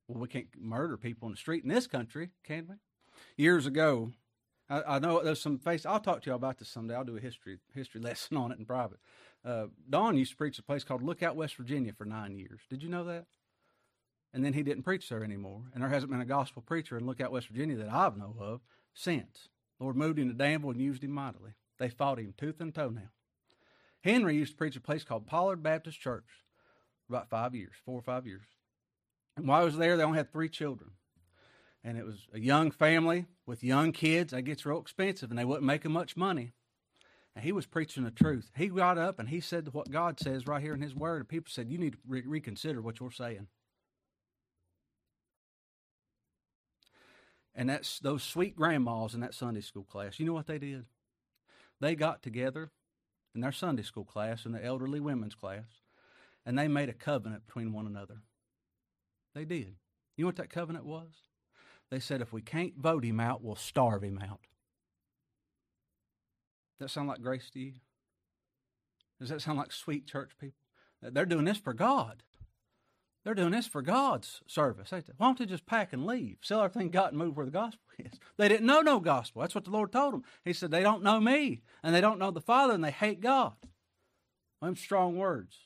Well, 0.06 0.20
we 0.20 0.28
can't 0.28 0.48
murder 0.54 0.98
people 0.98 1.26
in 1.26 1.32
the 1.32 1.38
street 1.38 1.64
in 1.64 1.70
this 1.70 1.86
country, 1.86 2.28
can 2.44 2.66
we? 2.68 2.74
Years 3.42 3.64
ago, 3.64 4.12
I, 4.68 4.82
I 4.82 4.98
know 4.98 5.22
there's 5.24 5.40
some 5.40 5.58
face. 5.58 5.86
I'll 5.86 5.98
talk 5.98 6.20
to 6.22 6.30
you 6.30 6.36
about 6.36 6.58
this 6.58 6.68
someday. 6.68 6.94
I'll 6.94 7.04
do 7.04 7.16
a 7.16 7.20
history 7.20 7.58
history 7.72 8.00
lesson 8.02 8.36
on 8.36 8.52
it 8.52 8.58
in 8.58 8.66
private. 8.66 8.98
Uh, 9.42 9.68
Don 9.88 10.18
used 10.18 10.32
to 10.32 10.36
preach 10.36 10.58
a 10.58 10.62
place 10.62 10.84
called 10.84 11.02
Lookout, 11.02 11.36
West 11.36 11.56
Virginia 11.56 11.94
for 11.96 12.04
nine 12.04 12.36
years. 12.36 12.60
Did 12.68 12.82
you 12.82 12.90
know 12.90 13.04
that? 13.04 13.24
And 14.34 14.44
then 14.44 14.52
he 14.52 14.62
didn't 14.62 14.82
preach 14.82 15.08
there 15.08 15.24
anymore. 15.24 15.62
And 15.72 15.82
there 15.82 15.88
hasn't 15.88 16.12
been 16.12 16.20
a 16.20 16.26
gospel 16.26 16.60
preacher 16.60 16.98
in 16.98 17.06
Lookout, 17.06 17.32
West 17.32 17.48
Virginia 17.48 17.76
that 17.76 17.90
I've 17.90 18.18
know 18.18 18.36
of 18.38 18.60
since. 18.92 19.48
Lord 19.80 19.96
moved 19.96 20.18
him 20.18 20.28
to 20.28 20.34
Danville 20.34 20.72
and 20.72 20.82
used 20.82 21.02
him 21.02 21.12
mightily. 21.12 21.52
They 21.78 21.88
fought 21.88 22.18
him 22.18 22.34
tooth 22.36 22.60
and 22.60 22.74
toenail. 22.74 23.08
Henry 24.02 24.36
used 24.36 24.52
to 24.52 24.58
preach 24.58 24.76
a 24.76 24.82
place 24.82 25.02
called 25.02 25.26
Pollard 25.26 25.62
Baptist 25.62 25.98
Church 25.98 26.44
about 27.08 27.28
five 27.28 27.54
years, 27.54 27.74
four 27.84 27.98
or 27.98 28.02
five 28.02 28.26
years. 28.26 28.44
And 29.36 29.46
while 29.46 29.62
I 29.62 29.64
was 29.64 29.76
there, 29.76 29.96
they 29.96 30.02
only 30.02 30.18
had 30.18 30.32
three 30.32 30.48
children. 30.48 30.90
And 31.84 31.96
it 31.96 32.04
was 32.04 32.26
a 32.32 32.40
young 32.40 32.70
family 32.70 33.26
with 33.46 33.62
young 33.62 33.92
kids. 33.92 34.32
That 34.32 34.42
gets 34.42 34.66
real 34.66 34.80
expensive, 34.80 35.30
and 35.30 35.38
they 35.38 35.44
wasn't 35.44 35.66
making 35.66 35.92
much 35.92 36.16
money. 36.16 36.52
And 37.36 37.44
he 37.44 37.52
was 37.52 37.66
preaching 37.66 38.02
the 38.02 38.10
truth. 38.10 38.50
He 38.56 38.68
got 38.68 38.96
up 38.96 39.18
and 39.18 39.28
he 39.28 39.40
said 39.40 39.68
what 39.72 39.90
God 39.90 40.18
says 40.18 40.46
right 40.46 40.62
here 40.62 40.72
in 40.72 40.80
His 40.80 40.94
Word. 40.94 41.18
And 41.18 41.28
people 41.28 41.50
said, 41.50 41.70
You 41.70 41.76
need 41.76 41.92
to 41.92 41.98
re- 42.08 42.24
reconsider 42.26 42.80
what 42.80 42.98
you're 42.98 43.10
saying. 43.10 43.46
And 47.54 47.68
that's 47.68 48.00
those 48.00 48.22
sweet 48.22 48.56
grandmas 48.56 49.14
in 49.14 49.20
that 49.20 49.34
Sunday 49.34 49.60
school 49.60 49.84
class. 49.84 50.18
You 50.18 50.26
know 50.26 50.32
what 50.32 50.46
they 50.46 50.58
did? 50.58 50.86
They 51.80 51.94
got 51.94 52.22
together 52.22 52.70
in 53.34 53.42
their 53.42 53.52
Sunday 53.52 53.82
school 53.82 54.04
class, 54.04 54.46
in 54.46 54.52
the 54.52 54.64
elderly 54.64 55.00
women's 55.00 55.34
class, 55.34 55.64
and 56.46 56.56
they 56.56 56.68
made 56.68 56.88
a 56.88 56.94
covenant 56.94 57.44
between 57.44 57.72
one 57.72 57.86
another. 57.86 58.22
They 59.34 59.44
did. 59.44 59.74
You 60.16 60.24
know 60.24 60.28
what 60.28 60.36
that 60.36 60.48
covenant 60.48 60.86
was? 60.86 61.10
They 61.90 62.00
said, 62.00 62.22
if 62.22 62.32
we 62.32 62.40
can't 62.40 62.78
vote 62.78 63.04
him 63.04 63.20
out, 63.20 63.42
we'll 63.42 63.56
starve 63.56 64.02
him 64.02 64.18
out. 64.18 64.40
Does 66.78 66.86
that 66.86 66.90
sound 66.90 67.08
like 67.08 67.20
grace 67.20 67.50
to 67.50 67.60
you? 67.60 67.72
Does 69.20 69.28
that 69.30 69.42
sound 69.42 69.58
like 69.58 69.72
sweet 69.72 70.06
church 70.06 70.32
people? 70.40 70.56
They're 71.02 71.26
doing 71.26 71.44
this 71.44 71.58
for 71.58 71.74
God. 71.74 72.22
They're 73.24 73.34
doing 73.34 73.50
this 73.50 73.66
for 73.66 73.82
God's 73.82 74.40
service. 74.46 74.92
Why 74.92 75.02
don't 75.20 75.38
they 75.38 75.46
just 75.46 75.66
pack 75.66 75.92
and 75.92 76.06
leave? 76.06 76.38
Sell 76.42 76.62
everything 76.62 76.90
got 76.90 77.10
and 77.10 77.18
move 77.18 77.36
where 77.36 77.46
the 77.46 77.52
gospel 77.52 77.80
is. 77.98 78.18
They 78.36 78.48
didn't 78.48 78.66
know 78.66 78.82
no 78.82 79.00
gospel. 79.00 79.42
That's 79.42 79.54
what 79.54 79.64
the 79.64 79.70
Lord 79.70 79.90
told 79.90 80.14
them. 80.14 80.22
He 80.44 80.52
said, 80.52 80.70
they 80.70 80.82
don't 80.82 81.02
know 81.02 81.18
me, 81.20 81.62
and 81.82 81.94
they 81.94 82.00
don't 82.00 82.18
know 82.18 82.30
the 82.30 82.40
Father, 82.40 82.74
and 82.74 82.84
they 82.84 82.90
hate 82.90 83.20
God. 83.20 83.54
Them 84.62 84.76
strong 84.76 85.16
words. 85.16 85.65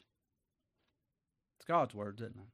God's 1.70 1.94
word, 1.94 2.16
didn't 2.16 2.40
I? 2.40 2.48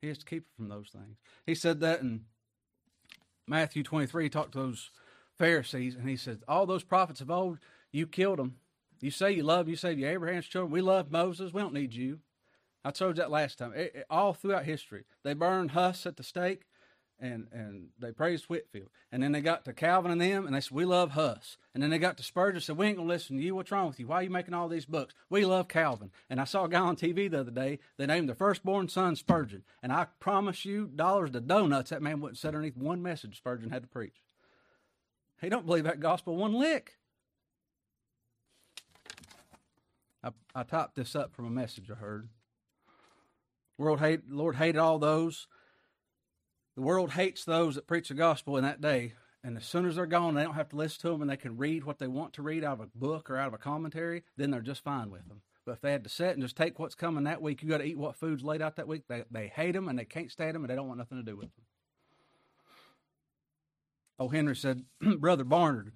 He 0.00 0.08
has 0.08 0.18
to 0.18 0.24
keep 0.24 0.42
it 0.42 0.56
from 0.56 0.68
those 0.68 0.88
things. 0.92 1.16
He 1.46 1.54
said 1.54 1.78
that 1.78 2.00
in 2.00 2.22
Matthew 3.46 3.84
23, 3.84 4.24
he 4.24 4.28
talked 4.28 4.50
to 4.52 4.58
those 4.58 4.90
Pharisees, 5.38 5.94
and 5.94 6.08
he 6.08 6.16
said, 6.16 6.42
All 6.48 6.66
those 6.66 6.82
prophets 6.82 7.20
of 7.20 7.30
old, 7.30 7.58
you 7.92 8.04
killed 8.04 8.40
them. 8.40 8.56
You 9.00 9.12
say 9.12 9.30
you 9.30 9.44
love, 9.44 9.68
you 9.68 9.76
say 9.76 9.92
you 9.92 10.08
Abraham's 10.08 10.48
children. 10.48 10.72
We 10.72 10.80
love 10.80 11.12
Moses. 11.12 11.52
We 11.52 11.60
don't 11.60 11.72
need 11.72 11.94
you. 11.94 12.18
I 12.84 12.90
told 12.90 13.16
you 13.16 13.22
that 13.22 13.30
last 13.30 13.58
time. 13.58 13.72
It, 13.74 13.92
it, 13.94 14.06
all 14.10 14.32
throughout 14.32 14.64
history, 14.64 15.04
they 15.22 15.32
burned 15.32 15.70
Huss 15.70 16.04
at 16.04 16.16
the 16.16 16.24
stake, 16.24 16.62
and 17.18 17.46
and 17.52 17.88
they 17.98 18.12
praised 18.12 18.46
Whitfield. 18.46 18.88
And 19.10 19.22
then 19.22 19.32
they 19.32 19.40
got 19.40 19.64
to 19.64 19.72
Calvin 19.72 20.10
and 20.10 20.20
them, 20.20 20.46
and 20.46 20.54
they 20.54 20.60
said, 20.60 20.72
"We 20.72 20.84
love 20.84 21.12
Huss." 21.12 21.56
And 21.74 21.82
then 21.82 21.90
they 21.90 21.98
got 21.98 22.16
to 22.18 22.22
Spurgeon, 22.22 22.60
said, 22.60 22.76
"We 22.76 22.86
ain't 22.86 22.96
gonna 22.96 23.08
listen 23.08 23.36
to 23.36 23.42
you. 23.42 23.54
What's 23.54 23.70
wrong 23.70 23.88
with 23.88 24.00
you? 24.00 24.06
Why 24.06 24.16
are 24.16 24.22
you 24.22 24.30
making 24.30 24.54
all 24.54 24.68
these 24.68 24.86
books? 24.86 25.14
We 25.30 25.44
love 25.44 25.68
Calvin." 25.68 26.10
And 26.28 26.40
I 26.40 26.44
saw 26.44 26.64
a 26.64 26.68
guy 26.68 26.80
on 26.80 26.96
TV 26.96 27.28
the 27.28 27.40
other 27.40 27.50
day. 27.50 27.78
They 27.96 28.06
named 28.06 28.28
their 28.28 28.36
firstborn 28.36 28.88
son 28.88 29.16
Spurgeon, 29.16 29.64
and 29.82 29.92
I 29.92 30.06
promise 30.20 30.64
you, 30.64 30.86
dollars 30.86 31.30
to 31.30 31.40
donuts, 31.40 31.90
that 31.90 32.02
man 32.02 32.20
wouldn't 32.20 32.38
sit 32.38 32.48
underneath 32.48 32.76
one 32.76 33.02
message 33.02 33.38
Spurgeon 33.38 33.70
had 33.70 33.82
to 33.82 33.88
preach. 33.88 34.22
He 35.40 35.48
don't 35.48 35.66
believe 35.66 35.84
that 35.84 36.00
gospel 36.00 36.36
one 36.36 36.54
lick. 36.54 36.96
I, 40.22 40.30
I 40.54 40.62
typed 40.64 40.96
this 40.96 41.14
up 41.14 41.32
from 41.32 41.46
a 41.46 41.50
message 41.50 41.90
I 41.90 41.94
heard. 41.94 42.28
World 43.78 44.00
hate, 44.00 44.30
Lord 44.30 44.56
hated 44.56 44.78
all 44.78 44.98
those. 44.98 45.46
The 46.76 46.82
world 46.82 47.12
hates 47.12 47.44
those 47.44 47.74
that 47.74 47.86
preach 47.86 48.08
the 48.08 48.14
gospel 48.14 48.58
in 48.58 48.64
that 48.64 48.82
day. 48.82 49.14
And 49.42 49.56
as 49.56 49.64
soon 49.64 49.86
as 49.86 49.96
they're 49.96 50.06
gone, 50.06 50.34
they 50.34 50.42
don't 50.42 50.54
have 50.54 50.68
to 50.70 50.76
listen 50.76 51.00
to 51.02 51.08
them 51.08 51.22
and 51.22 51.30
they 51.30 51.36
can 51.36 51.56
read 51.56 51.84
what 51.84 51.98
they 51.98 52.06
want 52.06 52.34
to 52.34 52.42
read 52.42 52.64
out 52.64 52.80
of 52.80 52.86
a 52.86 52.98
book 52.98 53.30
or 53.30 53.38
out 53.38 53.48
of 53.48 53.54
a 53.54 53.58
commentary, 53.58 54.24
then 54.36 54.50
they're 54.50 54.60
just 54.60 54.84
fine 54.84 55.10
with 55.10 55.26
them. 55.28 55.40
But 55.64 55.72
if 55.72 55.80
they 55.80 55.92
had 55.92 56.04
to 56.04 56.10
sit 56.10 56.32
and 56.32 56.42
just 56.42 56.56
take 56.56 56.78
what's 56.78 56.94
coming 56.94 57.24
that 57.24 57.40
week, 57.40 57.62
you 57.62 57.68
got 57.68 57.78
to 57.78 57.84
eat 57.84 57.96
what 57.96 58.16
food's 58.16 58.44
laid 58.44 58.60
out 58.60 58.76
that 58.76 58.88
week, 58.88 59.04
they, 59.08 59.24
they 59.30 59.48
hate 59.48 59.72
them 59.72 59.88
and 59.88 59.98
they 59.98 60.04
can't 60.04 60.30
stand 60.30 60.54
them 60.54 60.64
and 60.64 60.70
they 60.70 60.74
don't 60.74 60.86
want 60.86 60.98
nothing 60.98 61.18
to 61.18 61.24
do 61.24 61.36
with 61.36 61.46
them. 61.54 61.64
Oh, 64.18 64.28
Henry 64.28 64.56
said, 64.56 64.84
Brother 65.18 65.44
Barnard. 65.44 65.92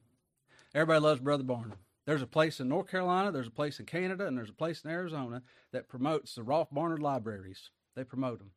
Everybody 0.74 1.00
loves 1.00 1.20
Brother 1.20 1.44
Barnard. 1.44 1.78
There's 2.06 2.22
a 2.22 2.26
place 2.26 2.58
in 2.58 2.68
North 2.68 2.88
Carolina, 2.88 3.30
there's 3.30 3.46
a 3.46 3.52
place 3.52 3.78
in 3.78 3.86
Canada, 3.86 4.26
and 4.26 4.36
there's 4.36 4.50
a 4.50 4.54
place 4.54 4.82
in 4.82 4.90
Arizona 4.90 5.42
that 5.72 5.88
promotes 5.88 6.34
the 6.34 6.42
Rolfe 6.42 6.70
Barnard 6.70 7.02
libraries. 7.02 7.70
They 7.94 8.04
promote 8.04 8.38
them. 8.38 8.52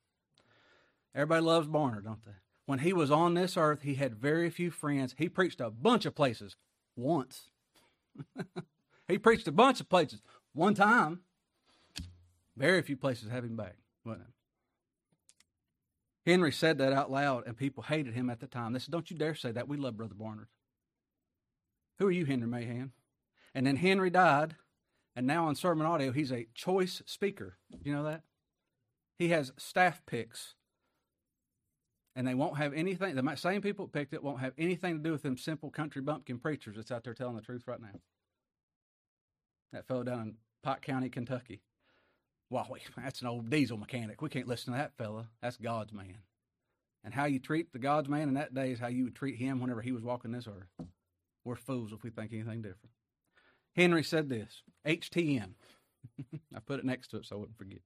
Everybody 1.15 1.41
loves 1.41 1.67
Barnard, 1.67 2.06
don't 2.06 2.23
they? 2.26 2.32
When 2.65 2.80
he 2.80 2.93
was 2.93 3.12
on 3.12 3.34
this 3.34 3.58
earth, 3.58 3.82
he 3.82 3.95
had 3.95 4.15
very 4.15 4.49
few 4.49 4.71
friends. 4.71 5.15
He 5.17 5.30
preached 5.30 5.60
a 5.60 5.69
bunch 5.69 6.06
of 6.06 6.15
places 6.15 6.56
once. 6.95 7.49
he 9.08 9.17
preached 9.17 9.47
a 9.47 9.52
bunch 9.52 9.80
of 9.82 9.89
places 9.89 10.21
one 10.54 10.73
time. 10.73 11.21
Very 12.56 12.82
few 12.82 12.95
places 12.95 13.30
have 13.30 13.43
him 13.43 13.58
back, 13.58 13.76
wasn't 14.06 14.28
it? 14.28 14.34
Henry 16.26 16.53
said 16.53 16.78
that 16.78 16.93
out 16.93 17.11
loud, 17.11 17.45
and 17.45 17.57
people 17.57 17.84
hated 17.84 18.14
him 18.14 18.30
at 18.30 18.39
the 18.39 18.47
time. 18.47 18.72
They 18.72 18.80
said, 18.80 18.91
Don't 18.91 19.11
you 19.11 19.18
dare 19.18 19.36
say 19.36 19.51
that. 19.51 19.68
We 19.68 19.78
love 19.78 19.97
Brother 19.97 20.16
Barnard. 20.16 20.47
Who 21.99 22.07
are 22.07 22.11
you, 22.11 22.26
Henry 22.26 22.47
Mahan? 22.47 22.91
And 23.53 23.68
then 23.68 23.76
Henry 23.76 24.09
died, 24.09 24.55
and 25.16 25.28
now 25.28 25.47
on 25.47 25.55
Sermon 25.55 25.86
Audio, 25.86 26.11
he's 26.11 26.32
a 26.32 26.47
choice 26.55 27.01
speaker. 27.05 27.57
You 27.84 27.93
know 27.93 28.03
that? 28.03 28.24
He 29.20 29.30
has 29.30 29.51
staff 29.57 30.01
picks. 30.05 30.55
And 32.16 32.28
they 32.28 32.36
won't 32.36 32.57
have 32.57 32.74
anything, 32.74 33.16
the 33.16 33.36
same 33.36 33.61
people 33.61 33.86
that 33.86 33.91
picked 33.91 34.14
it 34.14 34.24
won't 34.24 34.39
have 34.39 34.53
anything 34.57 34.97
to 34.97 35.03
do 35.03 35.11
with 35.11 35.24
them 35.24 35.36
simple 35.38 35.72
country 35.72 36.01
bumpkin 36.01 36.38
preachers 36.38 36.76
that's 36.76 36.91
out 36.91 37.03
there 37.03 37.16
telling 37.16 37.36
the 37.36 37.41
truth 37.41 37.64
right 37.66 37.82
now. 37.82 37.99
That 39.72 39.88
fellow 39.88 40.03
down 40.03 40.22
in 40.22 40.36
Pike 40.61 40.82
County, 40.82 41.09
Kentucky. 41.09 41.61
Well, 42.51 42.78
that's 42.97 43.22
an 43.22 43.28
old 43.28 43.49
diesel 43.49 43.78
mechanic. 43.78 44.22
We 44.22 44.30
can't 44.30 44.47
listen 44.47 44.74
to 44.74 44.80
that 44.80 44.95
fella. 44.95 45.28
That's 45.41 45.57
God's 45.57 45.91
man. 45.91 46.20
And 47.03 47.14
how 47.14 47.26
you 47.26 47.39
treat 47.39 47.74
the 47.74 47.80
God's 47.80 48.07
man 48.07 48.28
in 48.28 48.36
that 48.36 48.53
day 48.53 48.72
is 48.72 48.80
how 48.80 48.88
you 48.88 49.05
would 49.05 49.16
treat 49.16 49.38
him 49.38 49.59
whenever 49.59 49.82
he 49.82 49.91
was 49.91 50.03
walking 50.03 50.32
this 50.32 50.47
earth. 50.47 50.88
We're 51.43 51.55
fools 51.55 51.91
if 51.91 52.03
we 52.03 52.11
think 52.11 52.32
anything 52.32 52.61
different. 52.61 52.91
Henry 53.76 54.03
said 54.03 54.30
this 54.30 54.61
HTM. 54.88 55.53
I 56.55 56.59
put 56.66 56.80
it 56.80 56.86
next 56.86 57.09
to 57.09 57.18
it 57.18 57.26
so 57.26 57.36
I 57.36 57.39
wouldn't 57.39 57.57
forget. 57.57 57.82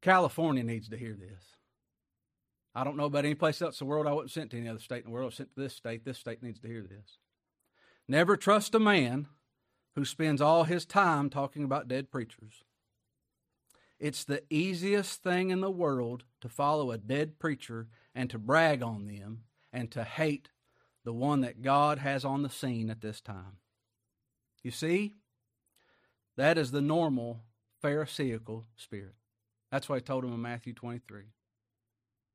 California 0.00 0.62
needs 0.62 0.88
to 0.90 0.96
hear 0.96 1.14
this. 1.14 1.42
I 2.74 2.84
don't 2.84 2.96
know 2.96 3.04
about 3.04 3.24
any 3.24 3.34
place 3.34 3.60
else 3.60 3.80
in 3.80 3.86
the 3.86 3.90
world. 3.90 4.06
I 4.06 4.12
wasn't 4.12 4.30
sent 4.30 4.50
to 4.50 4.58
any 4.58 4.68
other 4.68 4.78
state 4.78 5.04
in 5.04 5.04
the 5.04 5.10
world. 5.10 5.24
I 5.24 5.26
was 5.26 5.34
sent 5.34 5.54
to 5.54 5.60
this 5.60 5.74
state. 5.74 6.04
This 6.04 6.18
state 6.18 6.42
needs 6.42 6.60
to 6.60 6.68
hear 6.68 6.82
this. 6.82 7.18
Never 8.06 8.36
trust 8.36 8.74
a 8.74 8.80
man 8.80 9.26
who 9.94 10.04
spends 10.04 10.40
all 10.40 10.64
his 10.64 10.86
time 10.86 11.28
talking 11.28 11.64
about 11.64 11.88
dead 11.88 12.10
preachers. 12.10 12.64
It's 13.98 14.24
the 14.24 14.44
easiest 14.48 15.22
thing 15.22 15.50
in 15.50 15.60
the 15.60 15.70
world 15.70 16.24
to 16.40 16.48
follow 16.48 16.90
a 16.90 16.98
dead 16.98 17.38
preacher 17.38 17.88
and 18.14 18.30
to 18.30 18.38
brag 18.38 18.82
on 18.82 19.06
them 19.06 19.42
and 19.72 19.90
to 19.90 20.04
hate 20.04 20.50
the 21.04 21.12
one 21.12 21.40
that 21.40 21.62
God 21.62 21.98
has 21.98 22.24
on 22.24 22.42
the 22.42 22.50
scene 22.50 22.90
at 22.90 23.00
this 23.00 23.20
time. 23.20 23.58
You 24.62 24.70
see, 24.70 25.14
that 26.36 26.58
is 26.58 26.70
the 26.70 26.80
normal 26.80 27.40
Pharisaical 27.82 28.66
spirit. 28.76 29.14
That's 29.70 29.88
why 29.88 29.96
I 29.96 30.00
told 30.00 30.24
him 30.24 30.32
in 30.32 30.42
Matthew 30.42 30.72
23. 30.74 31.24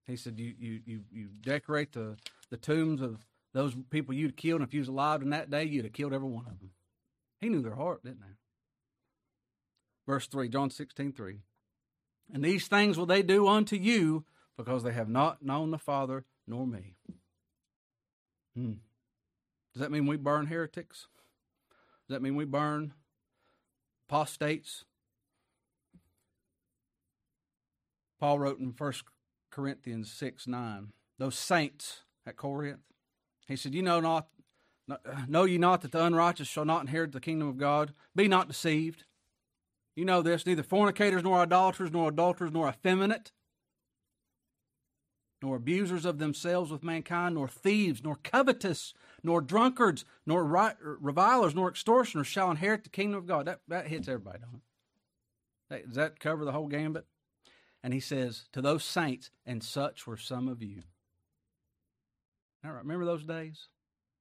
He 0.06 0.16
said, 0.16 0.40
You, 0.40 0.54
you, 0.58 0.80
you, 0.86 1.02
you 1.12 1.28
decorate 1.42 1.94
the, 1.94 2.18
the 2.50 2.58
tombs 2.58 3.02
of 3.02 3.26
those 3.54 3.76
people 3.90 4.14
you'd 4.14 4.36
killed, 4.36 4.62
and 4.62 4.68
if 4.68 4.74
you 4.74 4.82
was 4.82 4.90
alive 4.90 5.22
in 5.22 5.30
that 5.30 5.50
day, 5.50 5.64
you'd 5.64 5.86
have 5.86 5.94
killed 5.94 6.14
every 6.14 6.28
one 6.28 6.46
of 6.46 6.60
them. 6.60 6.72
He 7.40 7.50
knew 7.50 7.62
their 7.62 7.76
heart, 7.76 8.04
didn't 8.04 8.24
he? 8.24 8.34
Verse 10.08 10.28
3, 10.28 10.50
John 10.50 10.70
16, 10.70 11.14
3. 11.14 11.40
And 12.34 12.44
these 12.44 12.68
things 12.68 12.98
will 12.98 13.06
they 13.06 13.22
do 13.22 13.48
unto 13.48 13.76
you 13.76 14.26
because 14.58 14.84
they 14.84 14.94
have 14.94 15.10
not 15.10 15.44
known 15.44 15.72
the 15.72 15.78
Father 15.78 16.26
nor 16.48 16.66
me. 16.66 16.96
Hmm. 18.56 18.74
Does 19.74 19.82
that 19.82 19.92
mean 19.92 20.06
we 20.06 20.18
burn 20.18 20.48
heretics? 20.48 21.08
Does 22.08 22.16
that 22.16 22.22
mean 22.22 22.36
we 22.36 22.46
burn 22.46 22.94
apostates? 24.08 24.86
Paul 28.20 28.40
wrote 28.40 28.60
in 28.60 28.74
1 28.78 28.94
Corinthians 29.54 30.12
6 30.12 30.48
9, 30.48 30.94
those 31.20 31.38
saints 31.38 32.02
at 32.26 32.36
Corinth, 32.36 32.80
he 33.48 33.56
said, 33.56 33.76
You 33.76 33.84
know 33.84 34.00
not, 34.00 34.28
know 35.28 35.44
ye 35.44 35.60
not 35.60 35.82
that 35.82 35.92
the 35.92 36.04
unrighteous 36.04 36.48
shall 36.48 36.66
not 36.66 36.82
inherit 36.82 37.12
the 37.12 37.20
kingdom 37.20 37.48
of 37.48 37.58
God? 37.58 37.94
Be 38.16 38.28
not 38.28 38.48
deceived. 38.48 39.04
You 39.96 40.06
know 40.06 40.24
this 40.24 40.48
neither 40.48 40.64
fornicators, 40.64 41.22
nor 41.22 41.40
idolaters, 41.40 41.92
nor 41.92 42.10
adulterers, 42.10 42.52
nor 42.52 42.68
effeminate, 42.68 43.32
nor 45.40 45.56
abusers 45.58 46.04
of 46.04 46.18
themselves 46.18 46.72
with 46.72 46.84
mankind, 46.84 47.36
nor 47.36 47.48
thieves, 47.48 48.04
nor 48.04 48.16
covetous, 48.24 48.96
nor 49.22 49.40
drunkards, 49.40 50.04
nor 50.26 50.44
revilers, 51.00 51.54
nor 51.54 51.70
extortioners 51.70 52.26
shall 52.26 52.50
inherit 52.50 52.84
the 52.84 52.90
kingdom 52.90 53.20
of 53.20 53.28
God. 53.28 53.46
That, 53.46 53.60
that 53.68 53.86
hits 53.86 54.08
everybody, 54.08 54.40
it? 55.70 55.86
Does 55.86 55.96
that 55.96 56.20
cover 56.20 56.44
the 56.44 56.54
whole 56.54 56.68
gambit? 56.68 57.06
And 57.84 57.94
he 57.94 58.00
says, 58.00 58.46
To 58.54 58.62
those 58.62 58.84
saints, 58.84 59.30
and 59.46 59.64
such 59.64 60.08
were 60.08 60.18
some 60.18 60.48
of 60.48 60.64
you. 60.64 60.84
All 62.64 62.72
right, 62.72 62.82
remember 62.82 63.06
those 63.06 63.26
days? 63.26 63.68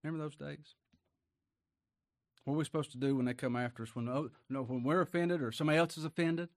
Remember 0.02 0.24
those 0.24 0.34
days? 0.36 0.74
What 2.44 2.54
are 2.54 2.56
we 2.56 2.64
supposed 2.64 2.90
to 2.92 2.98
do 2.98 3.14
when 3.14 3.24
they 3.24 3.34
come 3.34 3.54
after 3.54 3.84
us? 3.84 3.94
When 3.94 4.08
oh, 4.08 4.22
you 4.22 4.30
know, 4.48 4.64
when 4.64 4.82
we're 4.82 5.00
offended 5.00 5.42
or 5.42 5.52
somebody 5.52 5.78
else 5.78 5.96
is 5.96 6.04
offended? 6.04 6.48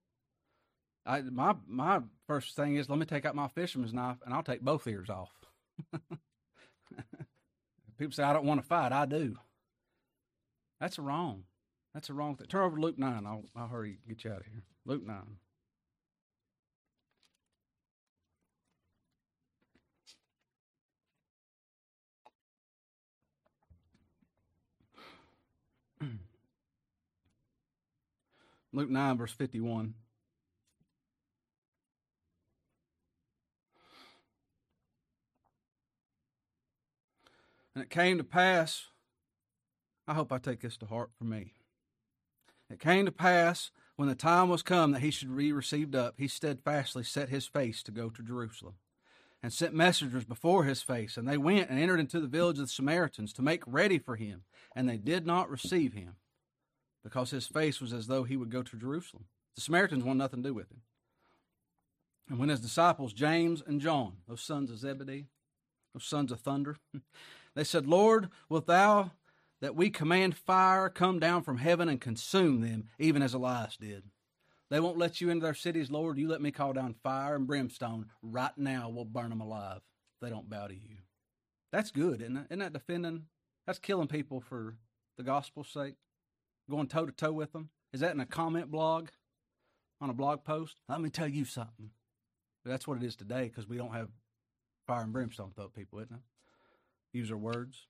I, 1.04 1.20
my 1.20 1.54
my 1.68 2.00
first 2.26 2.56
thing 2.56 2.74
is 2.74 2.90
let 2.90 2.98
me 2.98 3.06
take 3.06 3.24
out 3.24 3.36
my 3.36 3.46
fisherman's 3.46 3.94
knife 3.94 4.16
and 4.24 4.34
I'll 4.34 4.42
take 4.42 4.62
both 4.62 4.88
ears 4.88 5.08
off. 5.08 5.30
People 7.98 8.12
say 8.12 8.24
I 8.24 8.32
don't 8.32 8.46
want 8.46 8.60
to 8.60 8.66
fight. 8.66 8.90
I 8.90 9.06
do. 9.06 9.36
That's 10.80 10.98
wrong. 10.98 11.44
That's 11.94 12.10
a 12.10 12.14
wrong 12.14 12.34
thing. 12.34 12.48
Turn 12.48 12.64
over 12.64 12.76
to 12.76 12.82
Luke 12.82 12.98
nine. 12.98 13.24
I'll 13.24 13.44
I'll 13.54 13.68
hurry 13.68 13.98
get 14.08 14.24
you 14.24 14.32
out 14.32 14.40
of 14.40 14.46
here. 14.46 14.64
Luke 14.84 15.06
nine. 15.06 15.36
Luke 28.76 28.90
9, 28.90 29.16
verse 29.16 29.32
51. 29.32 29.94
And 37.74 37.82
it 37.82 37.88
came 37.88 38.18
to 38.18 38.24
pass, 38.24 38.88
I 40.06 40.12
hope 40.12 40.30
I 40.30 40.36
take 40.36 40.60
this 40.60 40.76
to 40.76 40.86
heart 40.86 41.08
for 41.16 41.24
me. 41.24 41.54
It 42.68 42.78
came 42.78 43.06
to 43.06 43.12
pass 43.12 43.70
when 43.96 44.10
the 44.10 44.14
time 44.14 44.50
was 44.50 44.62
come 44.62 44.92
that 44.92 45.00
he 45.00 45.10
should 45.10 45.34
be 45.34 45.52
received 45.52 45.96
up, 45.96 46.16
he 46.18 46.28
steadfastly 46.28 47.02
set 47.02 47.30
his 47.30 47.46
face 47.46 47.82
to 47.82 47.90
go 47.90 48.10
to 48.10 48.22
Jerusalem, 48.22 48.74
and 49.42 49.54
sent 49.54 49.72
messengers 49.72 50.26
before 50.26 50.64
his 50.64 50.82
face. 50.82 51.16
And 51.16 51.26
they 51.26 51.38
went 51.38 51.70
and 51.70 51.80
entered 51.80 52.00
into 52.00 52.20
the 52.20 52.26
village 52.26 52.58
of 52.58 52.66
the 52.66 52.68
Samaritans 52.68 53.32
to 53.32 53.42
make 53.42 53.62
ready 53.66 53.98
for 53.98 54.16
him, 54.16 54.42
and 54.74 54.86
they 54.86 54.98
did 54.98 55.26
not 55.26 55.48
receive 55.48 55.94
him 55.94 56.16
because 57.06 57.30
his 57.30 57.46
face 57.46 57.80
was 57.80 57.92
as 57.92 58.08
though 58.08 58.24
he 58.24 58.36
would 58.36 58.50
go 58.50 58.64
to 58.64 58.76
Jerusalem. 58.76 59.26
The 59.54 59.60
Samaritans 59.60 60.02
wanted 60.02 60.18
nothing 60.18 60.42
to 60.42 60.48
do 60.48 60.54
with 60.54 60.72
him. 60.72 60.80
And 62.28 62.36
when 62.36 62.48
his 62.48 62.58
disciples, 62.58 63.12
James 63.12 63.62
and 63.64 63.80
John, 63.80 64.14
those 64.26 64.42
sons 64.42 64.72
of 64.72 64.78
Zebedee, 64.78 65.26
those 65.94 66.04
sons 66.04 66.32
of 66.32 66.40
thunder, 66.40 66.78
they 67.54 67.62
said, 67.62 67.86
Lord, 67.86 68.28
wilt 68.48 68.66
thou 68.66 69.12
that 69.60 69.76
we 69.76 69.88
command 69.88 70.36
fire 70.36 70.88
come 70.88 71.20
down 71.20 71.44
from 71.44 71.58
heaven 71.58 71.88
and 71.88 72.00
consume 72.00 72.60
them, 72.60 72.88
even 72.98 73.22
as 73.22 73.34
Elias 73.34 73.76
did? 73.76 74.02
They 74.68 74.80
won't 74.80 74.98
let 74.98 75.20
you 75.20 75.30
into 75.30 75.44
their 75.44 75.54
cities, 75.54 75.92
Lord. 75.92 76.18
You 76.18 76.26
let 76.26 76.42
me 76.42 76.50
call 76.50 76.72
down 76.72 76.96
fire 77.04 77.36
and 77.36 77.46
brimstone. 77.46 78.06
Right 78.20 78.58
now, 78.58 78.88
we'll 78.88 79.04
burn 79.04 79.30
them 79.30 79.40
alive 79.40 79.80
they 80.20 80.28
don't 80.28 80.50
bow 80.50 80.66
to 80.66 80.74
you. 80.74 80.96
That's 81.70 81.92
good, 81.92 82.20
isn't 82.20 82.36
it? 82.36 82.46
Isn't 82.46 82.58
that 82.58 82.72
defending? 82.72 83.26
That's 83.64 83.78
killing 83.78 84.08
people 84.08 84.40
for 84.40 84.74
the 85.16 85.22
gospel's 85.22 85.68
sake 85.68 85.94
going 86.70 86.88
toe 86.88 87.06
to 87.06 87.12
toe 87.12 87.32
with 87.32 87.52
them? 87.52 87.70
Is 87.92 88.00
that 88.00 88.14
in 88.14 88.20
a 88.20 88.26
comment 88.26 88.70
blog 88.70 89.08
on 90.00 90.10
a 90.10 90.14
blog 90.14 90.44
post? 90.44 90.76
Let 90.88 91.00
me 91.00 91.10
tell 91.10 91.28
you 91.28 91.44
something. 91.44 91.90
That's 92.64 92.86
what 92.86 92.98
it 92.98 93.04
is 93.04 93.16
today 93.16 93.44
because 93.44 93.68
we 93.68 93.76
don't 93.76 93.92
have 93.92 94.08
fire 94.86 95.02
and 95.02 95.12
brimstone 95.12 95.52
at 95.56 95.74
people, 95.74 96.00
isn't 96.00 96.14
it? 96.14 96.22
Use 97.12 97.30
our 97.30 97.36
words. 97.36 97.86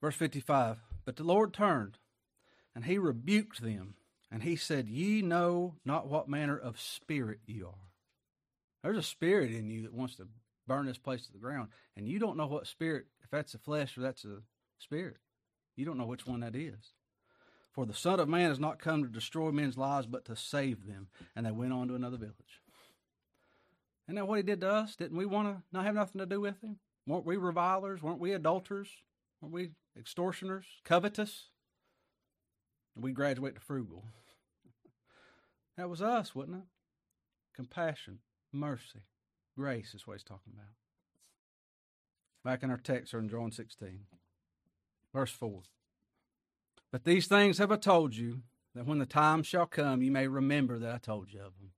Verse 0.00 0.14
55 0.14 0.78
But 1.04 1.16
the 1.16 1.24
Lord 1.24 1.52
turned 1.52 1.98
and 2.74 2.84
he 2.84 2.98
rebuked 2.98 3.62
them, 3.62 3.94
and 4.30 4.42
he 4.42 4.54
said, 4.54 4.88
Ye 4.88 5.22
know 5.22 5.76
not 5.84 6.08
what 6.08 6.28
manner 6.28 6.58
of 6.58 6.80
spirit 6.80 7.40
ye 7.46 7.62
are. 7.62 7.72
There's 8.82 8.98
a 8.98 9.02
spirit 9.02 9.50
in 9.50 9.70
you 9.70 9.82
that 9.82 9.94
wants 9.94 10.16
to 10.16 10.28
burn 10.66 10.86
this 10.86 10.98
place 10.98 11.26
to 11.26 11.32
the 11.32 11.38
ground, 11.38 11.68
and 11.96 12.06
you 12.06 12.18
don't 12.18 12.36
know 12.36 12.46
what 12.46 12.66
spirit, 12.66 13.06
if 13.24 13.30
that's 13.30 13.52
the 13.52 13.58
flesh 13.58 13.96
or 13.96 14.02
that's 14.02 14.24
a 14.24 14.42
spirit. 14.78 15.16
You 15.74 15.86
don't 15.86 15.96
know 15.96 16.06
which 16.06 16.26
one 16.26 16.40
that 16.40 16.54
is. 16.54 16.92
For 17.76 17.84
the 17.84 17.92
Son 17.92 18.18
of 18.18 18.28
Man 18.28 18.48
has 18.48 18.58
not 18.58 18.78
come 18.78 19.02
to 19.02 19.08
destroy 19.08 19.52
men's 19.52 19.76
lives, 19.76 20.06
but 20.06 20.24
to 20.24 20.34
save 20.34 20.86
them. 20.86 21.08
And 21.36 21.44
they 21.44 21.50
went 21.50 21.74
on 21.74 21.88
to 21.88 21.94
another 21.94 22.16
village. 22.16 22.62
Isn't 24.08 24.16
that 24.16 24.26
what 24.26 24.38
he 24.38 24.42
did 24.42 24.62
to 24.62 24.70
us? 24.70 24.96
Didn't 24.96 25.18
we 25.18 25.26
want 25.26 25.48
to 25.48 25.62
not 25.72 25.84
have 25.84 25.94
nothing 25.94 26.18
to 26.20 26.26
do 26.26 26.40
with 26.40 26.62
him? 26.62 26.78
Weren't 27.06 27.26
we 27.26 27.36
revilers? 27.36 28.02
Weren't 28.02 28.18
we 28.18 28.32
adulterers? 28.32 28.88
Weren't 29.42 29.52
we 29.52 29.70
extortioners? 29.96 30.64
Covetous? 30.84 31.50
And 32.94 33.04
we 33.04 33.12
graduate 33.12 33.56
to 33.56 33.60
frugal. 33.60 34.06
that 35.76 35.90
was 35.90 36.00
us, 36.00 36.34
wasn't 36.34 36.56
it? 36.56 36.64
Compassion, 37.54 38.20
mercy, 38.52 39.02
grace 39.54 39.92
is 39.92 40.06
what 40.06 40.14
he's 40.14 40.24
talking 40.24 40.54
about. 40.54 40.72
Back 42.42 42.62
in 42.62 42.70
our 42.70 42.78
text, 42.78 43.12
or 43.12 43.18
in 43.18 43.28
John 43.28 43.52
16, 43.52 44.00
verse 45.12 45.32
4. 45.32 45.62
But 46.96 47.04
these 47.04 47.26
things 47.26 47.58
have 47.58 47.70
I 47.70 47.76
told 47.76 48.16
you, 48.16 48.40
that 48.74 48.86
when 48.86 48.96
the 48.98 49.04
time 49.04 49.42
shall 49.42 49.66
come, 49.66 50.00
you 50.00 50.10
may 50.10 50.26
remember 50.28 50.78
that 50.78 50.94
I 50.94 50.96
told 50.96 51.30
you 51.30 51.40
of 51.40 51.58
them. 51.58 51.72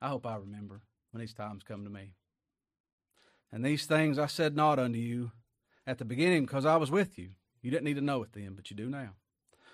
I 0.00 0.08
hope 0.08 0.26
I 0.26 0.36
remember 0.36 0.80
when 1.10 1.20
these 1.20 1.34
times 1.34 1.62
come 1.62 1.84
to 1.84 1.90
me. 1.90 2.14
And 3.52 3.62
these 3.62 3.84
things 3.84 4.18
I 4.18 4.24
said 4.24 4.56
not 4.56 4.78
unto 4.78 4.98
you 4.98 5.32
at 5.86 5.98
the 5.98 6.06
beginning 6.06 6.46
because 6.46 6.64
I 6.64 6.76
was 6.76 6.90
with 6.90 7.18
you. 7.18 7.32
You 7.60 7.70
didn't 7.70 7.84
need 7.84 7.96
to 7.96 8.00
know 8.00 8.22
it 8.22 8.30
then, 8.32 8.54
but 8.54 8.70
you 8.70 8.76
do 8.78 8.88
now. 8.88 9.10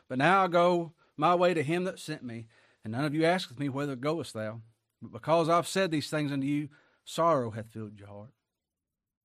But 0.08 0.18
now 0.18 0.42
I 0.42 0.48
go 0.48 0.94
my 1.16 1.36
way 1.36 1.54
to 1.54 1.62
him 1.62 1.84
that 1.84 2.00
sent 2.00 2.24
me, 2.24 2.48
and 2.82 2.90
none 2.90 3.04
of 3.04 3.14
you 3.14 3.24
asketh 3.24 3.60
me, 3.60 3.68
Whither 3.68 3.94
goest 3.94 4.34
thou? 4.34 4.62
But 5.00 5.12
because 5.12 5.48
I've 5.48 5.68
said 5.68 5.92
these 5.92 6.10
things 6.10 6.32
unto 6.32 6.48
you, 6.48 6.70
sorrow 7.04 7.52
hath 7.52 7.70
filled 7.70 8.00
your 8.00 8.08
heart. 8.08 8.30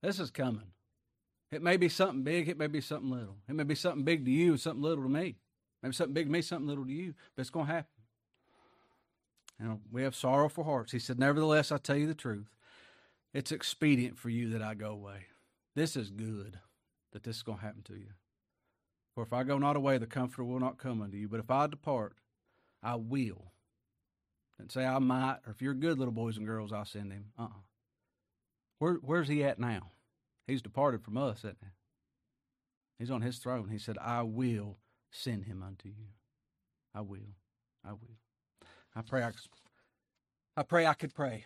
This 0.03 0.19
is 0.19 0.29
coming. 0.29 0.73
It 1.51 1.63
may 1.63 1.77
be 1.77 1.89
something 1.89 2.21
big, 2.21 2.47
it 2.47 2.59
may 2.59 2.67
be 2.67 2.79
something 2.79 3.09
little. 3.09 3.37
It 3.49 3.55
may 3.55 3.63
be 3.63 3.73
something 3.73 4.03
big 4.03 4.23
to 4.25 4.29
you 4.31 4.51
and 4.51 4.59
something 4.59 4.83
little 4.83 5.03
to 5.03 5.09
me. 5.09 5.37
Maybe 5.81 5.93
something 5.93 6.13
big 6.13 6.27
to 6.27 6.31
me, 6.31 6.41
something 6.41 6.67
little 6.67 6.85
to 6.85 6.91
you, 6.91 7.13
but 7.35 7.41
it's 7.41 7.49
going 7.49 7.67
to 7.67 7.71
happen. 7.73 7.91
You 9.59 9.67
know, 9.67 9.79
we 9.91 10.03
have 10.03 10.15
sorrowful 10.15 10.63
hearts. 10.63 10.91
He 10.91 10.99
said, 10.99 11.19
Nevertheless, 11.19 11.71
I 11.71 11.77
tell 11.77 11.95
you 11.95 12.07
the 12.07 12.13
truth. 12.13 12.49
It's 13.33 13.51
expedient 13.51 14.17
for 14.17 14.29
you 14.29 14.49
that 14.51 14.61
I 14.61 14.73
go 14.73 14.91
away. 14.91 15.27
This 15.75 15.95
is 15.95 16.09
good 16.09 16.59
that 17.13 17.23
this 17.23 17.37
is 17.37 17.43
going 17.43 17.59
to 17.59 17.63
happen 17.63 17.83
to 17.83 17.93
you. 17.93 18.11
For 19.13 19.23
if 19.23 19.33
I 19.33 19.43
go 19.43 19.57
not 19.57 19.75
away, 19.75 19.97
the 19.97 20.05
Comforter 20.05 20.43
will 20.43 20.59
not 20.59 20.77
come 20.77 21.01
unto 21.01 21.17
you. 21.17 21.27
But 21.27 21.39
if 21.39 21.49
I 21.49 21.67
depart, 21.67 22.17
I 22.83 22.95
will. 22.95 23.51
And 24.59 24.71
say 24.71 24.85
I 24.85 24.99
might, 24.99 25.37
or 25.45 25.51
if 25.51 25.61
you're 25.61 25.73
good 25.73 25.99
little 25.99 26.13
boys 26.13 26.37
and 26.37 26.45
girls, 26.45 26.71
I'll 26.71 26.85
send 26.85 27.11
him. 27.11 27.25
Uh 27.37 27.43
uh-uh. 27.43 27.61
Where, 28.79 28.93
where's 28.95 29.27
he 29.27 29.43
at 29.43 29.59
now? 29.59 29.91
He's 30.45 30.61
departed 30.61 31.03
from 31.03 31.17
us, 31.17 31.39
isn't 31.39 31.57
he? 31.61 31.67
He's 32.99 33.11
on 33.11 33.21
his 33.21 33.37
throne. 33.37 33.69
He 33.69 33.77
said, 33.77 33.97
I 33.99 34.23
will 34.23 34.77
send 35.11 35.45
him 35.45 35.63
unto 35.63 35.89
you. 35.89 36.07
I 36.93 37.01
will. 37.01 37.35
I 37.85 37.91
will. 37.91 38.17
I 38.95 39.01
pray 39.01 39.23
I, 39.23 39.31
I 40.55 40.63
pray 40.63 40.85
I 40.85 40.93
could 40.93 41.13
pray. 41.13 41.45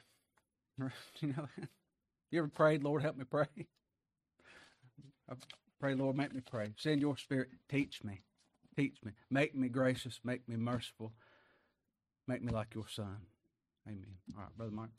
You 1.21 1.27
know, 1.37 1.47
you 2.31 2.39
ever 2.39 2.47
prayed, 2.47 2.83
Lord, 2.83 3.03
help 3.03 3.17
me 3.17 3.25
pray? 3.25 3.45
I 5.29 5.35
pray, 5.79 5.93
Lord, 5.95 6.15
make 6.15 6.33
me 6.33 6.41
pray. 6.41 6.73
Send 6.77 7.01
your 7.01 7.17
spirit, 7.17 7.49
teach 7.69 8.03
me. 8.03 8.21
Teach 8.75 8.97
me. 9.03 9.11
Make 9.29 9.55
me 9.55 9.69
gracious. 9.69 10.19
Make 10.23 10.47
me 10.49 10.55
merciful. 10.55 11.13
Make 12.27 12.43
me 12.43 12.51
like 12.51 12.73
your 12.73 12.87
son. 12.87 13.17
Amen. 13.87 14.17
All 14.35 14.43
right, 14.43 14.57
Brother 14.57 14.71
Mike. 14.71 14.89